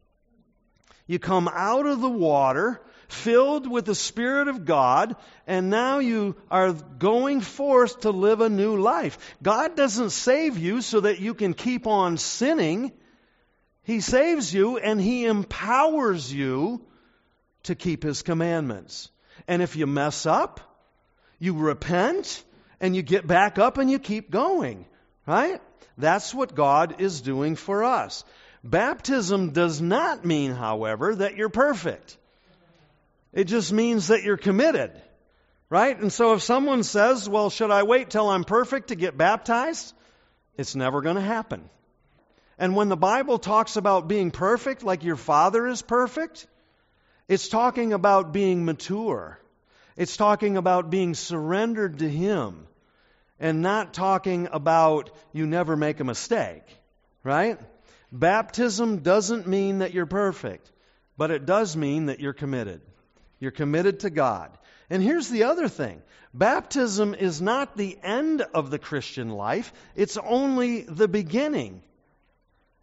You 1.06 1.18
come 1.18 1.48
out 1.52 1.86
of 1.86 2.00
the 2.00 2.08
water 2.08 2.80
filled 3.12 3.70
with 3.70 3.84
the 3.84 3.94
Spirit 3.94 4.48
of 4.48 4.64
God, 4.64 5.16
and 5.46 5.70
now 5.70 5.98
you 5.98 6.36
are 6.50 6.72
going 6.72 7.40
forth 7.40 8.00
to 8.00 8.10
live 8.10 8.40
a 8.40 8.48
new 8.48 8.76
life. 8.76 9.36
God 9.42 9.76
doesn't 9.76 10.10
save 10.10 10.58
you 10.58 10.80
so 10.82 11.00
that 11.00 11.20
you 11.20 11.34
can 11.34 11.54
keep 11.54 11.86
on 11.86 12.16
sinning. 12.16 12.92
He 13.82 14.00
saves 14.00 14.52
you 14.52 14.78
and 14.78 15.00
He 15.00 15.26
empowers 15.26 16.32
you 16.32 16.84
to 17.64 17.74
keep 17.74 18.02
His 18.02 18.22
commandments. 18.22 19.10
And 19.48 19.62
if 19.62 19.76
you 19.76 19.86
mess 19.86 20.26
up, 20.26 20.60
you 21.38 21.54
repent 21.54 22.44
and 22.80 22.94
you 22.94 23.02
get 23.02 23.26
back 23.26 23.58
up 23.58 23.78
and 23.78 23.90
you 23.90 23.98
keep 23.98 24.30
going, 24.30 24.86
right? 25.26 25.60
That's 25.98 26.32
what 26.32 26.54
God 26.54 27.00
is 27.00 27.20
doing 27.20 27.56
for 27.56 27.84
us. 27.84 28.24
Baptism 28.62 29.50
does 29.50 29.80
not 29.80 30.24
mean, 30.24 30.52
however, 30.52 31.16
that 31.16 31.36
you're 31.36 31.48
perfect. 31.48 32.16
It 33.32 33.44
just 33.44 33.72
means 33.72 34.08
that 34.08 34.22
you're 34.22 34.36
committed. 34.36 34.90
Right? 35.68 35.96
And 35.96 36.12
so 36.12 36.32
if 36.32 36.42
someone 36.42 36.82
says, 36.82 37.28
well, 37.28 37.48
should 37.48 37.70
I 37.70 37.84
wait 37.84 38.10
till 38.10 38.28
I'm 38.28 38.42
perfect 38.42 38.88
to 38.88 38.96
get 38.96 39.16
baptized? 39.16 39.94
It's 40.56 40.74
never 40.74 41.00
going 41.00 41.14
to 41.14 41.22
happen. 41.22 41.70
And 42.58 42.74
when 42.74 42.88
the 42.88 42.96
Bible 42.96 43.38
talks 43.38 43.76
about 43.76 44.08
being 44.08 44.32
perfect, 44.32 44.82
like 44.82 45.04
your 45.04 45.16
father 45.16 45.68
is 45.68 45.80
perfect, 45.80 46.46
it's 47.28 47.48
talking 47.48 47.92
about 47.92 48.32
being 48.32 48.64
mature. 48.64 49.38
It's 49.96 50.16
talking 50.16 50.56
about 50.56 50.90
being 50.90 51.14
surrendered 51.14 52.00
to 52.00 52.08
Him 52.08 52.66
and 53.38 53.62
not 53.62 53.94
talking 53.94 54.48
about 54.50 55.10
you 55.32 55.46
never 55.46 55.76
make 55.76 56.00
a 56.00 56.04
mistake. 56.04 56.64
Right? 57.22 57.60
Baptism 58.10 58.98
doesn't 58.98 59.46
mean 59.46 59.78
that 59.78 59.94
you're 59.94 60.04
perfect, 60.04 60.70
but 61.16 61.30
it 61.30 61.46
does 61.46 61.76
mean 61.76 62.06
that 62.06 62.18
you're 62.18 62.32
committed. 62.32 62.80
You're 63.40 63.50
committed 63.50 64.00
to 64.00 64.10
God. 64.10 64.56
And 64.90 65.02
here's 65.02 65.28
the 65.28 65.44
other 65.44 65.68
thing 65.68 66.02
baptism 66.32 67.14
is 67.14 67.40
not 67.40 67.76
the 67.76 67.98
end 68.02 68.42
of 68.42 68.70
the 68.70 68.78
Christian 68.78 69.30
life, 69.30 69.72
it's 69.96 70.16
only 70.16 70.82
the 70.82 71.08
beginning. 71.08 71.82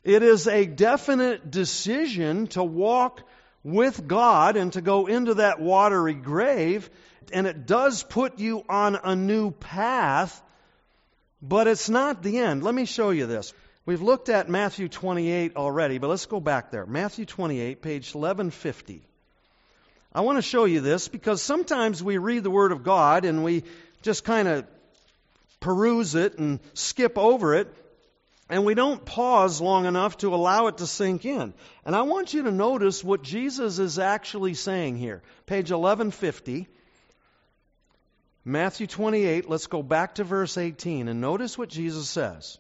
It 0.03 0.24
is 0.24 0.47
a 0.47 0.66
definite 0.66 1.51
decision 1.51 2.47
to 2.47 2.64
walk 2.64 3.22
with 3.64 4.08
God 4.08 4.55
and 4.55 4.72
to 4.74 4.82
go 4.82 5.08
into 5.08 5.36
that 5.36 5.60
watery 5.60 6.14
grave, 6.14 6.89
and 7.34 7.45
it 7.45 7.66
does 7.66 8.03
put 8.03 8.39
you 8.39 8.64
on 8.70 8.95
a 8.95 9.18
new 9.18 9.51
path, 9.51 10.41
but 11.41 11.68
it's 11.68 11.89
not 11.89 12.24
the 12.24 12.38
end. 12.38 12.64
Let 12.64 12.74
me 12.74 12.86
show 12.86 13.10
you 13.10 13.26
this. 13.26 13.53
We've 13.86 14.01
looked 14.01 14.30
at 14.30 14.49
Matthew 14.49 14.88
28 14.88 15.58
already, 15.58 15.97
but 15.97 16.08
let's 16.08 16.26
go 16.26 16.39
back 16.39 16.72
there. 16.72 16.86
Matthew 16.86 17.26
28, 17.26 17.82
page 17.82 18.16
1150. 18.16 19.05
I 20.18 20.22
want 20.22 20.39
to 20.39 20.41
show 20.41 20.65
you 20.65 20.82
this 20.82 21.07
because 21.07 21.43
sometimes 21.43 22.01
we 22.01 22.18
read 22.18 22.41
the 22.41 22.49
Word 22.49 22.72
of 22.72 22.84
God 22.84 23.24
and 23.24 23.43
we 23.43 23.63
just 24.01 24.24
kind 24.24 24.47
of 24.47 24.65
peruse 25.59 26.15
it 26.15 26.39
and 26.39 26.59
skip 26.74 27.20
over 27.20 27.53
it, 27.53 27.72
and 28.49 28.65
we 28.65 28.74
don't 28.74 29.05
pause 29.05 29.61
long 29.61 29.86
enough 29.86 30.18
to 30.18 30.34
allow 30.34 30.65
it 30.65 30.80
to 30.80 30.88
sink 30.88 31.24
in. 31.24 31.53
And 31.86 31.95
I 31.95 32.01
want 32.01 32.34
you 32.34 32.41
to 32.43 32.51
notice 32.51 33.03
what 33.03 33.22
Jesus 33.22 33.78
is 33.78 33.99
actually 33.99 34.55
saying 34.55 34.97
here. 34.97 35.22
Page 35.45 35.70
1150. 35.70 36.68
Matthew 38.43 38.88
28, 38.88 39.47
let's 39.47 39.68
go 39.68 39.84
back 39.84 40.15
to 40.15 40.24
verse 40.24 40.57
18 40.57 41.09
and 41.09 41.22
notice 41.22 41.59
what 41.59 41.70
Jesus 41.70 42.09
says. 42.09 42.57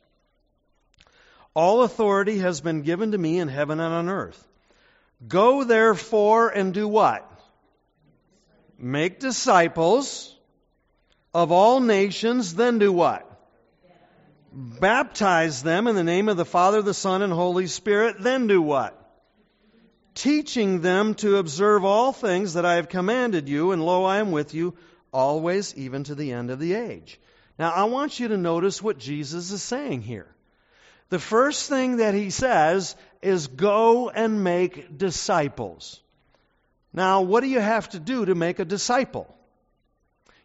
All 1.55 1.81
authority 1.81 2.37
has 2.37 2.61
been 2.61 2.83
given 2.83 3.13
to 3.13 3.17
me 3.17 3.39
in 3.39 3.47
heaven 3.47 3.79
and 3.79 3.95
on 3.95 4.09
earth. 4.09 4.47
Go 5.27 5.63
therefore 5.63 6.49
and 6.49 6.71
do 6.71 6.87
what? 6.87 7.27
Make 8.79 9.19
disciples 9.19 10.35
of 11.33 11.51
all 11.51 11.79
nations, 11.79 12.55
then 12.55 12.79
do 12.79 12.91
what? 12.91 13.23
Baptize 14.53 15.61
them 15.61 15.87
in 15.87 15.95
the 15.95 16.03
name 16.03 16.29
of 16.29 16.37
the 16.37 16.45
Father, 16.45 16.81
the 16.81 16.93
Son, 16.93 17.21
and 17.21 17.33
Holy 17.33 17.67
Spirit, 17.67 18.15
then 18.19 18.47
do 18.47 18.61
what? 18.61 18.93
Teaching 20.15 20.81
them 20.81 21.13
to 21.15 21.37
observe 21.37 21.85
all 21.85 22.11
things 22.11 22.53
that 22.53 22.65
I 22.65 22.75
have 22.75 22.89
commanded 22.89 23.49
you, 23.49 23.71
and 23.71 23.85
lo, 23.85 24.03
I 24.03 24.17
am 24.17 24.31
with 24.31 24.53
you 24.53 24.75
always, 25.11 25.75
even 25.75 26.05
to 26.05 26.15
the 26.15 26.31
end 26.31 26.49
of 26.49 26.59
the 26.59 26.73
age. 26.73 27.19
Now, 27.59 27.71
I 27.71 27.85
want 27.85 28.19
you 28.19 28.29
to 28.29 28.37
notice 28.37 28.81
what 28.81 28.97
Jesus 28.97 29.51
is 29.51 29.61
saying 29.61 30.01
here. 30.01 30.27
The 31.09 31.19
first 31.19 31.69
thing 31.69 31.97
that 31.97 32.13
he 32.13 32.29
says 32.29 32.95
is 33.21 33.47
go 33.47 34.09
and 34.09 34.43
make 34.43 34.97
disciples. 34.97 36.01
Now, 36.97 37.21
what 37.21 37.41
do 37.41 37.47
you 37.47 37.59
have 37.59 37.87
to 37.89 37.99
do 37.99 38.25
to 38.25 38.33
make 38.33 38.57
a 38.57 38.65
disciple? 38.65 39.31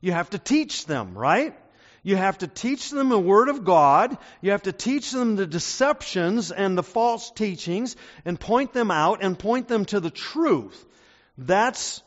You 0.02 0.12
have 0.12 0.28
to 0.30 0.38
teach 0.38 0.84
them, 0.84 1.16
right? 1.16 1.58
You 2.02 2.16
have 2.16 2.36
to 2.38 2.46
teach 2.46 2.90
them 2.90 3.08
the 3.08 3.18
Word 3.18 3.48
of 3.48 3.64
God. 3.64 4.18
You 4.42 4.50
have 4.50 4.64
to 4.64 4.72
teach 4.72 5.12
them 5.12 5.36
the 5.36 5.46
deceptions 5.46 6.52
and 6.52 6.76
the 6.76 6.82
false 6.82 7.30
teachings 7.30 7.96
and 8.26 8.38
point 8.38 8.74
them 8.74 8.90
out 8.90 9.22
and 9.22 9.38
point 9.38 9.66
them 9.66 9.86
to 9.86 10.00
the 10.00 10.10
truth. 10.10 10.84
That's 11.38 12.02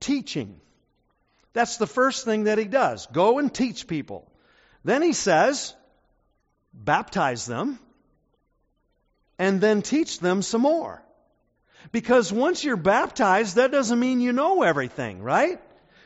teaching. 0.00 0.58
That's 1.52 1.76
the 1.76 1.86
first 1.86 2.24
thing 2.24 2.44
that 2.44 2.56
he 2.56 2.64
does. 2.64 3.06
Go 3.12 3.38
and 3.38 3.52
teach 3.52 3.86
people. 3.86 4.26
Then 4.82 5.02
he 5.02 5.12
says, 5.12 5.74
baptize 6.72 7.44
them 7.44 7.78
and 9.38 9.60
then 9.60 9.82
teach 9.82 10.20
them 10.20 10.40
some 10.40 10.62
more. 10.62 11.02
Because 11.92 12.32
once 12.32 12.64
you're 12.64 12.76
baptized, 12.76 13.56
that 13.56 13.72
doesn't 13.72 13.98
mean 13.98 14.20
you 14.20 14.32
know 14.32 14.62
everything, 14.62 15.22
right? 15.22 15.60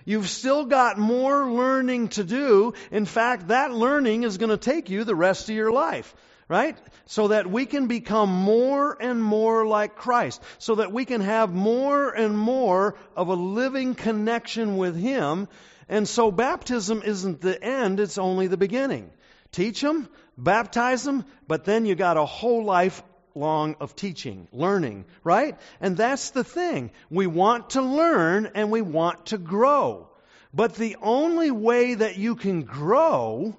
You've 0.04 0.28
still 0.28 0.66
got 0.66 0.98
more 0.98 1.50
learning 1.50 2.08
to 2.08 2.24
do. 2.24 2.74
In 2.90 3.06
fact, 3.06 3.48
that 3.48 3.72
learning 3.72 4.24
is 4.24 4.38
going 4.38 4.50
to 4.50 4.56
take 4.56 4.90
you 4.90 5.04
the 5.04 5.14
rest 5.14 5.48
of 5.48 5.54
your 5.54 5.72
life, 5.72 6.14
right? 6.48 6.76
So 7.06 7.28
that 7.28 7.50
we 7.50 7.64
can 7.64 7.86
become 7.86 8.28
more 8.28 8.96
and 9.00 9.22
more 9.22 9.66
like 9.66 9.96
Christ. 9.96 10.42
So 10.58 10.76
that 10.76 10.92
we 10.92 11.06
can 11.06 11.22
have 11.22 11.54
more 11.54 12.10
and 12.10 12.36
more 12.38 12.96
of 13.16 13.28
a 13.28 13.34
living 13.34 13.94
connection 13.94 14.76
with 14.76 14.96
Him. 14.96 15.48
And 15.88 16.06
so 16.06 16.30
baptism 16.30 17.02
isn't 17.04 17.40
the 17.40 17.62
end, 17.62 18.00
it's 18.00 18.18
only 18.18 18.46
the 18.46 18.56
beginning. 18.56 19.10
Teach 19.52 19.80
them, 19.80 20.08
baptize 20.36 21.04
them, 21.04 21.24
but 21.46 21.64
then 21.64 21.86
you 21.86 21.94
got 21.94 22.16
a 22.16 22.24
whole 22.24 22.64
life 22.64 23.02
long 23.35 23.76
of 23.80 23.97
teaching, 23.97 24.49
learning, 24.53 25.05
right? 25.22 25.57
And 25.80 25.97
that's 25.97 26.30
the 26.30 26.45
thing. 26.45 26.91
We 27.11 27.26
want 27.26 27.70
to 27.70 27.82
learn 27.82 28.51
and 28.55 28.70
we 28.70 28.82
want 28.82 29.26
to 29.26 29.39
grow. 29.39 30.09
But 30.53 30.76
the 30.76 30.97
only 31.03 31.51
way 31.51 31.95
that 31.95 32.16
you 32.16 32.37
can 32.37 32.62
grow 32.62 33.57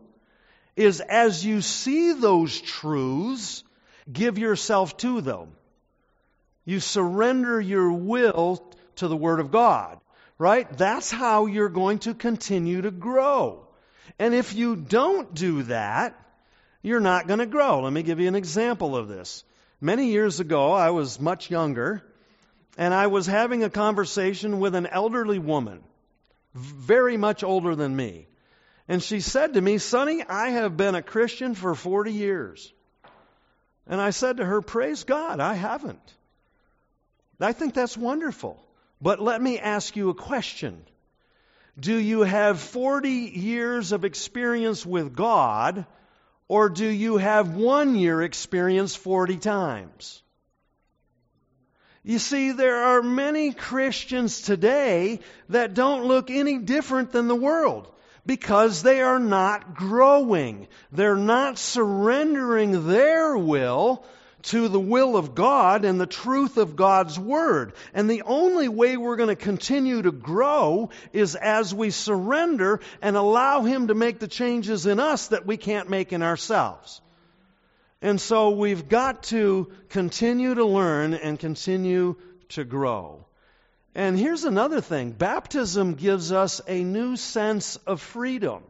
is 0.76 1.02
as 1.02 1.46
you 1.46 1.62
see 1.62 2.14
those 2.14 2.60
truths, 2.60 3.64
give 4.12 4.38
yourself 4.38 4.98
to 4.98 5.22
them. 5.22 5.50
You 6.66 6.80
surrender 6.80 7.60
your 7.62 7.92
will 7.92 8.64
to 8.98 9.08
the 9.08 9.18
Word 9.18 9.40
of 9.40 9.52
God, 9.52 10.00
right? 10.38 10.72
That's 10.78 11.12
how 11.12 11.46
you're 11.46 11.70
going 11.70 12.00
to 12.00 12.14
continue 12.14 12.82
to 12.82 12.92
grow. 12.92 13.68
And 14.18 14.34
if 14.34 14.56
you 14.56 14.76
don't 14.76 15.34
do 15.34 15.64
that, 15.64 16.20
you're 16.82 17.00
not 17.00 17.28
going 17.28 17.40
to 17.40 17.46
grow. 17.46 17.82
Let 17.82 17.94
me 17.94 18.04
give 18.04 18.20
you 18.20 18.28
an 18.28 18.36
example 18.36 18.96
of 18.96 19.08
this. 19.08 19.44
Many 19.82 20.08
years 20.08 20.40
ago, 20.40 20.72
I 20.72 20.92
was 20.92 21.20
much 21.20 21.50
younger, 21.50 22.04
and 22.78 22.94
I 22.94 23.08
was 23.08 23.26
having 23.26 23.64
a 23.64 23.70
conversation 23.70 24.60
with 24.60 24.76
an 24.76 24.88
elderly 24.88 25.40
woman, 25.40 25.84
very 26.54 27.18
much 27.18 27.44
older 27.44 27.76
than 27.76 27.96
me. 27.96 28.28
And 28.88 29.02
she 29.02 29.20
said 29.20 29.54
to 29.54 29.62
me, 29.62 29.78
Sonny, 29.78 30.24
I 30.24 30.50
have 30.50 30.78
been 30.78 30.96
a 30.96 31.02
Christian 31.02 31.56
for 31.56 31.76
40 31.76 32.14
years. 32.14 32.72
And 33.88 34.00
I 34.00 34.12
said 34.12 34.38
to 34.38 34.46
her, 34.46 34.62
Praise 34.62 35.04
God, 35.04 35.40
I 35.40 35.56
haven't. 35.56 36.14
I 37.40 37.52
think 37.52 37.74
that's 37.74 37.98
wonderful. 37.98 38.64
But 39.02 39.20
let 39.22 39.42
me 39.42 39.60
ask 39.60 39.96
you 39.96 40.10
a 40.10 40.16
question. 40.16 40.86
Do 41.78 41.96
you 41.96 42.22
have 42.22 42.60
40 42.60 43.10
years 43.10 43.92
of 43.92 44.06
experience 44.06 44.86
with 44.86 45.16
God 45.16 45.86
or 46.48 46.70
do 46.70 46.86
you 46.86 47.18
have 47.18 47.56
one 47.56 47.96
year 47.96 48.22
experience 48.22 48.96
40 48.96 49.38
times? 49.38 50.22
You 52.04 52.20
see, 52.20 52.52
there 52.52 52.84
are 52.84 53.02
many 53.02 53.52
Christians 53.52 54.42
today 54.42 55.22
that 55.50 55.74
don't 55.74 56.06
look 56.06 56.30
any 56.30 56.60
different 56.60 57.12
than 57.12 57.28
the 57.28 57.36
world 57.36 57.92
because 58.28 58.84
they 58.84 59.02
are 59.02 59.20
not 59.20 59.74
growing. 59.74 60.68
They're 60.92 61.16
not 61.16 61.58
surrendering 61.58 62.88
their 62.88 63.36
will 63.36 64.06
to 64.46 64.68
the 64.68 64.80
will 64.80 65.18
of 65.18 65.34
God 65.34 65.86
and 65.86 66.00
the 66.00 66.06
truth 66.06 66.58
of 66.58 66.76
God's 66.76 67.20
Word. 67.20 67.74
And 67.94 68.10
the 68.10 68.24
only 68.24 68.68
way 68.68 68.96
we're 68.96 69.16
going 69.16 69.30
to 69.30 69.36
continue 69.36 70.02
to 70.02 70.12
grow 70.12 70.90
is 71.14 71.36
as 71.36 71.74
we 71.74 71.90
surrender 71.90 72.80
and 73.02 73.16
allow 73.16 73.64
Him 73.64 73.88
to 73.88 73.96
make 73.96 74.20
the 74.20 74.28
changes 74.28 74.86
in 74.86 75.00
us 75.00 75.28
that 75.28 75.46
we 75.46 75.58
can't 75.58 75.90
make 75.90 76.14
in 76.14 76.22
ourselves. 76.22 77.02
And 78.02 78.22
so 78.22 78.52
we've 78.52 78.88
got 78.88 79.24
to 79.24 79.72
continue 79.90 80.54
to 80.54 80.66
learn 80.66 81.16
and 81.16 81.40
continue 81.40 82.18
to 82.50 82.64
grow. 82.64 83.26
And 83.96 84.20
here's 84.20 84.44
another 84.44 84.82
thing 84.82 85.12
baptism 85.12 85.96
gives 85.96 86.32
us 86.32 86.62
a 86.68 86.84
new 86.84 87.16
sense 87.16 87.78
of 87.88 88.02
freedom. 88.02 88.62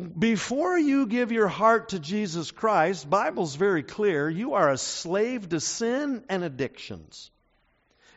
Before 0.00 0.78
you 0.78 1.06
give 1.06 1.30
your 1.30 1.48
heart 1.48 1.90
to 1.90 1.98
Jesus 1.98 2.50
Christ, 2.50 3.10
Bible's 3.10 3.54
very 3.54 3.82
clear, 3.82 4.30
you 4.30 4.54
are 4.54 4.70
a 4.70 4.78
slave 4.78 5.50
to 5.50 5.60
sin 5.60 6.24
and 6.28 6.42
addictions. 6.42 7.30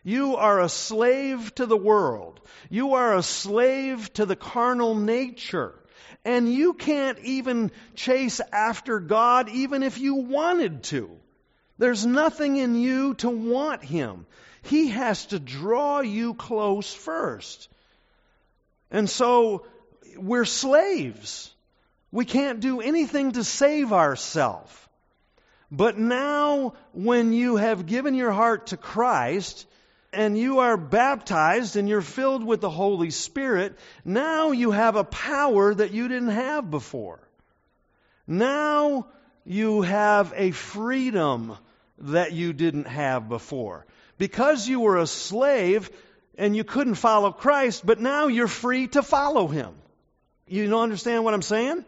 You 0.04 0.38
are 0.38 0.62
a 0.62 0.70
slave 0.70 1.54
to 1.56 1.66
the 1.66 1.78
world. 1.78 2.40
You 2.70 2.94
are 2.94 3.16
a 3.16 3.24
slave 3.24 4.14
to 4.14 4.26
the 4.26 4.36
carnal 4.36 4.96
nature. 4.96 5.74
And 6.24 6.52
you 6.54 6.74
can't 6.74 7.20
even 7.20 7.72
chase 7.96 8.40
after 8.52 9.00
God 9.02 9.50
even 9.50 9.84
if 9.84 9.98
you 9.98 10.16
wanted 10.16 10.84
to. 10.84 11.10
There's 11.78 12.06
nothing 12.06 12.56
in 12.56 12.76
you 12.76 13.16
to 13.16 13.30
want 13.30 13.84
Him. 13.84 14.26
He 14.62 14.90
has 14.90 15.26
to 15.28 15.40
draw 15.40 16.00
you 16.00 16.34
close 16.34 16.94
first. 16.94 17.68
And 18.90 19.10
so 19.10 19.66
we're 20.16 20.46
slaves. 20.46 21.53
We 22.14 22.26
can't 22.26 22.60
do 22.60 22.80
anything 22.80 23.32
to 23.32 23.44
save 23.44 23.92
ourselves. 23.92 24.72
But 25.72 25.98
now, 25.98 26.76
when 26.94 27.34
you 27.34 27.56
have 27.56 27.88
given 27.88 28.14
your 28.14 28.32
heart 28.32 28.68
to 28.68 28.78
Christ 28.78 29.66
and 30.14 30.38
you 30.38 30.60
are 30.60 30.78
baptized 30.78 31.76
and 31.76 31.90
you're 31.90 32.04
filled 32.04 32.44
with 32.44 32.62
the 32.62 32.70
Holy 32.70 33.10
Spirit, 33.10 33.80
now 34.06 34.52
you 34.52 34.70
have 34.70 34.96
a 34.96 35.04
power 35.04 35.74
that 35.74 35.90
you 35.90 36.08
didn't 36.08 36.30
have 36.30 36.70
before. 36.70 37.20
Now 38.28 39.08
you 39.44 39.82
have 39.82 40.34
a 40.36 40.52
freedom 40.52 41.58
that 41.98 42.32
you 42.32 42.54
didn't 42.54 42.86
have 42.86 43.28
before. 43.28 43.88
Because 44.20 44.68
you 44.68 44.82
were 44.82 45.00
a 45.00 45.08
slave 45.08 45.90
and 46.38 46.56
you 46.56 46.64
couldn't 46.64 46.96
follow 46.96 47.32
Christ, 47.32 47.84
but 47.84 48.00
now 48.00 48.28
you're 48.28 48.48
free 48.48 48.86
to 48.90 49.02
follow 49.02 49.48
Him. 49.48 49.74
You 50.48 50.70
don't 50.70 50.84
understand 50.84 51.24
what 51.24 51.34
I'm 51.34 51.42
saying? 51.42 51.84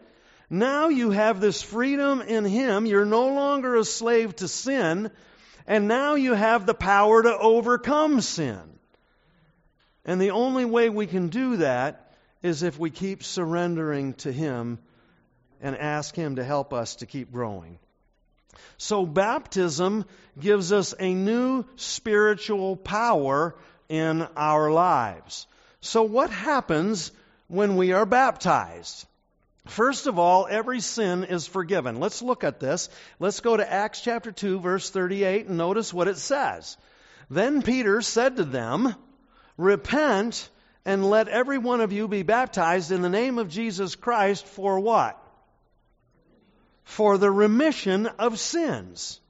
Now 0.48 0.88
you 0.88 1.10
have 1.10 1.40
this 1.40 1.60
freedom 1.60 2.20
in 2.20 2.44
Him. 2.44 2.86
You're 2.86 3.04
no 3.04 3.28
longer 3.28 3.76
a 3.76 3.84
slave 3.84 4.36
to 4.36 4.48
sin, 4.48 5.10
and 5.66 5.88
now 5.88 6.14
you 6.14 6.34
have 6.34 6.66
the 6.66 6.74
power 6.74 7.22
to 7.22 7.36
overcome 7.36 8.20
sin. 8.20 8.60
And 10.04 10.20
the 10.20 10.30
only 10.30 10.64
way 10.64 10.88
we 10.88 11.06
can 11.06 11.28
do 11.28 11.56
that 11.56 12.12
is 12.42 12.62
if 12.62 12.78
we 12.78 12.90
keep 12.90 13.24
surrendering 13.24 14.14
to 14.14 14.30
Him 14.30 14.78
and 15.60 15.76
ask 15.76 16.14
Him 16.14 16.36
to 16.36 16.44
help 16.44 16.72
us 16.72 16.96
to 16.96 17.06
keep 17.06 17.32
growing. 17.32 17.78
So, 18.78 19.04
baptism 19.04 20.04
gives 20.38 20.70
us 20.70 20.94
a 20.98 21.12
new 21.12 21.64
spiritual 21.74 22.76
power 22.76 23.56
in 23.88 24.22
our 24.36 24.70
lives. 24.70 25.46
So, 25.80 26.02
what 26.02 26.30
happens 26.30 27.10
when 27.48 27.76
we 27.76 27.92
are 27.92 28.06
baptized? 28.06 29.06
First 29.66 30.06
of 30.06 30.18
all, 30.18 30.46
every 30.48 30.80
sin 30.80 31.24
is 31.24 31.46
forgiven. 31.46 32.00
Let's 32.00 32.22
look 32.22 32.44
at 32.44 32.60
this. 32.60 32.88
Let's 33.18 33.40
go 33.40 33.56
to 33.56 33.72
Acts 33.72 34.00
chapter 34.00 34.32
2, 34.32 34.60
verse 34.60 34.90
38, 34.90 35.46
and 35.46 35.58
notice 35.58 35.92
what 35.92 36.08
it 36.08 36.18
says. 36.18 36.76
Then 37.28 37.62
Peter 37.62 38.00
said 38.02 38.36
to 38.36 38.44
them, 38.44 38.94
Repent 39.56 40.48
and 40.84 41.08
let 41.08 41.28
every 41.28 41.58
one 41.58 41.80
of 41.80 41.92
you 41.92 42.06
be 42.06 42.22
baptized 42.22 42.92
in 42.92 43.02
the 43.02 43.08
name 43.08 43.38
of 43.38 43.48
Jesus 43.48 43.96
Christ 43.96 44.46
for 44.46 44.78
what? 44.78 45.20
For 46.84 47.18
the 47.18 47.30
remission 47.30 48.06
of 48.06 48.38
sins. 48.38 49.20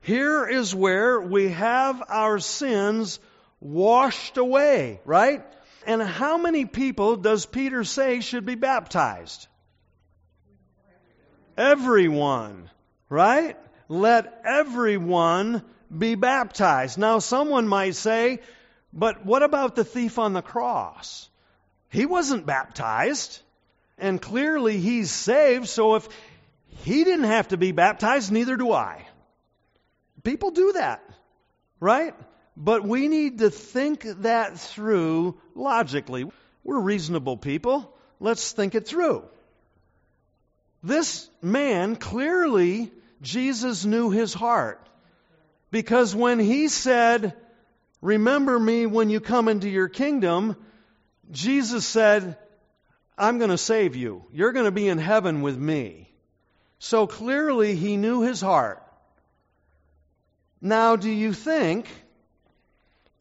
Here 0.00 0.46
is 0.46 0.74
where 0.74 1.20
we 1.20 1.50
have 1.50 2.02
our 2.08 2.40
sins 2.40 3.20
washed 3.60 4.38
away, 4.38 5.00
right? 5.04 5.44
And 5.86 6.02
how 6.02 6.38
many 6.38 6.64
people 6.64 7.16
does 7.16 7.46
Peter 7.46 7.84
say 7.84 8.20
should 8.20 8.44
be 8.44 8.56
baptized? 8.56 9.46
Everyone, 11.58 12.70
right? 13.08 13.56
Let 13.88 14.42
everyone 14.46 15.64
be 15.96 16.14
baptized. 16.14 16.98
Now, 16.98 17.18
someone 17.18 17.66
might 17.66 17.96
say, 17.96 18.40
but 18.92 19.26
what 19.26 19.42
about 19.42 19.74
the 19.74 19.82
thief 19.84 20.20
on 20.20 20.34
the 20.34 20.40
cross? 20.40 21.28
He 21.90 22.06
wasn't 22.06 22.46
baptized, 22.46 23.40
and 23.98 24.22
clearly 24.22 24.78
he's 24.78 25.10
saved, 25.10 25.68
so 25.68 25.96
if 25.96 26.08
he 26.84 27.02
didn't 27.02 27.24
have 27.24 27.48
to 27.48 27.56
be 27.56 27.72
baptized, 27.72 28.30
neither 28.30 28.56
do 28.56 28.70
I. 28.72 29.04
People 30.22 30.52
do 30.52 30.72
that, 30.74 31.02
right? 31.80 32.14
But 32.56 32.84
we 32.84 33.08
need 33.08 33.38
to 33.38 33.50
think 33.50 34.04
that 34.22 34.60
through 34.60 35.40
logically. 35.56 36.30
We're 36.62 36.78
reasonable 36.80 37.36
people. 37.36 37.92
Let's 38.20 38.52
think 38.52 38.76
it 38.76 38.86
through. 38.86 39.24
This 40.82 41.28
man, 41.42 41.96
clearly, 41.96 42.92
Jesus 43.20 43.84
knew 43.84 44.10
his 44.10 44.32
heart. 44.32 44.80
Because 45.70 46.14
when 46.14 46.38
he 46.38 46.68
said, 46.68 47.34
Remember 48.00 48.58
me 48.58 48.86
when 48.86 49.10
you 49.10 49.20
come 49.20 49.48
into 49.48 49.68
your 49.68 49.88
kingdom, 49.88 50.56
Jesus 51.30 51.84
said, 51.84 52.36
I'm 53.16 53.38
going 53.38 53.50
to 53.50 53.58
save 53.58 53.96
you. 53.96 54.24
You're 54.32 54.52
going 54.52 54.66
to 54.66 54.70
be 54.70 54.86
in 54.86 54.98
heaven 54.98 55.42
with 55.42 55.58
me. 55.58 56.08
So 56.78 57.08
clearly, 57.08 57.74
he 57.74 57.96
knew 57.96 58.22
his 58.22 58.40
heart. 58.40 58.82
Now, 60.60 60.94
do 60.94 61.10
you 61.10 61.32
think, 61.32 61.88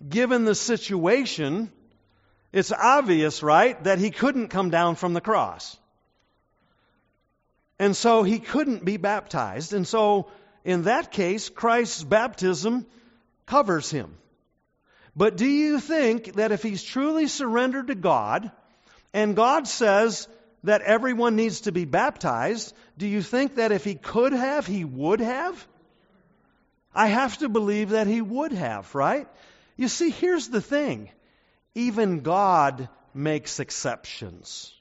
given 0.07 0.45
the 0.45 0.53
situation, 0.53 1.71
it's 2.53 2.71
obvious, 2.71 3.41
right, 3.41 3.83
that 3.83 3.97
he 3.97 4.11
couldn't 4.11 4.49
come 4.49 4.69
down 4.69 4.95
from 4.95 5.13
the 5.13 5.21
cross? 5.21 5.75
And 7.79 7.95
so 7.95 8.23
he 8.23 8.39
couldn't 8.39 8.83
be 8.83 8.97
baptized. 8.97 9.73
And 9.73 9.87
so, 9.87 10.27
in 10.63 10.83
that 10.83 11.11
case, 11.11 11.49
Christ's 11.49 12.03
baptism 12.03 12.85
covers 13.45 13.89
him. 13.89 14.17
But 15.15 15.37
do 15.37 15.47
you 15.47 15.79
think 15.79 16.33
that 16.33 16.51
if 16.51 16.61
he's 16.61 16.83
truly 16.83 17.27
surrendered 17.27 17.87
to 17.87 17.95
God, 17.95 18.51
and 19.13 19.35
God 19.35 19.67
says 19.67 20.27
that 20.63 20.81
everyone 20.81 21.35
needs 21.35 21.61
to 21.61 21.71
be 21.71 21.85
baptized, 21.85 22.73
do 22.97 23.07
you 23.07 23.21
think 23.21 23.55
that 23.55 23.71
if 23.71 23.83
he 23.83 23.95
could 23.95 24.33
have, 24.33 24.67
he 24.67 24.83
would 24.83 25.19
have? 25.19 25.67
I 26.93 27.07
have 27.07 27.37
to 27.39 27.49
believe 27.49 27.89
that 27.89 28.07
he 28.07 28.21
would 28.21 28.51
have, 28.51 28.93
right? 28.95 29.27
You 29.75 29.87
see, 29.87 30.09
here's 30.09 30.49
the 30.49 30.61
thing 30.61 31.09
even 31.75 32.21
God 32.21 32.89
makes 33.13 33.59
exceptions. 33.59 34.73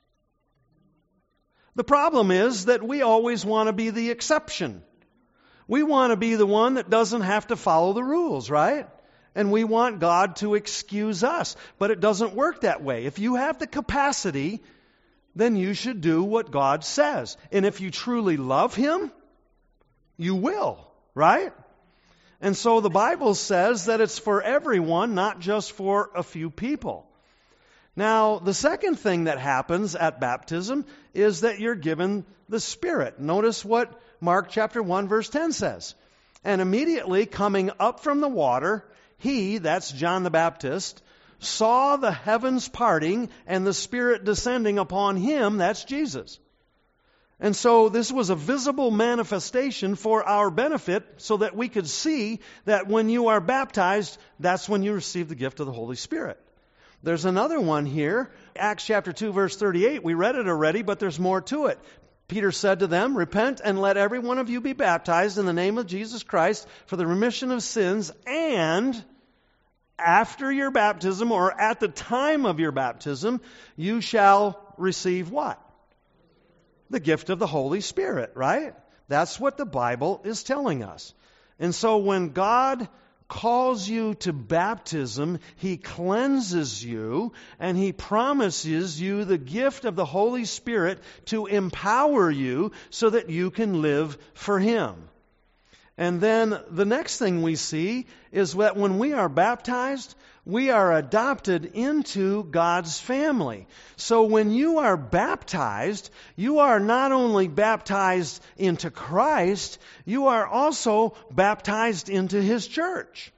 The 1.76 1.84
problem 1.84 2.30
is 2.30 2.64
that 2.64 2.82
we 2.82 3.02
always 3.02 3.44
want 3.44 3.68
to 3.68 3.72
be 3.72 3.90
the 3.90 4.10
exception. 4.10 4.82
We 5.68 5.82
want 5.82 6.10
to 6.10 6.16
be 6.16 6.34
the 6.34 6.46
one 6.46 6.74
that 6.74 6.90
doesn't 6.90 7.20
have 7.20 7.48
to 7.48 7.56
follow 7.56 7.92
the 7.92 8.02
rules, 8.02 8.48
right? 8.50 8.88
And 9.34 9.52
we 9.52 9.64
want 9.64 10.00
God 10.00 10.36
to 10.36 10.54
excuse 10.54 11.22
us. 11.22 11.54
But 11.78 11.90
it 11.90 12.00
doesn't 12.00 12.34
work 12.34 12.62
that 12.62 12.82
way. 12.82 13.04
If 13.04 13.18
you 13.18 13.34
have 13.34 13.58
the 13.58 13.66
capacity, 13.66 14.62
then 15.34 15.54
you 15.54 15.74
should 15.74 16.00
do 16.00 16.22
what 16.22 16.50
God 16.50 16.82
says. 16.82 17.36
And 17.52 17.66
if 17.66 17.82
you 17.82 17.90
truly 17.90 18.38
love 18.38 18.74
Him, 18.74 19.12
you 20.16 20.34
will, 20.34 20.90
right? 21.14 21.52
And 22.40 22.56
so 22.56 22.80
the 22.80 22.88
Bible 22.88 23.34
says 23.34 23.86
that 23.86 24.00
it's 24.00 24.18
for 24.18 24.40
everyone, 24.40 25.14
not 25.14 25.40
just 25.40 25.72
for 25.72 26.10
a 26.14 26.22
few 26.22 26.48
people. 26.48 27.06
Now, 27.96 28.38
the 28.38 28.52
second 28.52 28.96
thing 28.96 29.24
that 29.24 29.38
happens 29.38 29.96
at 29.96 30.20
baptism 30.20 30.84
is 31.14 31.40
that 31.40 31.58
you're 31.60 31.74
given 31.74 32.26
the 32.48 32.60
Spirit. 32.60 33.18
Notice 33.18 33.64
what 33.64 33.98
Mark 34.20 34.50
chapter 34.50 34.82
1 34.82 35.08
verse 35.08 35.30
10 35.30 35.52
says. 35.52 35.94
And 36.44 36.60
immediately 36.60 37.24
coming 37.24 37.70
up 37.80 38.00
from 38.00 38.20
the 38.20 38.28
water, 38.28 38.84
he, 39.16 39.58
that's 39.58 39.90
John 39.90 40.24
the 40.24 40.30
Baptist, 40.30 41.02
saw 41.38 41.96
the 41.96 42.12
heavens 42.12 42.68
parting 42.68 43.30
and 43.46 43.66
the 43.66 43.74
Spirit 43.74 44.24
descending 44.24 44.78
upon 44.78 45.16
him, 45.16 45.56
that's 45.56 45.84
Jesus. 45.84 46.38
And 47.40 47.56
so 47.56 47.88
this 47.88 48.12
was 48.12 48.30
a 48.30 48.34
visible 48.34 48.90
manifestation 48.90 49.94
for 49.94 50.22
our 50.22 50.50
benefit 50.50 51.04
so 51.16 51.38
that 51.38 51.56
we 51.56 51.68
could 51.68 51.86
see 51.86 52.40
that 52.64 52.88
when 52.88 53.08
you 53.08 53.28
are 53.28 53.40
baptized, 53.40 54.16
that's 54.38 54.68
when 54.68 54.82
you 54.82 54.92
receive 54.92 55.28
the 55.28 55.34
gift 55.34 55.60
of 55.60 55.66
the 55.66 55.72
Holy 55.72 55.96
Spirit. 55.96 56.38
There's 57.06 57.24
another 57.24 57.60
one 57.60 57.86
here, 57.86 58.32
Acts 58.56 58.84
chapter 58.84 59.12
2 59.12 59.30
verse 59.30 59.56
38. 59.56 60.02
We 60.02 60.14
read 60.14 60.34
it 60.34 60.48
already, 60.48 60.82
but 60.82 60.98
there's 60.98 61.20
more 61.20 61.40
to 61.42 61.66
it. 61.66 61.78
Peter 62.26 62.50
said 62.50 62.80
to 62.80 62.88
them, 62.88 63.16
Repent 63.16 63.60
and 63.64 63.80
let 63.80 63.96
every 63.96 64.18
one 64.18 64.38
of 64.38 64.50
you 64.50 64.60
be 64.60 64.72
baptized 64.72 65.38
in 65.38 65.46
the 65.46 65.52
name 65.52 65.78
of 65.78 65.86
Jesus 65.86 66.24
Christ 66.24 66.66
for 66.86 66.96
the 66.96 67.06
remission 67.06 67.52
of 67.52 67.62
sins, 67.62 68.10
and 68.26 69.04
after 69.96 70.50
your 70.50 70.72
baptism 70.72 71.30
or 71.30 71.52
at 71.60 71.78
the 71.78 71.86
time 71.86 72.44
of 72.44 72.58
your 72.58 72.72
baptism, 72.72 73.40
you 73.76 74.00
shall 74.00 74.74
receive 74.76 75.30
what? 75.30 75.62
The 76.90 76.98
gift 76.98 77.30
of 77.30 77.38
the 77.38 77.46
Holy 77.46 77.82
Spirit, 77.82 78.32
right? 78.34 78.74
That's 79.06 79.38
what 79.38 79.58
the 79.58 79.64
Bible 79.64 80.22
is 80.24 80.42
telling 80.42 80.82
us. 80.82 81.14
And 81.60 81.72
so 81.72 81.98
when 81.98 82.30
God 82.30 82.88
calls 83.28 83.88
you 83.88 84.14
to 84.14 84.32
baptism, 84.32 85.38
He 85.56 85.76
cleanses 85.76 86.84
you 86.84 87.32
and 87.58 87.76
He 87.76 87.92
promises 87.92 89.00
you 89.00 89.24
the 89.24 89.38
gift 89.38 89.84
of 89.84 89.96
the 89.96 90.04
Holy 90.04 90.44
Spirit 90.44 91.00
to 91.26 91.46
empower 91.46 92.30
you 92.30 92.72
so 92.90 93.10
that 93.10 93.30
you 93.30 93.50
can 93.50 93.82
live 93.82 94.16
for 94.34 94.58
Him. 94.58 94.94
And 95.98 96.20
then 96.20 96.58
the 96.70 96.84
next 96.84 97.18
thing 97.18 97.42
we 97.42 97.56
see 97.56 98.06
is 98.30 98.52
that 98.54 98.76
when 98.76 98.98
we 98.98 99.12
are 99.14 99.28
baptized, 99.28 100.14
we 100.46 100.70
are 100.70 100.94
adopted 100.94 101.72
into 101.74 102.44
God's 102.44 103.00
family. 103.00 103.66
So 103.96 104.22
when 104.22 104.52
you 104.52 104.78
are 104.78 104.96
baptized, 104.96 106.08
you 106.36 106.60
are 106.60 106.78
not 106.78 107.10
only 107.10 107.48
baptized 107.48 108.40
into 108.56 108.92
Christ, 108.92 109.78
you 110.04 110.28
are 110.28 110.46
also 110.46 111.16
baptized 111.32 112.08
into 112.08 112.40
His 112.40 112.68
church. 112.68 113.32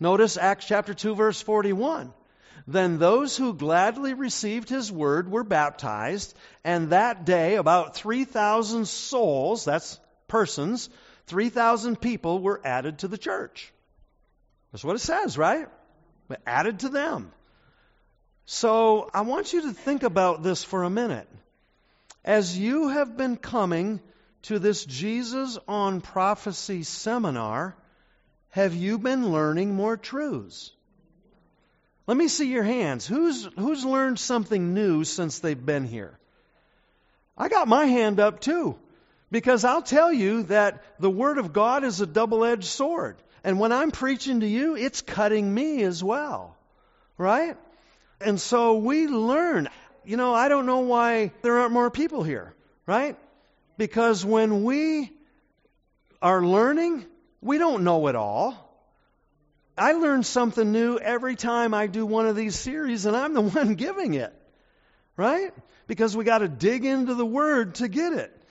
Notice 0.00 0.38
Acts 0.38 0.66
chapter 0.66 0.94
2 0.94 1.14
verse 1.14 1.40
41. 1.42 2.12
Then 2.66 2.98
those 2.98 3.36
who 3.36 3.52
gladly 3.52 4.14
received 4.14 4.70
his 4.70 4.90
word 4.90 5.30
were 5.30 5.44
baptized, 5.44 6.34
and 6.64 6.90
that 6.90 7.26
day 7.26 7.56
about 7.56 7.94
3,000 7.94 8.88
souls, 8.88 9.66
that's 9.66 10.00
persons, 10.28 10.88
3,000 11.26 12.00
people 12.00 12.40
were 12.40 12.62
added 12.64 13.00
to 13.00 13.08
the 13.08 13.18
church. 13.18 13.73
That's 14.74 14.82
what 14.82 14.96
it 14.96 15.02
says, 15.02 15.38
right? 15.38 15.68
Added 16.44 16.80
to 16.80 16.88
them. 16.88 17.30
So 18.44 19.08
I 19.14 19.20
want 19.20 19.52
you 19.52 19.62
to 19.62 19.72
think 19.72 20.02
about 20.02 20.42
this 20.42 20.64
for 20.64 20.82
a 20.82 20.90
minute. 20.90 21.28
As 22.24 22.58
you 22.58 22.88
have 22.88 23.16
been 23.16 23.36
coming 23.36 24.00
to 24.42 24.58
this 24.58 24.84
Jesus 24.84 25.60
on 25.68 26.00
Prophecy 26.00 26.82
seminar, 26.82 27.76
have 28.48 28.74
you 28.74 28.98
been 28.98 29.30
learning 29.30 29.76
more 29.76 29.96
truths? 29.96 30.72
Let 32.08 32.16
me 32.16 32.26
see 32.26 32.50
your 32.50 32.64
hands. 32.64 33.06
Who's, 33.06 33.44
who's 33.56 33.84
learned 33.84 34.18
something 34.18 34.74
new 34.74 35.04
since 35.04 35.38
they've 35.38 35.64
been 35.64 35.84
here? 35.84 36.18
I 37.38 37.48
got 37.48 37.68
my 37.68 37.84
hand 37.84 38.18
up 38.18 38.40
too. 38.40 38.76
Because 39.30 39.64
I'll 39.64 39.82
tell 39.82 40.12
you 40.12 40.42
that 40.44 40.82
the 40.98 41.10
Word 41.10 41.38
of 41.38 41.52
God 41.52 41.84
is 41.84 42.00
a 42.00 42.06
double 42.06 42.44
edged 42.44 42.64
sword. 42.64 43.18
And 43.44 43.60
when 43.60 43.72
I'm 43.72 43.90
preaching 43.90 44.40
to 44.40 44.46
you, 44.46 44.74
it's 44.74 45.02
cutting 45.02 45.52
me 45.52 45.82
as 45.82 46.02
well. 46.02 46.56
Right? 47.18 47.56
And 48.20 48.40
so 48.40 48.78
we 48.78 49.06
learn. 49.06 49.68
You 50.04 50.16
know, 50.16 50.34
I 50.34 50.48
don't 50.48 50.66
know 50.66 50.80
why 50.80 51.32
there 51.42 51.58
aren't 51.58 51.72
more 51.72 51.90
people 51.90 52.22
here. 52.22 52.54
Right? 52.86 53.16
Because 53.76 54.24
when 54.24 54.64
we 54.64 55.12
are 56.22 56.42
learning, 56.42 57.04
we 57.42 57.58
don't 57.58 57.84
know 57.84 58.06
it 58.06 58.16
all. 58.16 58.60
I 59.76 59.92
learn 59.92 60.22
something 60.22 60.72
new 60.72 60.98
every 60.98 61.36
time 61.36 61.74
I 61.74 61.86
do 61.86 62.06
one 62.06 62.26
of 62.26 62.36
these 62.36 62.54
series, 62.54 63.06
and 63.06 63.16
I'm 63.16 63.34
the 63.34 63.40
one 63.58 63.74
giving 63.74 64.14
it. 64.14 64.32
Right? 65.16 65.52
Because 65.86 66.16
we 66.16 66.24
got 66.24 66.38
to 66.38 66.48
dig 66.48 66.84
into 66.84 67.14
the 67.14 67.26
Word 67.26 67.76
to 67.76 67.88
get 67.88 68.14
it. 68.14 68.43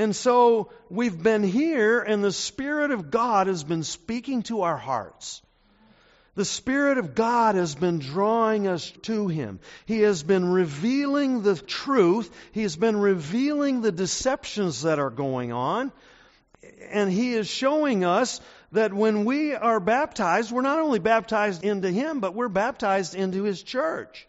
And 0.00 0.16
so 0.16 0.70
we've 0.88 1.22
been 1.22 1.42
here, 1.42 2.00
and 2.00 2.24
the 2.24 2.32
Spirit 2.32 2.90
of 2.90 3.10
God 3.10 3.48
has 3.48 3.62
been 3.62 3.82
speaking 3.82 4.42
to 4.44 4.62
our 4.62 4.78
hearts. 4.78 5.42
The 6.36 6.46
Spirit 6.46 6.96
of 6.96 7.14
God 7.14 7.54
has 7.54 7.74
been 7.74 7.98
drawing 7.98 8.66
us 8.66 8.90
to 9.02 9.28
Him. 9.28 9.60
He 9.84 10.00
has 10.00 10.22
been 10.22 10.50
revealing 10.50 11.42
the 11.42 11.54
truth. 11.54 12.34
He 12.52 12.62
has 12.62 12.76
been 12.76 12.96
revealing 12.96 13.82
the 13.82 13.92
deceptions 13.92 14.84
that 14.84 14.98
are 14.98 15.10
going 15.10 15.52
on. 15.52 15.92
And 16.90 17.12
He 17.12 17.34
is 17.34 17.46
showing 17.46 18.02
us 18.02 18.40
that 18.72 18.94
when 18.94 19.26
we 19.26 19.54
are 19.54 19.80
baptized, 19.80 20.50
we're 20.50 20.62
not 20.62 20.78
only 20.78 20.98
baptized 20.98 21.62
into 21.62 21.90
Him, 21.90 22.20
but 22.20 22.34
we're 22.34 22.48
baptized 22.48 23.14
into 23.14 23.42
His 23.42 23.62
church. 23.62 24.26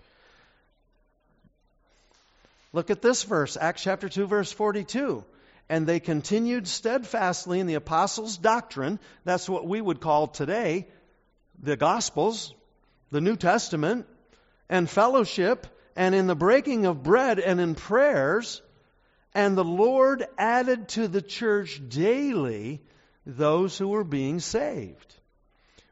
Look 2.74 2.90
at 2.90 3.02
this 3.02 3.24
verse, 3.24 3.56
Acts 3.56 3.84
chapter 3.84 4.10
2, 4.10 4.28
verse 4.28 4.52
42 4.52 5.24
and 5.72 5.88
they 5.88 6.02
continued 6.02 6.68
steadfastly 6.68 7.62
in 7.62 7.66
the 7.66 7.76
apostles' 7.76 8.38
doctrine. 8.38 9.00
That's 9.24 9.48
what 9.48 9.66
we 9.66 9.80
would 9.80 10.02
call 10.02 10.28
today 10.28 10.90
the 11.64 11.78
Gospels, 11.78 12.54
the 13.10 13.22
New 13.22 13.38
Testament, 13.38 14.06
and 14.68 14.90
fellowship, 14.90 15.66
and 15.96 16.14
in 16.14 16.28
the 16.28 16.36
breaking 16.36 16.88
of 16.88 17.04
bread 17.04 17.40
and 17.40 17.62
in 17.62 17.76
prayers. 17.76 18.62
And 19.34 19.58
the 19.58 19.64
Lord 19.64 20.28
added 20.38 20.90
to 20.90 21.08
the 21.08 21.22
church 21.22 21.82
daily 21.88 22.82
those 23.26 23.78
who 23.78 23.88
were 23.88 24.04
being 24.04 24.42
saved. 24.42 25.16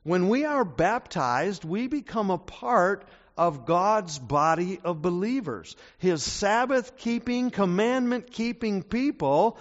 When 0.04 0.28
we 0.28 0.44
are 0.44 0.66
baptized, 0.66 1.64
we 1.64 1.88
become 1.88 2.32
a 2.32 2.38
part 2.38 3.08
of 3.40 3.66
God's 3.66 4.20
body 4.20 4.82
of 4.84 5.02
believers, 5.02 5.78
His 5.98 6.22
Sabbath 6.22 6.98
keeping, 6.98 7.52
commandment 7.52 8.32
keeping 8.32 8.84
people. 8.84 9.58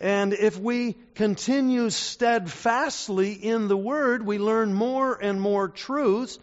And 0.00 0.32
if 0.32 0.58
we 0.58 0.96
continue 1.14 1.90
steadfastly 1.90 3.34
in 3.34 3.68
the 3.68 3.76
Word, 3.76 4.24
we 4.24 4.38
learn 4.38 4.72
more 4.72 5.14
and 5.14 5.38
more 5.38 5.68
truths 5.68 6.38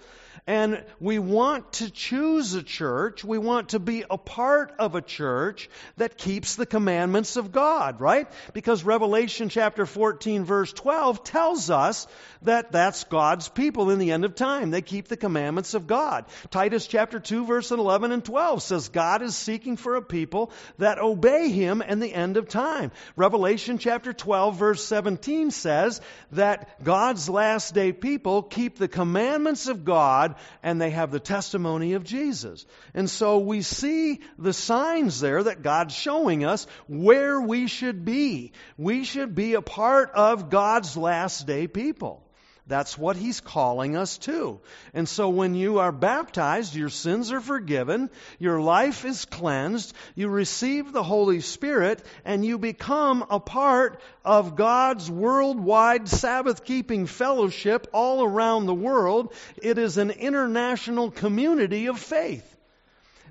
and 0.47 0.81
we 1.01 1.19
want 1.19 1.73
to 1.73 1.91
choose 1.91 2.53
a 2.53 2.63
church, 2.63 3.21
we 3.21 3.37
want 3.37 3.69
to 3.69 3.79
be 3.79 4.05
a 4.09 4.17
part 4.17 4.73
of 4.79 4.95
a 4.95 5.01
church 5.01 5.69
that 5.97 6.17
keeps 6.17 6.55
the 6.55 6.65
commandments 6.65 7.35
of 7.35 7.51
God, 7.51 7.99
right? 7.99 8.29
Because 8.53 8.85
Revelation 8.85 9.49
chapter 9.49 9.85
14 9.85 10.45
verse 10.45 10.71
12 10.71 11.25
tells 11.25 11.69
us 11.69 12.07
that 12.43 12.71
that's 12.71 13.03
God's 13.03 13.49
people 13.49 13.89
in 13.89 13.99
the 13.99 14.11
end 14.11 14.23
of 14.23 14.35
time. 14.35 14.71
They 14.71 14.81
keep 14.81 15.09
the 15.09 15.17
commandments 15.17 15.73
of 15.73 15.85
God. 15.85 16.23
Titus 16.49 16.87
chapter 16.87 17.19
2 17.19 17.45
verse 17.45 17.71
11 17.71 18.13
and 18.13 18.23
12 18.23 18.63
says 18.63 18.87
God 18.87 19.21
is 19.21 19.35
seeking 19.35 19.75
for 19.75 19.97
a 19.97 20.01
people 20.01 20.51
that 20.77 20.97
obey 20.97 21.49
him 21.49 21.81
in 21.81 21.99
the 21.99 22.13
end 22.13 22.37
of 22.37 22.47
time. 22.47 22.91
Revelation 23.17 23.79
chapter 23.79 24.13
12 24.13 24.55
verse 24.55 24.85
17 24.85 25.51
says 25.51 25.99
that 26.31 26.81
God's 26.85 27.27
last 27.27 27.73
day 27.73 27.91
people 27.91 28.43
keep 28.43 28.77
the 28.77 28.87
commandments 28.87 29.67
of 29.67 29.83
God 29.83 30.35
and 30.61 30.81
they 30.81 30.89
have 30.91 31.11
the 31.11 31.19
testimony 31.19 31.93
of 31.93 32.03
Jesus. 32.03 32.65
And 32.93 33.09
so 33.09 33.39
we 33.39 33.61
see 33.61 34.21
the 34.37 34.53
signs 34.53 35.19
there 35.19 35.43
that 35.43 35.61
God's 35.61 35.95
showing 35.95 36.45
us 36.45 36.67
where 36.87 37.39
we 37.39 37.67
should 37.67 38.05
be. 38.05 38.51
We 38.77 39.03
should 39.03 39.35
be 39.35 39.53
a 39.53 39.61
part 39.61 40.11
of 40.11 40.49
God's 40.49 40.97
last 40.97 41.47
day 41.47 41.67
people. 41.67 42.26
That's 42.67 42.97
what 42.97 43.15
he's 43.15 43.39
calling 43.39 43.95
us 43.95 44.17
to. 44.19 44.59
And 44.93 45.07
so 45.07 45.29
when 45.29 45.55
you 45.55 45.79
are 45.79 45.93
baptized, 45.93 46.75
your 46.75 46.89
sins 46.89 47.31
are 47.31 47.39
forgiven, 47.39 48.09
your 48.39 48.59
life 48.59 49.05
is 49.05 49.23
cleansed, 49.23 49.93
you 50.15 50.27
receive 50.27 50.91
the 50.91 51.03
Holy 51.03 51.39
Spirit, 51.39 52.03
and 52.25 52.43
you 52.43 52.57
become 52.57 53.25
a 53.29 53.39
part 53.39 54.01
of 54.25 54.57
God's 54.57 55.09
worldwide 55.09 56.09
Sabbath 56.09 56.65
keeping 56.65 57.05
fellowship 57.05 57.87
all 57.93 58.23
around 58.23 58.65
the 58.65 58.73
world. 58.73 59.33
It 59.61 59.77
is 59.77 59.97
an 59.97 60.11
international 60.11 61.09
community 61.09 61.87
of 61.87 61.99
faith. 61.99 62.57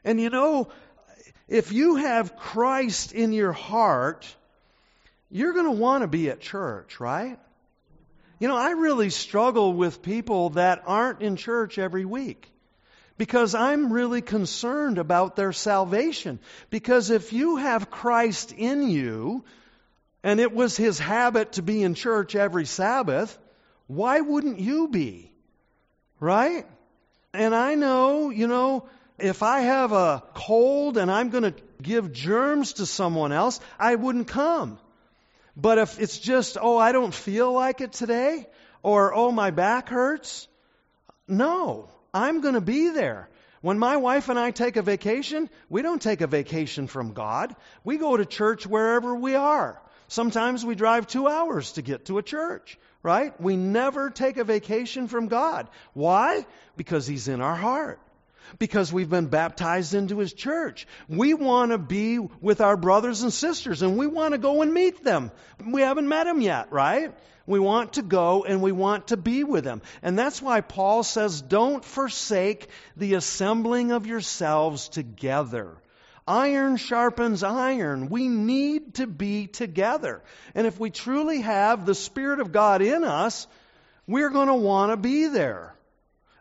And 0.02 0.18
you 0.18 0.30
know, 0.30 0.68
if 1.46 1.72
you 1.72 1.96
have 1.96 2.36
Christ 2.36 3.12
in 3.12 3.32
your 3.32 3.52
heart, 3.52 4.26
you're 5.30 5.52
going 5.52 5.66
to 5.66 5.72
want 5.72 6.02
to 6.02 6.08
be 6.08 6.30
at 6.30 6.40
church, 6.40 7.00
right? 7.00 7.38
You 8.38 8.48
know, 8.48 8.56
I 8.56 8.70
really 8.72 9.10
struggle 9.10 9.72
with 9.72 10.02
people 10.02 10.50
that 10.50 10.82
aren't 10.86 11.22
in 11.22 11.36
church 11.36 11.78
every 11.78 12.04
week 12.04 12.50
because 13.16 13.54
I'm 13.54 13.92
really 13.92 14.20
concerned 14.20 14.98
about 14.98 15.36
their 15.36 15.52
salvation. 15.52 16.38
Because 16.68 17.10
if 17.10 17.32
you 17.32 17.56
have 17.56 17.90
Christ 17.90 18.52
in 18.52 18.90
you, 18.90 19.44
and 20.22 20.40
it 20.40 20.52
was 20.52 20.76
his 20.76 20.98
habit 20.98 21.52
to 21.52 21.62
be 21.62 21.82
in 21.82 21.94
church 21.94 22.34
every 22.34 22.66
Sabbath, 22.66 23.38
why 23.86 24.20
wouldn't 24.20 24.58
you 24.58 24.88
be? 24.88 25.30
Right? 26.20 26.66
And 27.32 27.54
I 27.54 27.74
know, 27.74 28.30
you 28.30 28.48
know, 28.48 28.88
if 29.18 29.42
I 29.42 29.60
have 29.60 29.92
a 29.92 30.22
cold 30.34 30.98
and 30.98 31.10
I'm 31.10 31.30
going 31.30 31.44
to 31.44 31.54
give 31.80 32.12
germs 32.12 32.74
to 32.74 32.86
someone 32.86 33.32
else, 33.32 33.60
I 33.78 33.94
wouldn't 33.94 34.28
come. 34.28 34.78
But 35.56 35.78
if 35.78 35.98
it's 35.98 36.18
just, 36.18 36.58
oh, 36.60 36.76
I 36.76 36.92
don't 36.92 37.14
feel 37.14 37.52
like 37.52 37.80
it 37.80 37.92
today, 37.92 38.46
or 38.82 39.14
oh, 39.14 39.32
my 39.32 39.50
back 39.50 39.88
hurts, 39.88 40.48
no, 41.26 41.88
I'm 42.12 42.40
going 42.42 42.54
to 42.54 42.60
be 42.60 42.90
there. 42.90 43.30
When 43.62 43.78
my 43.78 43.96
wife 43.96 44.28
and 44.28 44.38
I 44.38 44.50
take 44.50 44.76
a 44.76 44.82
vacation, 44.82 45.48
we 45.70 45.82
don't 45.82 46.00
take 46.00 46.20
a 46.20 46.26
vacation 46.26 46.86
from 46.86 47.14
God. 47.14 47.56
We 47.84 47.96
go 47.96 48.16
to 48.16 48.26
church 48.26 48.66
wherever 48.66 49.14
we 49.14 49.34
are. 49.34 49.80
Sometimes 50.08 50.64
we 50.64 50.74
drive 50.74 51.06
two 51.06 51.26
hours 51.26 51.72
to 51.72 51.82
get 51.82 52.04
to 52.06 52.18
a 52.18 52.22
church, 52.22 52.78
right? 53.02 53.38
We 53.40 53.56
never 53.56 54.10
take 54.10 54.36
a 54.36 54.44
vacation 54.44 55.08
from 55.08 55.26
God. 55.26 55.68
Why? 55.94 56.46
Because 56.76 57.06
He's 57.06 57.28
in 57.28 57.40
our 57.40 57.56
heart. 57.56 57.98
Because 58.58 58.92
we've 58.92 59.10
been 59.10 59.26
baptized 59.26 59.94
into 59.94 60.18
His 60.18 60.32
church. 60.32 60.86
We 61.08 61.34
want 61.34 61.72
to 61.72 61.78
be 61.78 62.18
with 62.18 62.60
our 62.60 62.76
brothers 62.76 63.22
and 63.22 63.32
sisters 63.32 63.82
and 63.82 63.96
we 63.96 64.06
want 64.06 64.32
to 64.32 64.38
go 64.38 64.62
and 64.62 64.72
meet 64.72 65.02
them. 65.04 65.30
We 65.64 65.82
haven't 65.82 66.08
met 66.08 66.24
them 66.24 66.40
yet, 66.40 66.72
right? 66.72 67.12
We 67.46 67.60
want 67.60 67.94
to 67.94 68.02
go 68.02 68.44
and 68.44 68.60
we 68.60 68.72
want 68.72 69.08
to 69.08 69.16
be 69.16 69.44
with 69.44 69.64
them. 69.64 69.82
And 70.02 70.18
that's 70.18 70.42
why 70.42 70.60
Paul 70.60 71.02
says, 71.04 71.40
don't 71.40 71.84
forsake 71.84 72.68
the 72.96 73.14
assembling 73.14 73.92
of 73.92 74.06
yourselves 74.06 74.88
together. 74.88 75.76
Iron 76.26 76.76
sharpens 76.76 77.44
iron. 77.44 78.08
We 78.08 78.26
need 78.28 78.94
to 78.94 79.06
be 79.06 79.46
together. 79.46 80.22
And 80.56 80.66
if 80.66 80.80
we 80.80 80.90
truly 80.90 81.42
have 81.42 81.86
the 81.86 81.94
Spirit 81.94 82.40
of 82.40 82.50
God 82.50 82.82
in 82.82 83.04
us, 83.04 83.46
we're 84.08 84.30
going 84.30 84.48
to 84.48 84.54
want 84.54 84.90
to 84.90 84.96
be 84.96 85.28
there. 85.28 85.75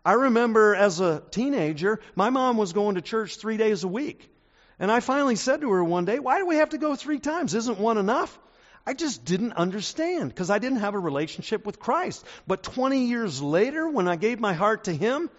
I 0.05 0.13
remember 0.13 0.75
as 0.75 0.99
a 0.99 1.23
teenager, 1.31 1.99
my 2.15 2.29
mom 2.29 2.57
was 2.57 2.73
going 2.73 2.95
to 2.95 3.01
church 3.01 3.37
three 3.37 3.57
days 3.57 3.83
a 3.83 3.87
week. 3.87 4.31
And 4.77 4.91
I 4.91 4.99
finally 4.99 5.35
said 5.35 5.61
to 5.61 5.71
her 5.71 5.83
one 5.83 6.05
day, 6.05 6.19
Why 6.19 6.37
do 6.37 6.45
we 6.45 6.57
have 6.57 6.69
to 6.69 6.77
go 6.77 6.95
three 6.95 7.19
times? 7.19 7.55
Isn't 7.55 7.79
one 7.79 7.97
enough? 7.97 8.37
I 8.85 8.93
just 8.93 9.25
didn't 9.25 9.53
understand 9.53 10.29
because 10.29 10.51
I 10.51 10.59
didn't 10.59 10.79
have 10.79 10.93
a 10.93 10.99
relationship 10.99 11.65
with 11.65 11.79
Christ. 11.79 12.23
But 12.45 12.61
20 12.61 13.07
years 13.07 13.41
later, 13.41 13.89
when 13.89 14.07
I 14.07 14.15
gave 14.15 14.39
my 14.39 14.53
heart 14.53 14.83
to 14.83 14.95
Him, 14.95 15.31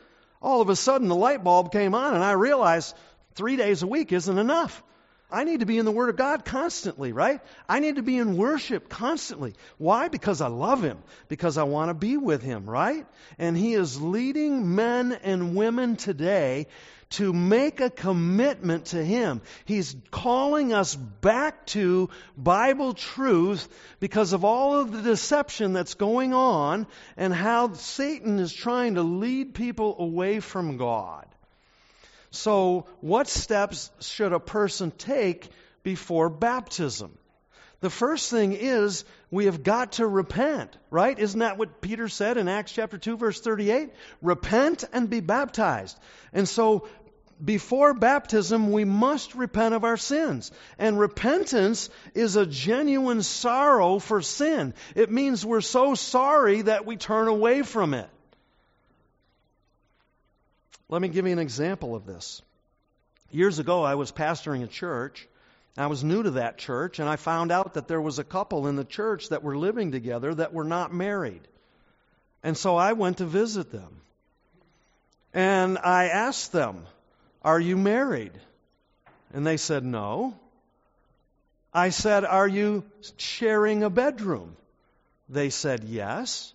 all 0.43 0.61
of 0.61 0.69
a 0.69 0.75
sudden 0.75 1.07
the 1.07 1.15
light 1.15 1.45
bulb 1.45 1.71
came 1.71 1.95
on 1.95 2.15
and 2.15 2.25
I 2.25 2.33
realized 2.33 2.97
three 3.35 3.57
days 3.57 3.85
a 3.85 3.87
week 3.87 4.11
isn't 4.11 4.39
enough. 4.39 4.83
I 5.31 5.43
need 5.43 5.61
to 5.61 5.67
be 5.67 5.79
in 5.79 5.85
the 5.85 5.93
Word 5.93 6.09
of 6.09 6.17
God 6.17 6.45
constantly, 6.45 7.13
right? 7.13 7.41
I 7.69 7.81
need 7.81 7.97
to 7.97 8.03
be 8.03 8.17
in 8.17 8.37
worship 8.37 8.89
constantly. 8.89 9.55
Why? 9.77 10.09
Because 10.09 10.41
I 10.41 10.47
love 10.47 10.83
Him. 10.83 10.99
Because 11.29 11.59
I 11.59 11.65
want 11.65 11.91
to 11.91 11.95
be 11.95 12.17
with 12.17 12.43
Him, 12.43 12.69
right? 12.69 13.07
And 13.37 13.57
He 13.57 13.75
is 13.75 14.01
leading 14.01 14.77
men 14.77 15.13
and 15.13 15.57
women 15.57 15.97
today 15.97 16.69
to 17.09 17.33
make 17.33 17.81
a 17.81 17.91
commitment 17.91 18.87
to 18.87 19.05
Him. 19.05 19.41
He's 19.65 19.97
calling 20.11 20.73
us 20.73 20.95
back 20.95 21.67
to 21.67 22.09
Bible 22.37 22.95
truth 22.95 23.69
because 23.99 24.33
of 24.33 24.45
all 24.45 24.81
of 24.81 24.93
the 24.93 25.03
deception 25.03 25.73
that's 25.73 25.95
going 25.95 26.35
on 26.35 26.87
and 27.17 27.35
how 27.35 27.73
Satan 27.73 28.39
is 28.39 28.53
trying 28.53 28.95
to 28.95 29.03
lead 29.03 29.55
people 29.55 29.97
away 29.99 30.41
from 30.41 30.77
God. 30.77 31.27
So, 32.31 32.87
what 33.01 33.29
steps 33.29 33.91
should 34.01 34.33
a 34.33 34.41
person 34.41 34.91
take 34.91 35.49
before 35.83 36.29
baptism? 36.29 37.17
The 37.81 37.91
first 37.91 38.31
thing 38.31 38.53
is 38.53 39.05
we 39.31 39.45
have 39.45 39.63
got 39.63 39.93
to 39.93 40.07
repent, 40.07 40.77
right? 40.91 41.19
Isn't 41.19 41.41
that 41.41 41.59
what 41.59 41.81
Peter 41.81 42.09
said 42.09 42.39
in 42.39 42.49
Acts 42.49 42.73
chapter 42.73 42.97
2 42.99 43.17
verse 43.17 43.41
38? 43.41 43.91
Repent 44.23 44.85
and 44.93 45.11
be 45.11 45.21
baptized. 45.21 45.99
And 46.33 46.49
so 46.49 46.89
before 47.45 47.93
baptism, 47.93 48.73
we 48.73 48.85
must 48.85 49.35
repent 49.35 49.75
of 49.75 49.85
our 49.85 49.99
sins. 49.99 50.51
And 50.79 50.99
repentance 50.99 51.91
is 52.15 52.37
a 52.37 52.47
genuine 52.47 53.23
sorrow 53.23 53.99
for 53.99 54.23
sin. 54.23 54.73
It 54.95 55.11
means 55.11 55.45
we're 55.45 55.61
so 55.61 55.95
sorry 55.95 56.63
that 56.63 56.87
we 56.87 56.97
turn 56.97 57.29
away 57.29 57.63
from 57.63 57.93
it. 57.93 58.09
Let 60.89 61.03
me 61.03 61.09
give 61.09 61.27
you 61.27 61.33
an 61.33 61.39
example 61.39 61.95
of 61.95 62.07
this. 62.07 62.43
Years 63.31 63.59
ago, 63.59 63.83
I 63.83 63.97
was 63.97 64.13
pastoring 64.13 64.63
a 64.63 64.69
church. 64.69 65.29
I 65.77 65.89
was 65.89 66.05
new 66.05 66.23
to 66.23 66.31
that 66.33 66.59
church, 66.59 67.01
and 67.01 67.09
I 67.09 67.17
found 67.17 67.53
out 67.53 67.75
that 67.75 67.89
there 67.89 68.01
was 68.01 68.19
a 68.19 68.25
couple 68.25 68.67
in 68.67 68.77
the 68.77 68.85
church 68.85 69.29
that 69.31 69.43
were 69.43 69.57
living 69.57 69.93
together 69.93 70.35
that 70.35 70.53
were 70.53 70.65
not 70.65 70.95
married. 70.95 71.47
And 72.43 72.57
so 72.57 72.77
I 72.77 72.93
went 72.93 73.19
to 73.19 73.27
visit 73.27 73.71
them. 73.73 74.01
And 75.35 75.77
I 75.77 76.07
asked 76.09 76.53
them, 76.53 76.87
are 77.47 77.61
you 77.61 77.77
married? 77.77 78.33
And 79.33 79.47
they 79.47 79.57
said, 79.57 79.85
No. 79.85 80.37
I 81.73 81.91
said, 81.91 82.25
Are 82.25 82.49
you 82.49 82.83
sharing 83.19 83.85
a 83.85 83.89
bedroom? 83.89 84.57
They 85.29 85.51
said, 85.51 85.85
Yes. 85.85 86.53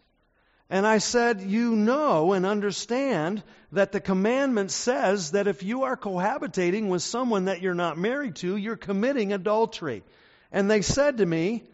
And 0.72 0.88
I 0.88 0.99
said, 0.99 1.41
You 1.41 1.76
know 1.76 2.32
and 2.32 2.45
understand 2.45 3.43
that 3.74 3.91
the 3.91 3.99
commandment 3.99 4.72
says 4.72 5.32
that 5.32 5.47
if 5.47 5.63
you 5.63 5.84
are 5.84 5.97
cohabitating 5.97 6.88
with 6.88 7.03
someone 7.03 7.45
that 7.45 7.61
you're 7.61 7.74
not 7.74 7.97
married 7.97 8.38
to, 8.38 8.55
you're 8.55 8.78
committing 8.78 9.34
adultery. 9.34 10.01
And 10.49 10.72
they 10.72 10.82
said 10.82 11.17
to 11.17 11.26
me, 11.26 11.65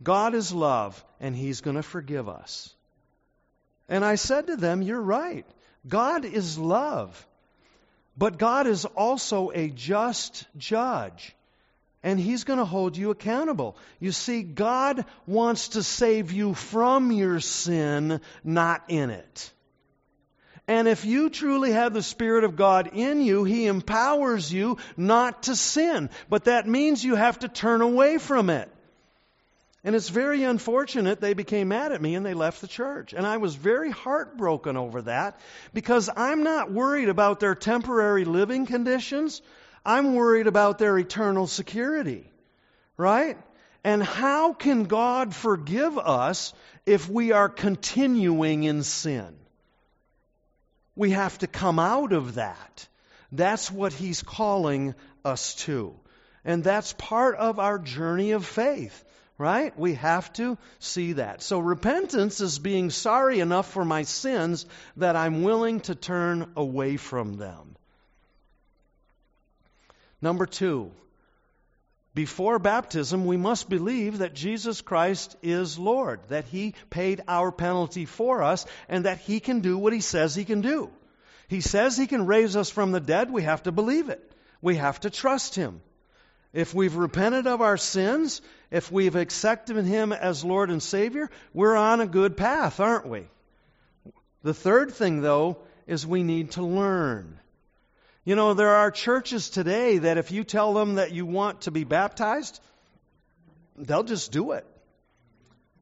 God 0.00 0.36
is 0.36 0.52
love, 0.52 1.04
and 1.18 1.34
He's 1.34 1.62
going 1.62 1.74
to 1.74 1.82
forgive 1.82 2.28
us. 2.28 2.72
And 3.88 4.04
I 4.04 4.14
said 4.14 4.46
to 4.46 4.56
them, 4.56 4.82
You're 4.82 5.02
right. 5.02 5.44
God 5.88 6.24
is 6.24 6.56
love. 6.56 7.26
But 8.16 8.38
God 8.38 8.68
is 8.68 8.84
also 8.84 9.50
a 9.52 9.68
just 9.68 10.46
judge. 10.56 11.34
And 12.02 12.18
He's 12.18 12.44
going 12.44 12.58
to 12.58 12.64
hold 12.64 12.96
you 12.96 13.10
accountable. 13.10 13.76
You 14.00 14.12
see, 14.12 14.42
God 14.42 15.04
wants 15.26 15.68
to 15.70 15.82
save 15.82 16.32
you 16.32 16.54
from 16.54 17.12
your 17.12 17.40
sin, 17.40 18.20
not 18.42 18.84
in 18.88 19.10
it. 19.10 19.52
And 20.68 20.86
if 20.86 21.04
you 21.04 21.28
truly 21.28 21.72
have 21.72 21.92
the 21.92 22.02
Spirit 22.02 22.44
of 22.44 22.56
God 22.56 22.90
in 22.92 23.20
you, 23.20 23.44
He 23.44 23.66
empowers 23.66 24.52
you 24.52 24.78
not 24.96 25.44
to 25.44 25.56
sin. 25.56 26.08
But 26.28 26.44
that 26.44 26.68
means 26.68 27.04
you 27.04 27.14
have 27.14 27.40
to 27.40 27.48
turn 27.48 27.80
away 27.80 28.18
from 28.18 28.50
it. 28.50 28.70
And 29.84 29.96
it's 29.96 30.08
very 30.08 30.44
unfortunate 30.44 31.20
they 31.20 31.34
became 31.34 31.68
mad 31.68 31.90
at 31.90 32.00
me 32.00 32.14
and 32.14 32.24
they 32.24 32.34
left 32.34 32.60
the 32.60 32.68
church. 32.68 33.12
And 33.12 33.26
I 33.26 33.38
was 33.38 33.56
very 33.56 33.90
heartbroken 33.90 34.76
over 34.76 35.02
that 35.02 35.40
because 35.74 36.08
I'm 36.16 36.44
not 36.44 36.70
worried 36.70 37.08
about 37.08 37.40
their 37.40 37.56
temporary 37.56 38.24
living 38.24 38.66
conditions. 38.66 39.42
I'm 39.84 40.14
worried 40.14 40.46
about 40.46 40.78
their 40.78 40.98
eternal 40.98 41.46
security. 41.46 42.30
Right? 42.96 43.36
And 43.84 44.02
how 44.02 44.52
can 44.52 44.84
God 44.84 45.34
forgive 45.34 45.98
us 45.98 46.54
if 46.86 47.08
we 47.08 47.32
are 47.32 47.48
continuing 47.48 48.64
in 48.64 48.82
sin? 48.82 49.36
We 50.94 51.10
have 51.10 51.38
to 51.38 51.46
come 51.46 51.78
out 51.78 52.12
of 52.12 52.34
that. 52.34 52.86
That's 53.32 53.70
what 53.70 53.92
He's 53.92 54.22
calling 54.22 54.94
us 55.24 55.54
to. 55.66 55.94
And 56.44 56.62
that's 56.62 56.92
part 56.92 57.36
of 57.36 57.58
our 57.58 57.78
journey 57.78 58.32
of 58.32 58.44
faith. 58.44 59.04
Right? 59.38 59.76
We 59.76 59.94
have 59.94 60.32
to 60.34 60.58
see 60.78 61.14
that. 61.14 61.42
So 61.42 61.58
repentance 61.58 62.40
is 62.40 62.60
being 62.60 62.90
sorry 62.90 63.40
enough 63.40 63.72
for 63.72 63.84
my 63.84 64.02
sins 64.02 64.66
that 64.98 65.16
I'm 65.16 65.42
willing 65.42 65.80
to 65.80 65.96
turn 65.96 66.52
away 66.54 66.96
from 66.96 67.38
them. 67.38 67.74
Number 70.22 70.46
two, 70.46 70.92
before 72.14 72.58
baptism, 72.58 73.24
we 73.24 73.36
must 73.36 73.68
believe 73.68 74.18
that 74.18 74.34
Jesus 74.34 74.80
Christ 74.80 75.36
is 75.42 75.78
Lord, 75.78 76.20
that 76.28 76.44
He 76.44 76.74
paid 76.90 77.22
our 77.26 77.50
penalty 77.50 78.04
for 78.04 78.42
us, 78.42 78.64
and 78.88 79.04
that 79.06 79.18
He 79.18 79.40
can 79.40 79.60
do 79.60 79.76
what 79.76 79.92
He 79.92 80.00
says 80.00 80.34
He 80.34 80.44
can 80.44 80.60
do. 80.60 80.90
He 81.48 81.60
says 81.60 81.96
He 81.96 82.06
can 82.06 82.26
raise 82.26 82.54
us 82.54 82.70
from 82.70 82.92
the 82.92 83.00
dead. 83.00 83.30
We 83.30 83.42
have 83.42 83.64
to 83.64 83.72
believe 83.72 84.10
it. 84.10 84.32
We 84.60 84.76
have 84.76 85.00
to 85.00 85.10
trust 85.10 85.54
Him. 85.54 85.80
If 86.52 86.74
we've 86.74 86.94
repented 86.94 87.46
of 87.46 87.62
our 87.62 87.78
sins, 87.78 88.42
if 88.70 88.92
we've 88.92 89.16
accepted 89.16 89.84
Him 89.84 90.12
as 90.12 90.44
Lord 90.44 90.70
and 90.70 90.82
Savior, 90.82 91.30
we're 91.54 91.76
on 91.76 92.00
a 92.00 92.06
good 92.06 92.36
path, 92.36 92.78
aren't 92.78 93.08
we? 93.08 93.26
The 94.42 94.54
third 94.54 94.92
thing, 94.92 95.22
though, 95.22 95.58
is 95.86 96.06
we 96.06 96.22
need 96.22 96.52
to 96.52 96.62
learn. 96.62 97.38
You 98.24 98.36
know, 98.36 98.54
there 98.54 98.76
are 98.76 98.92
churches 98.92 99.50
today 99.50 99.98
that 99.98 100.16
if 100.16 100.30
you 100.30 100.44
tell 100.44 100.74
them 100.74 100.94
that 100.94 101.10
you 101.10 101.26
want 101.26 101.62
to 101.62 101.72
be 101.72 101.82
baptized, 101.82 102.60
they'll 103.76 104.04
just 104.04 104.30
do 104.30 104.52
it. 104.52 104.64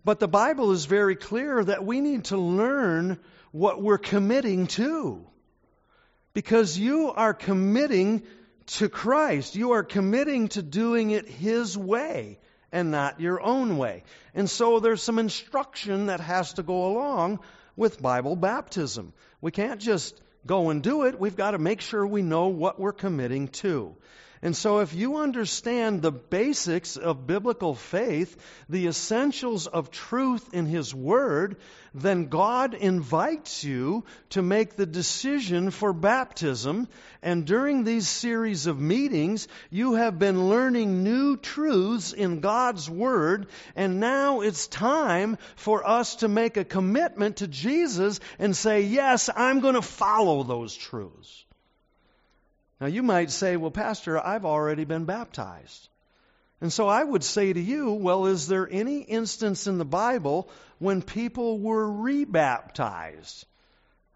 But 0.05 0.21
the 0.21 0.29
Bible 0.29 0.73
is 0.73 0.87
very 0.87 1.17
clear 1.17 1.63
that 1.63 1.85
we 1.85 2.01
need 2.01 2.25
to 2.27 2.39
learn 2.39 3.19
what 3.53 3.83
we're 3.83 3.99
committing 3.99 4.69
to. 4.69 5.27
Because 6.33 6.79
you 6.79 7.11
are 7.11 7.35
committing 7.35 8.23
to 8.67 8.89
Christ. 8.89 9.55
You 9.55 9.73
are 9.73 9.83
committing 9.83 10.49
to 10.49 10.63
doing 10.63 11.11
it 11.11 11.29
His 11.29 11.77
way 11.77 12.39
and 12.73 12.91
not 12.91 13.21
your 13.21 13.43
own 13.43 13.77
way. 13.77 14.05
And 14.35 14.49
so 14.49 14.81
there's 14.81 15.03
some 15.03 15.19
instruction 15.19 16.07
that 16.07 16.21
has 16.21 16.55
to 16.55 16.63
go 16.63 16.87
along 16.87 17.41
with 17.77 18.01
Bible 18.01 18.37
baptism. 18.37 19.13
We 19.43 19.51
can't 19.51 19.81
just 19.81 20.19
go 20.47 20.71
and 20.71 20.83
do 20.83 21.05
it. 21.05 21.19
We've 21.19 21.37
got 21.37 21.53
to 21.53 21.59
make 21.59 21.81
sure 21.81 22.07
we 22.07 22.23
know 22.23 22.49
what 22.49 22.79
we're 22.79 22.93
committing 22.93 23.49
to. 23.49 23.97
And 24.43 24.57
so, 24.57 24.79
if 24.79 24.95
you 24.95 25.19
understand 25.19 26.01
the 26.01 26.11
basics 26.11 26.97
of 26.97 27.27
biblical 27.27 27.75
faith, 27.75 28.39
the 28.71 28.87
essentials 28.87 29.67
of 29.67 29.91
truth 29.91 30.55
in 30.55 30.65
His 30.65 30.95
Word, 30.95 31.57
then 31.93 32.29
God 32.29 32.73
invites 32.73 33.63
you 33.65 34.05
to 34.31 34.41
make 34.41 34.77
the 34.77 34.87
decision 34.87 35.71
for 35.71 35.93
baptism. 35.93 36.89
And 37.21 37.47
during 37.47 37.85
these 37.85 38.09
series 38.09 38.67
of 38.67 38.81
meetings, 38.81 39.47
you 39.69 39.97
have 39.97 40.19
been 40.19 40.49
learning 40.49 41.05
new 41.05 41.37
truths 41.37 42.15
in 42.15 42.41
God's 42.41 42.89
Word. 42.89 43.47
And 43.77 44.01
now 44.01 44.41
it's 44.41 44.67
time 44.69 45.37
for 45.57 45.87
us 45.87 46.17
to 46.17 46.29
make 46.29 46.57
a 46.57 46.65
commitment 46.65 47.37
to 47.39 47.47
Jesus 47.47 48.21
and 48.39 48.57
say, 48.57 48.83
Yes, 48.83 49.29
I'm 49.37 49.61
going 49.61 49.75
to 49.75 49.83
follow 49.83 50.45
those 50.45 50.75
truths. 50.75 51.45
Now, 52.81 52.87
you 52.87 53.03
might 53.03 53.31
say, 53.31 53.57
well, 53.57 53.71
Pastor, 53.71 54.19
I've 54.19 54.47
already 54.47 54.85
been 54.85 55.05
baptized. 55.05 55.89
And 56.63 56.73
so 56.73 56.89
I 56.89 57.03
would 57.03 57.25
say 57.25 57.53
to 57.53 57.61
you, 57.61 57.93
well, 57.93 58.27
is 58.27 58.49
there 58.49 58.69
any 58.71 59.01
instance 59.01 59.67
in 59.67 59.79
the 59.79 59.85
Bible 59.85 60.49
when 60.79 61.03
people 61.03 61.59
were 61.59 61.91
rebaptized? 61.91 63.47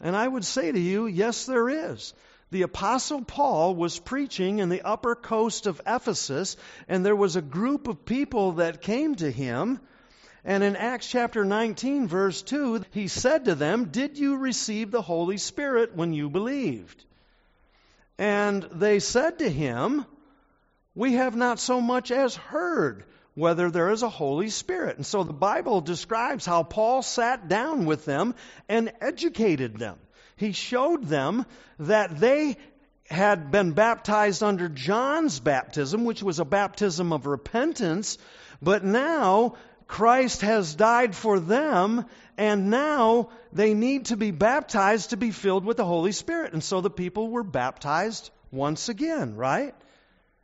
And 0.01 0.17
I 0.17 0.27
would 0.27 0.45
say 0.45 0.73
to 0.73 0.79
you, 0.79 1.07
yes, 1.07 1.47
there 1.47 1.69
is. 1.69 2.15
The 2.51 2.63
Apostle 2.63 3.23
Paul 3.23 3.75
was 3.75 3.99
preaching 3.99 4.59
in 4.59 4.69
the 4.69 4.83
upper 4.83 5.15
coast 5.15 5.67
of 5.67 5.81
Ephesus, 5.87 6.57
and 6.89 7.05
there 7.05 7.17
was 7.17 7.37
a 7.37 7.43
group 7.43 7.89
of 7.89 8.05
people 8.05 8.53
that 8.53 8.83
came 8.83 9.15
to 9.17 9.31
him. 9.31 9.81
And 10.45 10.63
in 10.63 10.77
Acts 10.77 11.09
chapter 11.09 11.45
19, 11.45 12.07
verse 12.07 12.43
2, 12.43 12.85
he 12.91 13.09
said 13.09 13.47
to 13.47 13.55
them, 13.55 13.87
Did 13.87 14.19
you 14.19 14.37
receive 14.37 14.91
the 14.91 15.03
Holy 15.03 15.39
Spirit 15.39 15.97
when 15.97 16.13
you 16.13 16.29
believed? 16.29 17.05
And 18.19 18.63
they 18.73 19.01
said 19.01 19.39
to 19.41 19.49
him, 19.49 20.07
We 20.95 21.15
have 21.15 21.35
not 21.35 21.59
so 21.59 21.81
much 21.81 22.11
as 22.11 22.37
heard 22.37 23.05
whether 23.35 23.71
there 23.71 23.91
is 23.91 24.03
a 24.03 24.09
Holy 24.09 24.49
Spirit. 24.49 24.97
And 24.97 25.07
so 25.07 25.25
the 25.25 25.33
Bible 25.33 25.81
describes 25.81 26.47
how 26.47 26.63
Paul 26.63 27.03
sat 27.03 27.49
down 27.49 27.85
with 27.85 28.05
them 28.05 28.35
and 28.69 28.93
educated 29.01 29.77
them. 29.77 29.99
He 30.37 30.53
showed 30.53 31.05
them 31.05 31.45
that 31.79 32.19
they 32.19 32.57
had 33.11 33.51
been 33.51 33.73
baptized 33.73 34.43
under 34.43 34.69
John's 34.69 35.41
baptism, 35.41 36.05
which 36.05 36.23
was 36.23 36.39
a 36.39 36.45
baptism 36.45 37.13
of 37.13 37.27
repentance, 37.27 38.19
but 38.63 38.85
now 38.85 39.57
Christ 39.87 40.41
has 40.41 40.75
died 40.75 41.15
for 41.15 41.39
them, 41.39 42.07
and 42.37 42.71
now 42.71 43.29
they 43.53 43.75
need 43.75 44.07
to 44.07 44.17
be 44.17 44.31
baptized 44.31 45.11
to 45.11 45.17
be 45.17 45.31
filled 45.31 45.65
with 45.65 45.77
the 45.77 45.85
Holy 45.85 46.13
Spirit. 46.13 46.53
And 46.53 46.65
so 46.65 46.81
the 46.81 46.91
people 46.91 47.31
were 47.31 47.45
baptized 47.45 48.31
once 48.51 48.89
again, 48.89 49.37
right? 49.37 49.75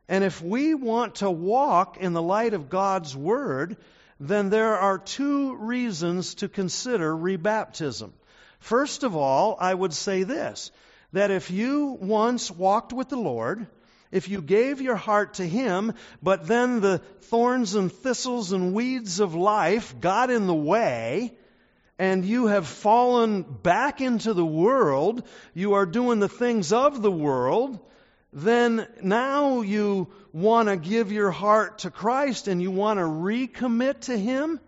And 0.08 0.24
if 0.24 0.42
we 0.42 0.74
want 0.74 1.16
to 1.16 1.30
walk 1.30 1.96
in 1.96 2.12
the 2.12 2.22
light 2.22 2.52
of 2.52 2.68
God's 2.68 3.16
Word, 3.16 3.76
then 4.18 4.50
there 4.50 4.76
are 4.76 4.98
two 4.98 5.56
reasons 5.56 6.34
to 6.36 6.48
consider 6.48 7.16
rebaptism. 7.16 8.10
First 8.58 9.04
of 9.04 9.16
all, 9.16 9.56
I 9.58 9.72
would 9.72 9.94
say 9.94 10.24
this 10.24 10.70
that 11.12 11.30
if 11.30 11.50
you 11.50 11.98
once 12.00 12.50
walked 12.50 12.92
with 12.92 13.08
the 13.08 13.16
Lord, 13.16 13.66
if 14.12 14.28
you 14.28 14.42
gave 14.42 14.80
your 14.80 14.96
heart 14.96 15.34
to 15.34 15.46
Him, 15.46 15.94
but 16.22 16.46
then 16.46 16.80
the 16.80 16.98
thorns 17.22 17.74
and 17.74 17.92
thistles 17.92 18.52
and 18.52 18.74
weeds 18.74 19.20
of 19.20 19.34
life 19.34 20.00
got 20.00 20.30
in 20.30 20.46
the 20.46 20.54
way, 20.54 21.36
and 21.98 22.24
you 22.24 22.46
have 22.46 22.66
fallen 22.66 23.42
back 23.42 24.00
into 24.00 24.32
the 24.32 24.44
world, 24.44 25.22
you 25.54 25.74
are 25.74 25.86
doing 25.86 26.18
the 26.18 26.28
things 26.28 26.72
of 26.72 27.02
the 27.02 27.10
world, 27.10 27.78
then 28.32 28.86
now 29.02 29.60
you 29.60 30.08
want 30.32 30.68
to 30.68 30.76
give 30.76 31.12
your 31.12 31.30
heart 31.30 31.80
to 31.80 31.90
Christ 31.90 32.48
and 32.48 32.62
you 32.62 32.70
want 32.70 32.98
to 32.98 33.04
recommit 33.04 34.00
to 34.02 34.16
Him, 34.16 34.60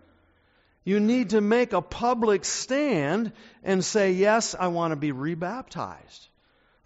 you 0.83 0.99
need 0.99 1.29
to 1.29 1.41
make 1.41 1.71
a 1.71 1.81
public 1.81 2.43
stand 2.43 3.31
and 3.63 3.83
say, 3.83 4.11
Yes, 4.11 4.53
I 4.57 4.67
want 4.67 4.91
to 4.91 4.97
be 4.97 5.11
rebaptized. 5.11 6.27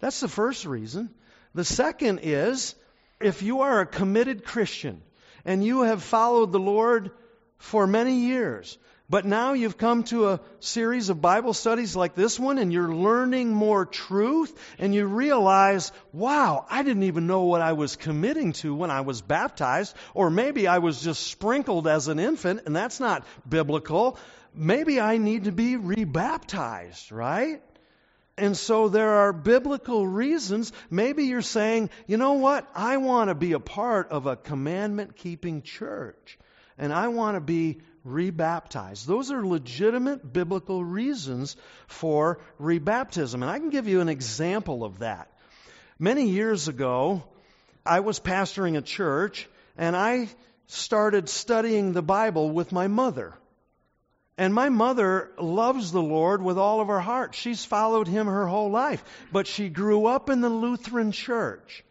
That's 0.00 0.20
the 0.20 0.28
first 0.28 0.64
reason. 0.64 1.10
The 1.54 1.64
second 1.64 2.20
is 2.22 2.74
if 3.20 3.42
you 3.42 3.62
are 3.62 3.80
a 3.80 3.86
committed 3.86 4.44
Christian 4.44 5.02
and 5.44 5.64
you 5.64 5.82
have 5.82 6.02
followed 6.02 6.52
the 6.52 6.60
Lord 6.60 7.10
for 7.56 7.86
many 7.86 8.20
years, 8.20 8.78
but 9.10 9.24
now 9.24 9.54
you've 9.54 9.78
come 9.78 10.04
to 10.04 10.28
a 10.28 10.40
series 10.60 11.08
of 11.08 11.22
Bible 11.22 11.54
studies 11.54 11.96
like 11.96 12.14
this 12.14 12.38
one 12.38 12.58
and 12.58 12.70
you're 12.70 12.92
learning 12.94 13.48
more 13.48 13.86
truth 13.86 14.54
and 14.78 14.94
you 14.94 15.06
realize, 15.06 15.92
wow, 16.12 16.66
I 16.68 16.82
didn't 16.82 17.04
even 17.04 17.26
know 17.26 17.44
what 17.44 17.62
I 17.62 17.72
was 17.72 17.96
committing 17.96 18.52
to 18.54 18.74
when 18.74 18.90
I 18.90 19.00
was 19.00 19.22
baptized, 19.22 19.96
or 20.12 20.28
maybe 20.28 20.68
I 20.68 20.78
was 20.78 21.00
just 21.00 21.26
sprinkled 21.26 21.88
as 21.88 22.08
an 22.08 22.18
infant 22.18 22.62
and 22.66 22.76
that's 22.76 23.00
not 23.00 23.24
biblical. 23.48 24.18
Maybe 24.54 25.00
I 25.00 25.16
need 25.16 25.44
to 25.44 25.52
be 25.52 25.76
rebaptized, 25.76 27.10
right? 27.10 27.62
And 28.38 28.56
so 28.56 28.88
there 28.88 29.10
are 29.10 29.32
biblical 29.32 30.06
reasons. 30.06 30.72
Maybe 30.90 31.24
you're 31.24 31.42
saying, 31.42 31.90
you 32.06 32.16
know 32.16 32.34
what? 32.34 32.68
I 32.74 32.98
want 32.98 33.28
to 33.28 33.34
be 33.34 33.52
a 33.52 33.60
part 33.60 34.10
of 34.10 34.26
a 34.26 34.36
commandment 34.36 35.16
keeping 35.16 35.62
church. 35.62 36.38
And 36.78 36.92
I 36.92 37.08
want 37.08 37.36
to 37.36 37.40
be 37.40 37.80
rebaptized. 38.04 39.06
Those 39.06 39.32
are 39.32 39.44
legitimate 39.44 40.32
biblical 40.32 40.84
reasons 40.84 41.56
for 41.88 42.38
rebaptism. 42.60 43.34
And 43.34 43.46
I 43.46 43.58
can 43.58 43.70
give 43.70 43.88
you 43.88 44.00
an 44.00 44.08
example 44.08 44.84
of 44.84 45.00
that. 45.00 45.28
Many 45.98 46.28
years 46.28 46.68
ago, 46.68 47.24
I 47.84 48.00
was 48.00 48.20
pastoring 48.20 48.76
a 48.76 48.82
church 48.82 49.48
and 49.76 49.96
I 49.96 50.28
started 50.68 51.28
studying 51.28 51.92
the 51.92 52.02
Bible 52.02 52.50
with 52.50 52.70
my 52.70 52.86
mother. 52.86 53.34
And 54.38 54.54
my 54.54 54.68
mother 54.68 55.32
loves 55.36 55.90
the 55.90 56.00
Lord 56.00 56.40
with 56.40 56.56
all 56.58 56.80
of 56.80 56.86
her 56.86 57.00
heart. 57.00 57.34
She's 57.34 57.64
followed 57.64 58.06
him 58.06 58.28
her 58.28 58.46
whole 58.46 58.70
life. 58.70 59.02
But 59.32 59.48
she 59.48 59.68
grew 59.68 60.06
up 60.06 60.30
in 60.30 60.40
the 60.40 60.48
Lutheran 60.48 61.10
church. 61.10 61.84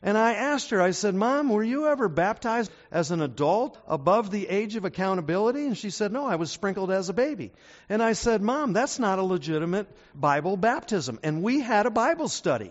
And 0.00 0.16
I 0.16 0.34
asked 0.34 0.70
her, 0.70 0.80
I 0.80 0.92
said, 0.92 1.16
Mom, 1.16 1.48
were 1.48 1.64
you 1.64 1.88
ever 1.88 2.08
baptized 2.08 2.70
as 2.92 3.10
an 3.10 3.20
adult 3.20 3.76
above 3.88 4.30
the 4.30 4.48
age 4.48 4.76
of 4.76 4.84
accountability? 4.84 5.66
And 5.66 5.76
she 5.76 5.90
said, 5.90 6.12
No, 6.12 6.24
I 6.24 6.36
was 6.36 6.52
sprinkled 6.52 6.92
as 6.92 7.08
a 7.08 7.12
baby. 7.12 7.50
And 7.88 8.00
I 8.00 8.12
said, 8.12 8.42
Mom, 8.42 8.72
that's 8.72 9.00
not 9.00 9.18
a 9.18 9.24
legitimate 9.24 9.88
Bible 10.14 10.56
baptism. 10.56 11.18
And 11.24 11.42
we 11.42 11.58
had 11.58 11.86
a 11.86 11.90
Bible 11.90 12.28
study. 12.28 12.70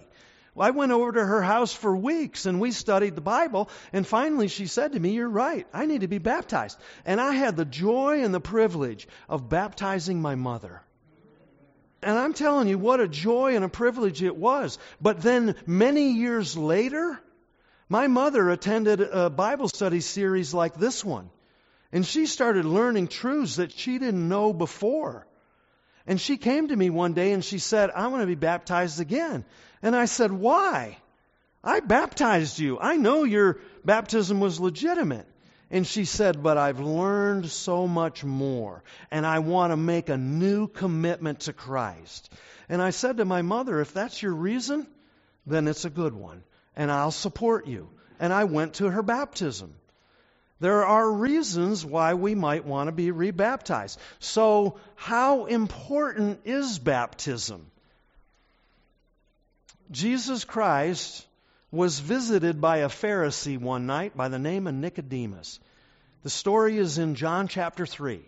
I 0.60 0.72
went 0.72 0.92
over 0.92 1.12
to 1.12 1.26
her 1.26 1.42
house 1.42 1.74
for 1.74 1.96
weeks 1.96 2.46
and 2.46 2.60
we 2.60 2.72
studied 2.72 3.16
the 3.16 3.22
Bible. 3.22 3.70
And 3.94 4.06
finally, 4.06 4.48
she 4.48 4.68
said 4.68 4.94
to 4.94 5.00
me, 5.00 5.12
You're 5.12 5.30
right. 5.30 5.68
I 5.74 5.86
need 5.86 6.02
to 6.02 6.08
be 6.08 6.18
baptized. 6.18 6.80
And 7.06 7.22
I 7.22 7.34
had 7.34 7.56
the 7.56 7.66
joy 7.66 8.24
and 8.24 8.34
the 8.34 8.40
privilege 8.40 9.08
of 9.30 9.50
baptizing 9.50 10.22
my 10.22 10.36
mother. 10.36 10.82
And 12.02 12.18
I'm 12.18 12.34
telling 12.34 12.68
you, 12.68 12.78
what 12.78 13.00
a 13.00 13.08
joy 13.08 13.56
and 13.56 13.66
a 13.66 13.70
privilege 13.70 14.22
it 14.22 14.36
was. 14.36 14.78
But 15.02 15.22
then, 15.22 15.56
many 15.66 16.12
years 16.12 16.56
later, 16.56 17.20
my 17.90 18.08
mother 18.08 18.50
attended 18.50 19.02
a 19.02 19.30
Bible 19.30 19.68
study 19.68 20.02
series 20.02 20.54
like 20.54 20.76
this 20.76 21.04
one. 21.04 21.30
And 21.92 22.06
she 22.06 22.26
started 22.26 22.66
learning 22.66 23.08
truths 23.08 23.56
that 23.56 23.72
she 23.72 23.98
didn't 23.98 24.28
know 24.28 24.54
before. 24.54 25.26
And 26.06 26.22
she 26.22 26.38
came 26.38 26.68
to 26.68 26.76
me 26.76 26.90
one 26.90 27.14
day 27.14 27.32
and 27.32 27.44
she 27.44 27.60
said, 27.60 27.90
I 27.90 28.08
want 28.08 28.22
to 28.22 28.28
be 28.28 28.36
baptized 28.36 29.00
again. 29.00 29.44
And 29.82 29.96
I 29.96 30.06
said, 30.06 30.32
Why? 30.32 30.98
I 31.64 31.80
baptized 31.80 32.60
you. 32.60 32.80
I 32.80 32.98
know 32.98 33.24
your 33.24 33.60
baptism 33.84 34.40
was 34.40 34.60
legitimate. 34.60 35.28
And 35.70 35.86
she 35.86 36.06
said, 36.06 36.42
But 36.42 36.58
I've 36.58 36.80
learned 36.80 37.50
so 37.50 37.88
much 37.88 38.24
more, 38.24 38.84
and 39.12 39.26
I 39.26 39.40
want 39.40 39.72
to 39.72 39.78
make 39.78 40.10
a 40.10 40.18
new 40.18 40.68
commitment 40.68 41.42
to 41.42 41.54
Christ. 41.54 42.32
And 42.70 42.82
I 42.82 42.92
said 42.92 43.18
to 43.18 43.26
my 43.26 43.42
mother, 43.42 43.82
If 43.82 43.94
that's 43.94 44.22
your 44.22 44.34
reason, 44.34 44.88
then 45.46 45.68
it's 45.68 45.86
a 45.86 45.90
good 45.90 46.14
one, 46.14 46.44
and 46.76 46.92
I'll 46.92 47.12
support 47.12 47.68
you. 47.68 47.90
And 48.20 48.32
I 48.32 48.46
went 48.46 48.76
to 48.76 48.90
her 48.90 49.04
baptism. 49.04 49.74
There 50.60 50.86
are 50.86 51.12
reasons 51.12 51.86
why 51.86 52.16
we 52.16 52.34
might 52.34 52.66
want 52.66 52.88
to 52.88 52.92
be 52.92 53.12
rebaptized. 53.12 54.00
So, 54.20 54.80
how 54.96 55.46
important 55.46 56.40
is 56.46 56.80
baptism? 56.80 57.70
Jesus 59.92 60.44
Christ 60.44 61.26
was 61.72 62.00
visited 62.00 62.60
by 62.62 62.78
a 62.78 62.90
Pharisee 62.90 63.60
one 63.60 63.86
night 63.86 64.16
by 64.16 64.30
the 64.30 64.40
name 64.40 64.68
of 64.68 64.74
Nicodemus. 64.74 65.60
The 66.24 66.30
story 66.30 66.78
is 66.78 66.98
in 66.98 67.16
John 67.16 67.48
chapter 67.48 67.86
3. 67.86 68.22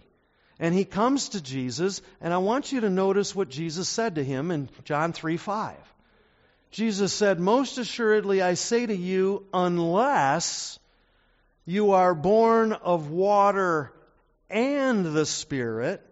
And 0.60 0.76
he 0.76 0.84
comes 0.84 1.30
to 1.30 1.41
Jesus, 1.41 2.02
and 2.19 2.34
I 2.34 2.38
want 2.40 2.72
you 2.72 2.81
to 2.81 2.90
notice 2.90 3.34
what 3.34 3.49
Jesus 3.49 3.88
said 3.88 4.15
to 4.15 4.23
him 4.23 4.52
in 4.52 4.69
John 4.84 5.14
3 5.14 5.38
5. 5.38 5.76
Jesus 6.72 7.14
said, 7.14 7.40
Most 7.40 7.77
assuredly 7.77 8.41
I 8.41 8.53
say 8.56 8.86
to 8.86 8.95
you, 8.95 9.45
unless 9.53 10.77
you 11.65 11.94
are 11.94 12.14
born 12.14 12.73
of 12.73 13.10
water 13.10 13.94
and 14.49 15.06
the 15.06 15.26
Spirit, 15.26 16.06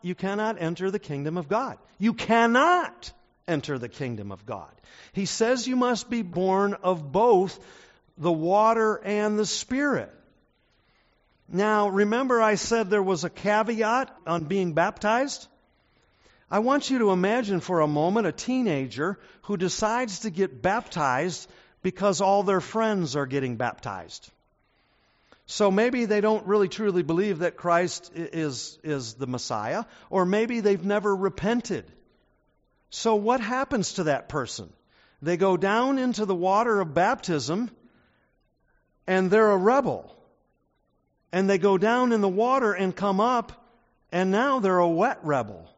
you 0.00 0.14
cannot 0.14 0.60
enter 0.60 0.90
the 0.90 0.98
kingdom 0.98 1.36
of 1.36 1.48
God. 1.48 1.76
You 1.98 2.14
cannot 2.14 3.12
enter 3.48 3.78
the 3.78 3.88
kingdom 3.88 4.30
of 4.30 4.46
God. 4.46 4.70
He 5.12 5.26
says 5.26 5.66
you 5.66 5.76
must 5.76 6.10
be 6.10 6.22
born 6.22 6.74
of 6.74 7.10
both 7.10 7.58
the 8.16 8.32
water 8.32 8.96
and 8.96 9.38
the 9.38 9.46
Spirit. 9.46 10.12
Now, 11.48 11.88
remember 11.88 12.42
I 12.42 12.56
said 12.56 12.90
there 12.90 13.02
was 13.02 13.24
a 13.24 13.30
caveat 13.30 14.14
on 14.26 14.44
being 14.44 14.74
baptized? 14.74 15.46
I 16.50 16.58
want 16.60 16.90
you 16.90 16.98
to 17.00 17.10
imagine 17.10 17.60
for 17.60 17.80
a 17.80 17.86
moment 17.86 18.26
a 18.26 18.32
teenager 18.32 19.18
who 19.42 19.56
decides 19.56 20.20
to 20.20 20.30
get 20.30 20.62
baptized 20.62 21.48
because 21.82 22.20
all 22.20 22.42
their 22.42 22.60
friends 22.60 23.16
are 23.16 23.26
getting 23.26 23.56
baptized. 23.56 24.30
So 25.46 25.70
maybe 25.70 26.04
they 26.04 26.20
don't 26.20 26.46
really 26.46 26.68
truly 26.68 27.02
believe 27.02 27.38
that 27.38 27.56
Christ 27.56 28.12
is, 28.14 28.78
is 28.82 29.14
the 29.14 29.26
Messiah, 29.26 29.84
or 30.10 30.26
maybe 30.26 30.60
they've 30.60 30.84
never 30.84 31.14
repented. 31.14 31.90
So 32.90 33.16
what 33.16 33.40
happens 33.40 33.94
to 33.94 34.04
that 34.04 34.28
person? 34.28 34.72
They 35.20 35.36
go 35.36 35.56
down 35.56 35.98
into 35.98 36.24
the 36.24 36.34
water 36.34 36.80
of 36.80 36.94
baptism 36.94 37.70
and 39.06 39.30
they're 39.30 39.50
a 39.50 39.56
rebel. 39.56 40.14
And 41.32 41.48
they 41.50 41.58
go 41.58 41.76
down 41.76 42.12
in 42.12 42.20
the 42.20 42.28
water 42.28 42.72
and 42.72 42.94
come 42.94 43.20
up 43.20 43.66
and 44.10 44.30
now 44.30 44.60
they're 44.60 44.78
a 44.78 44.88
wet 44.88 45.18
rebel. 45.22 45.68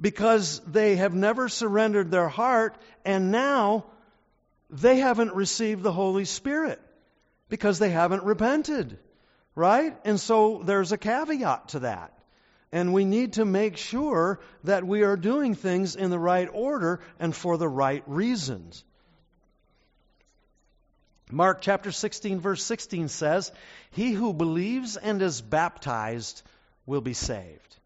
Because 0.00 0.60
they 0.66 0.96
have 0.96 1.14
never 1.14 1.48
surrendered 1.48 2.10
their 2.10 2.28
heart 2.28 2.76
and 3.04 3.30
now 3.30 3.86
they 4.68 4.98
haven't 4.98 5.34
received 5.34 5.82
the 5.82 5.92
Holy 5.92 6.24
Spirit 6.24 6.80
because 7.48 7.78
they 7.78 7.90
haven't 7.90 8.24
repented. 8.24 8.98
Right? 9.54 9.96
And 10.04 10.20
so 10.20 10.62
there's 10.64 10.92
a 10.92 10.98
caveat 10.98 11.68
to 11.68 11.80
that. 11.80 12.19
And 12.72 12.92
we 12.92 13.04
need 13.04 13.34
to 13.34 13.44
make 13.44 13.76
sure 13.76 14.40
that 14.64 14.86
we 14.86 15.02
are 15.02 15.16
doing 15.16 15.54
things 15.54 15.96
in 15.96 16.10
the 16.10 16.18
right 16.18 16.48
order 16.52 17.00
and 17.18 17.34
for 17.34 17.56
the 17.56 17.68
right 17.68 18.04
reasons. 18.06 18.84
Mark 21.32 21.60
chapter 21.60 21.92
16, 21.92 22.40
verse 22.40 22.62
16 22.62 23.08
says, 23.08 23.52
He 23.92 24.12
who 24.12 24.32
believes 24.32 24.96
and 24.96 25.20
is 25.22 25.40
baptized 25.40 26.42
will 26.86 27.00
be 27.00 27.14
saved. 27.14 27.76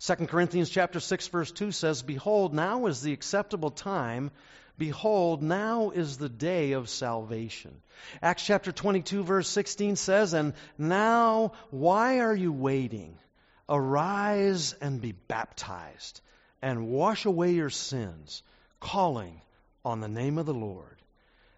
2 0.00 0.14
Corinthians 0.26 0.70
chapter 0.70 1.00
6 1.00 1.28
verse 1.28 1.52
2 1.52 1.72
says, 1.72 2.02
Behold, 2.02 2.54
now 2.54 2.86
is 2.86 3.02
the 3.02 3.12
acceptable 3.12 3.70
time 3.70 4.30
Behold, 4.80 5.42
now 5.42 5.90
is 5.90 6.16
the 6.16 6.30
day 6.30 6.72
of 6.72 6.88
salvation. 6.88 7.82
Acts 8.22 8.46
chapter 8.46 8.72
22, 8.72 9.22
verse 9.22 9.46
16 9.46 9.96
says, 9.96 10.32
And 10.32 10.54
now, 10.78 11.52
why 11.68 12.20
are 12.20 12.34
you 12.34 12.50
waiting? 12.50 13.18
Arise 13.68 14.72
and 14.80 14.98
be 14.98 15.12
baptized, 15.12 16.22
and 16.62 16.88
wash 16.88 17.26
away 17.26 17.52
your 17.52 17.68
sins, 17.68 18.42
calling 18.80 19.42
on 19.84 20.00
the 20.00 20.08
name 20.08 20.38
of 20.38 20.46
the 20.46 20.54
Lord. 20.54 20.96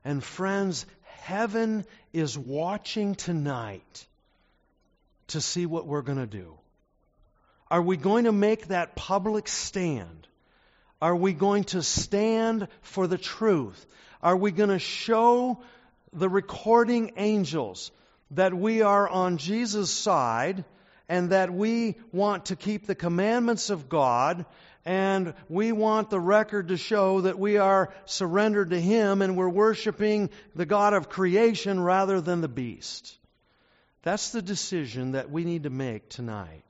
And 0.05 0.25
friends, 0.25 0.85
heaven 1.21 1.85
is 2.13 2.37
watching 2.37 3.15
tonight 3.15 4.07
to 5.29 5.41
see 5.41 5.65
what 5.65 5.87
we're 5.87 6.03
going 6.03 6.19
to 6.19 6.27
do. 6.27 6.59
Are 7.71 7.83
we 7.83 7.97
going 7.97 8.25
to 8.25 8.33
make 8.33 8.67
that 8.67 8.97
public 8.97 9.47
stand? 9.47 10.27
Are 11.03 11.17
we 11.17 11.33
going 11.33 11.65
to 11.65 11.83
stand 11.83 12.69
for 12.81 13.09
the 13.09 13.19
truth? 13.19 13.87
Are 14.23 14.37
we 14.37 14.53
going 14.53 14.69
to 14.69 14.79
show 14.79 15.61
the 16.13 16.29
recording 16.29 17.15
angels 17.17 17.91
that 18.31 18.55
we 18.55 18.83
are 18.83 19.09
on 19.09 19.39
Jesus' 19.39 19.91
side 19.91 20.65
and 21.09 21.31
that 21.31 21.53
we 21.53 21.97
want 22.13 22.47
to 22.47 22.57
keep 22.57 22.87
the 22.87 22.95
commandments 22.95 23.69
of 23.69 23.89
God 23.89 24.47
and 24.85 25.35
we 25.49 25.73
want 25.73 26.09
the 26.09 26.21
record 26.21 26.69
to 26.69 26.77
show 26.77 27.23
that 27.23 27.37
we 27.37 27.57
are 27.57 27.93
surrendered 28.05 28.71
to 28.71 28.81
Him 28.81 29.23
and 29.23 29.37
we're 29.37 29.49
worshiping 29.49 30.31
the 30.55 30.67
God 30.67 30.95
of 30.95 31.09
creation 31.09 31.81
rather 31.81 32.21
than 32.21 32.43
the 32.43 32.49
beast? 32.49 33.19
That's 34.05 34.31
the 34.31 34.41
decision 34.41 35.13
that 35.13 35.33
we 35.33 35.43
need 35.43 35.65
to 35.65 35.71
make 35.71 36.09
tonight. 36.09 36.63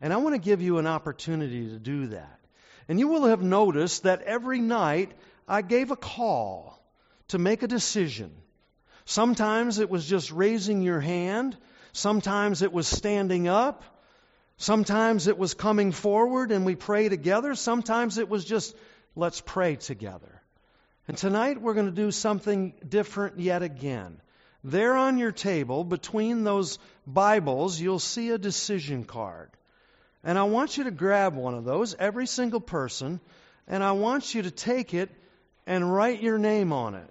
And 0.00 0.12
I 0.12 0.16
want 0.16 0.34
to 0.34 0.40
give 0.40 0.62
you 0.62 0.78
an 0.78 0.88
opportunity 0.88 1.68
to 1.68 1.78
do 1.78 2.08
that. 2.08 2.40
And 2.88 2.98
you 2.98 3.08
will 3.08 3.26
have 3.26 3.42
noticed 3.42 4.04
that 4.04 4.22
every 4.22 4.60
night 4.60 5.12
I 5.46 5.62
gave 5.62 5.90
a 5.90 5.96
call 5.96 6.82
to 7.28 7.38
make 7.38 7.62
a 7.62 7.68
decision. 7.68 8.32
Sometimes 9.04 9.78
it 9.78 9.90
was 9.90 10.06
just 10.06 10.32
raising 10.32 10.82
your 10.82 11.00
hand. 11.00 11.56
Sometimes 11.92 12.62
it 12.62 12.72
was 12.72 12.86
standing 12.86 13.46
up. 13.46 13.84
Sometimes 14.56 15.28
it 15.28 15.38
was 15.38 15.54
coming 15.54 15.92
forward 15.92 16.50
and 16.50 16.66
we 16.66 16.74
pray 16.74 17.08
together. 17.08 17.54
Sometimes 17.54 18.18
it 18.18 18.28
was 18.28 18.44
just, 18.44 18.74
let's 19.14 19.40
pray 19.40 19.76
together. 19.76 20.42
And 21.06 21.16
tonight 21.16 21.60
we're 21.60 21.74
going 21.74 21.86
to 21.86 21.92
do 21.92 22.10
something 22.10 22.74
different 22.86 23.38
yet 23.38 23.62
again. 23.62 24.20
There 24.64 24.96
on 24.96 25.18
your 25.18 25.32
table, 25.32 25.84
between 25.84 26.42
those 26.42 26.78
Bibles, 27.06 27.80
you'll 27.80 28.00
see 28.00 28.30
a 28.30 28.38
decision 28.38 29.04
card. 29.04 29.50
And 30.24 30.38
I 30.38 30.44
want 30.44 30.76
you 30.76 30.84
to 30.84 30.90
grab 30.90 31.34
one 31.34 31.54
of 31.54 31.64
those, 31.64 31.94
every 31.94 32.26
single 32.26 32.60
person, 32.60 33.20
and 33.66 33.82
I 33.82 33.92
want 33.92 34.34
you 34.34 34.42
to 34.42 34.50
take 34.50 34.94
it 34.94 35.10
and 35.66 35.92
write 35.92 36.22
your 36.22 36.38
name 36.38 36.72
on 36.72 36.94
it. 36.94 37.10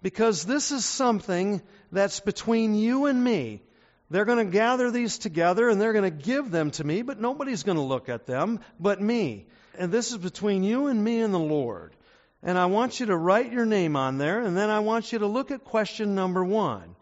Because 0.00 0.44
this 0.44 0.72
is 0.72 0.84
something 0.84 1.62
that's 1.90 2.20
between 2.20 2.74
you 2.74 3.06
and 3.06 3.22
me. 3.22 3.62
They're 4.10 4.24
going 4.24 4.44
to 4.44 4.52
gather 4.52 4.90
these 4.90 5.18
together 5.18 5.68
and 5.68 5.80
they're 5.80 5.92
going 5.92 6.04
to 6.04 6.24
give 6.24 6.50
them 6.50 6.70
to 6.72 6.84
me, 6.84 7.02
but 7.02 7.20
nobody's 7.20 7.62
going 7.62 7.78
to 7.78 7.82
look 7.82 8.08
at 8.08 8.26
them 8.26 8.60
but 8.78 9.00
me. 9.00 9.46
And 9.78 9.90
this 9.90 10.10
is 10.10 10.18
between 10.18 10.64
you 10.64 10.88
and 10.88 11.02
me 11.02 11.20
and 11.20 11.32
the 11.32 11.38
Lord. 11.38 11.94
And 12.42 12.58
I 12.58 12.66
want 12.66 13.00
you 13.00 13.06
to 13.06 13.16
write 13.16 13.52
your 13.52 13.64
name 13.64 13.96
on 13.96 14.18
there, 14.18 14.40
and 14.40 14.56
then 14.56 14.68
I 14.68 14.80
want 14.80 15.12
you 15.12 15.20
to 15.20 15.26
look 15.26 15.50
at 15.50 15.64
question 15.64 16.14
number 16.14 16.44
one. 16.44 16.96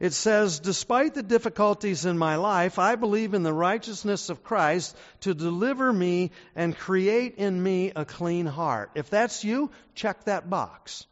It 0.00 0.12
says, 0.12 0.60
Despite 0.60 1.14
the 1.14 1.22
difficulties 1.22 2.04
in 2.04 2.18
my 2.18 2.36
life, 2.36 2.78
I 2.78 2.96
believe 2.96 3.34
in 3.34 3.42
the 3.42 3.52
righteousness 3.52 4.28
of 4.28 4.44
Christ 4.44 4.96
to 5.20 5.34
deliver 5.34 5.92
me 5.92 6.32
and 6.56 6.76
create 6.76 7.36
in 7.36 7.62
me 7.62 7.92
a 7.94 8.04
clean 8.04 8.46
heart. 8.46 8.90
If 8.94 9.10
that's 9.10 9.44
you, 9.44 9.70
check 9.94 10.24
that 10.24 10.50
box. 10.50 11.06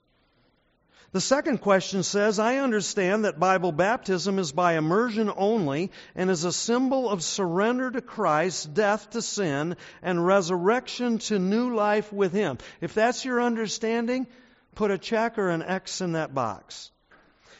The 1.12 1.20
second 1.20 1.58
question 1.58 2.02
says, 2.04 2.38
I 2.38 2.56
understand 2.56 3.26
that 3.26 3.38
Bible 3.38 3.70
baptism 3.70 4.38
is 4.38 4.50
by 4.50 4.78
immersion 4.78 5.30
only 5.36 5.90
and 6.14 6.30
is 6.30 6.44
a 6.44 6.52
symbol 6.52 7.10
of 7.10 7.22
surrender 7.22 7.90
to 7.90 8.00
Christ, 8.00 8.72
death 8.72 9.10
to 9.10 9.20
sin, 9.20 9.76
and 10.02 10.26
resurrection 10.26 11.18
to 11.18 11.38
new 11.38 11.74
life 11.74 12.10
with 12.14 12.32
Him. 12.32 12.56
If 12.80 12.94
that's 12.94 13.26
your 13.26 13.42
understanding, 13.42 14.26
put 14.74 14.90
a 14.90 14.96
check 14.96 15.36
or 15.36 15.50
an 15.50 15.62
X 15.62 16.00
in 16.00 16.12
that 16.12 16.32
box. 16.32 16.91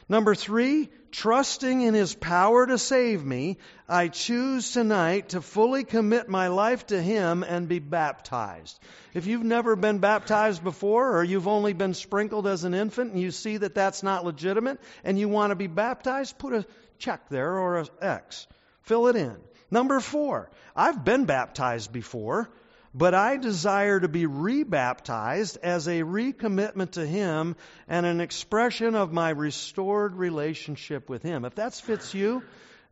Number 0.09 0.35
three, 0.35 0.89
trusting 1.11 1.83
in 1.83 1.95
His 1.95 2.15
power 2.15 2.67
to 2.67 2.79
save 2.79 3.25
me, 3.25 3.59
I 3.89 4.09
choose 4.09 4.73
tonight 4.73 5.31
to 5.31 5.41
fully 5.41 5.85
commit 5.85 6.29
my 6.29 6.49
life 6.49 6.87
to 6.89 7.01
Him 7.01 7.43
and 7.43 7.69
be 7.69 7.79
baptized. 7.79 8.79
If 9.15 9.27
you've 9.27 9.45
never 9.45 9.77
been 9.77 9.99
baptized 9.99 10.65
before, 10.65 11.17
or 11.17 11.23
you've 11.23 11.49
only 11.49 11.73
been 11.73 11.95
sprinkled 11.95 12.47
as 12.47 12.65
an 12.65 12.75
infant 12.75 13.13
and 13.13 13.21
you 13.21 13.31
see 13.31 13.59
that 13.59 13.75
that's 13.75 14.03
not 14.03 14.25
legitimate 14.25 14.81
and 15.05 15.19
you 15.19 15.29
want 15.29 15.51
to 15.51 15.57
be 15.57 15.69
baptized, 15.69 16.39
put 16.39 16.53
a 16.53 16.67
check 16.99 17.29
there 17.29 17.59
or 17.59 17.79
an 17.79 17.87
X. 18.01 18.47
Fill 18.83 19.09
it 19.09 19.17
in. 19.17 19.37
Number 19.71 20.01
four, 20.01 20.51
I've 20.77 21.05
been 21.05 21.25
baptized 21.25 21.93
before 21.93 22.51
but 22.95 23.15
I 23.15 23.37
desire 23.37 23.99
to 23.99 24.09
be 24.09 24.27
rebaptized 24.27 25.59
as 25.63 25.89
a 25.89 26.03
recommitment 26.03 26.93
to 26.93 27.07
Him 27.07 27.57
and 27.89 28.05
an 28.05 28.21
expression 28.21 28.95
of 28.95 29.13
my 29.13 29.31
restored 29.31 30.15
relationship 30.15 31.09
with 31.09 31.23
Him. 31.23 31.45
If 31.45 31.55
that 31.55 31.75
fits 31.75 32.13
you, 32.15 32.43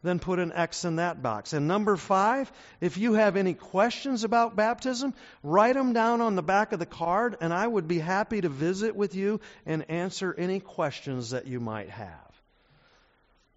then 0.02 0.18
put 0.18 0.38
an 0.38 0.52
X 0.52 0.84
in 0.84 0.96
that 0.96 1.22
box. 1.22 1.52
And 1.52 1.68
number 1.68 1.96
five, 1.96 2.50
if 2.80 2.96
you 2.96 3.14
have 3.14 3.36
any 3.36 3.52
questions 3.52 4.24
about 4.24 4.56
baptism, 4.56 5.14
write 5.42 5.74
them 5.74 5.92
down 5.92 6.22
on 6.22 6.36
the 6.36 6.42
back 6.42 6.72
of 6.72 6.78
the 6.78 6.86
card, 6.86 7.36
and 7.40 7.52
I 7.52 7.66
would 7.66 7.86
be 7.86 7.98
happy 7.98 8.40
to 8.40 8.48
visit 8.48 8.96
with 8.96 9.14
you 9.14 9.40
and 9.66 9.90
answer 9.90 10.34
any 10.36 10.60
questions 10.60 11.30
that 11.30 11.46
you 11.46 11.60
might 11.60 11.90
have. 11.90 12.29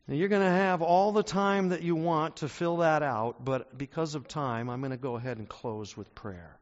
Now, 0.07 0.15
you're 0.15 0.27
going 0.27 0.41
to 0.41 0.49
have 0.49 0.81
all 0.81 1.13
the 1.13 1.23
time 1.23 1.69
that 1.69 1.81
you 1.81 1.95
want 1.95 2.37
to 2.37 2.49
fill 2.49 2.77
that 2.77 3.03
out, 3.03 3.43
but 3.43 3.77
because 3.77 4.15
of 4.15 4.27
time, 4.27 4.69
I'm 4.69 4.81
going 4.81 4.91
to 4.91 4.97
go 4.97 5.15
ahead 5.15 5.37
and 5.37 5.47
close 5.47 5.95
with 5.95 6.13
prayer. 6.13 6.57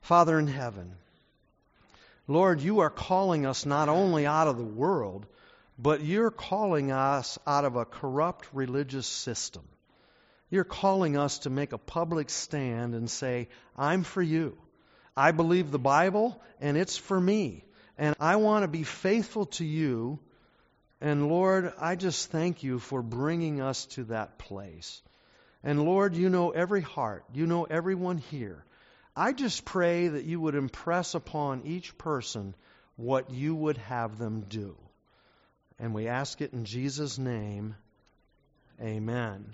Father 0.00 0.38
in 0.38 0.46
heaven, 0.46 0.94
Lord, 2.26 2.62
you 2.62 2.80
are 2.80 2.90
calling 2.90 3.44
us 3.44 3.66
not 3.66 3.90
only 3.90 4.26
out 4.26 4.48
of 4.48 4.56
the 4.56 4.64
world, 4.64 5.26
but 5.78 6.02
you're 6.02 6.30
calling 6.30 6.92
us 6.92 7.38
out 7.46 7.66
of 7.66 7.76
a 7.76 7.84
corrupt 7.84 8.48
religious 8.54 9.06
system. 9.06 9.62
You're 10.48 10.64
calling 10.64 11.16
us 11.16 11.40
to 11.40 11.50
make 11.50 11.72
a 11.72 11.78
public 11.78 12.30
stand 12.30 12.94
and 12.94 13.10
say, 13.10 13.48
I'm 13.76 14.02
for 14.02 14.22
you. 14.22 14.56
I 15.14 15.32
believe 15.32 15.70
the 15.70 15.78
Bible, 15.78 16.40
and 16.60 16.76
it's 16.78 16.96
for 16.96 17.20
me. 17.20 17.64
And 17.98 18.16
I 18.18 18.36
want 18.36 18.62
to 18.62 18.68
be 18.68 18.82
faithful 18.82 19.46
to 19.46 19.64
you 19.64 20.18
and 21.02 21.28
Lord, 21.28 21.72
I 21.80 21.96
just 21.96 22.30
thank 22.30 22.62
you 22.62 22.78
for 22.78 23.02
bringing 23.02 23.60
us 23.60 23.86
to 23.86 24.04
that 24.04 24.38
place. 24.38 25.02
And 25.64 25.84
Lord, 25.84 26.14
you 26.14 26.30
know 26.30 26.50
every 26.50 26.80
heart, 26.80 27.24
you 27.34 27.44
know 27.44 27.64
everyone 27.64 28.18
here. 28.18 28.64
I 29.16 29.32
just 29.32 29.64
pray 29.64 30.06
that 30.06 30.24
you 30.24 30.40
would 30.40 30.54
impress 30.54 31.16
upon 31.16 31.62
each 31.64 31.98
person 31.98 32.54
what 32.94 33.30
you 33.30 33.52
would 33.52 33.78
have 33.78 34.16
them 34.16 34.42
do. 34.48 34.76
And 35.80 35.92
we 35.92 36.06
ask 36.06 36.40
it 36.40 36.52
in 36.52 36.64
Jesus' 36.64 37.18
name. 37.18 37.74
Amen. 38.80 39.52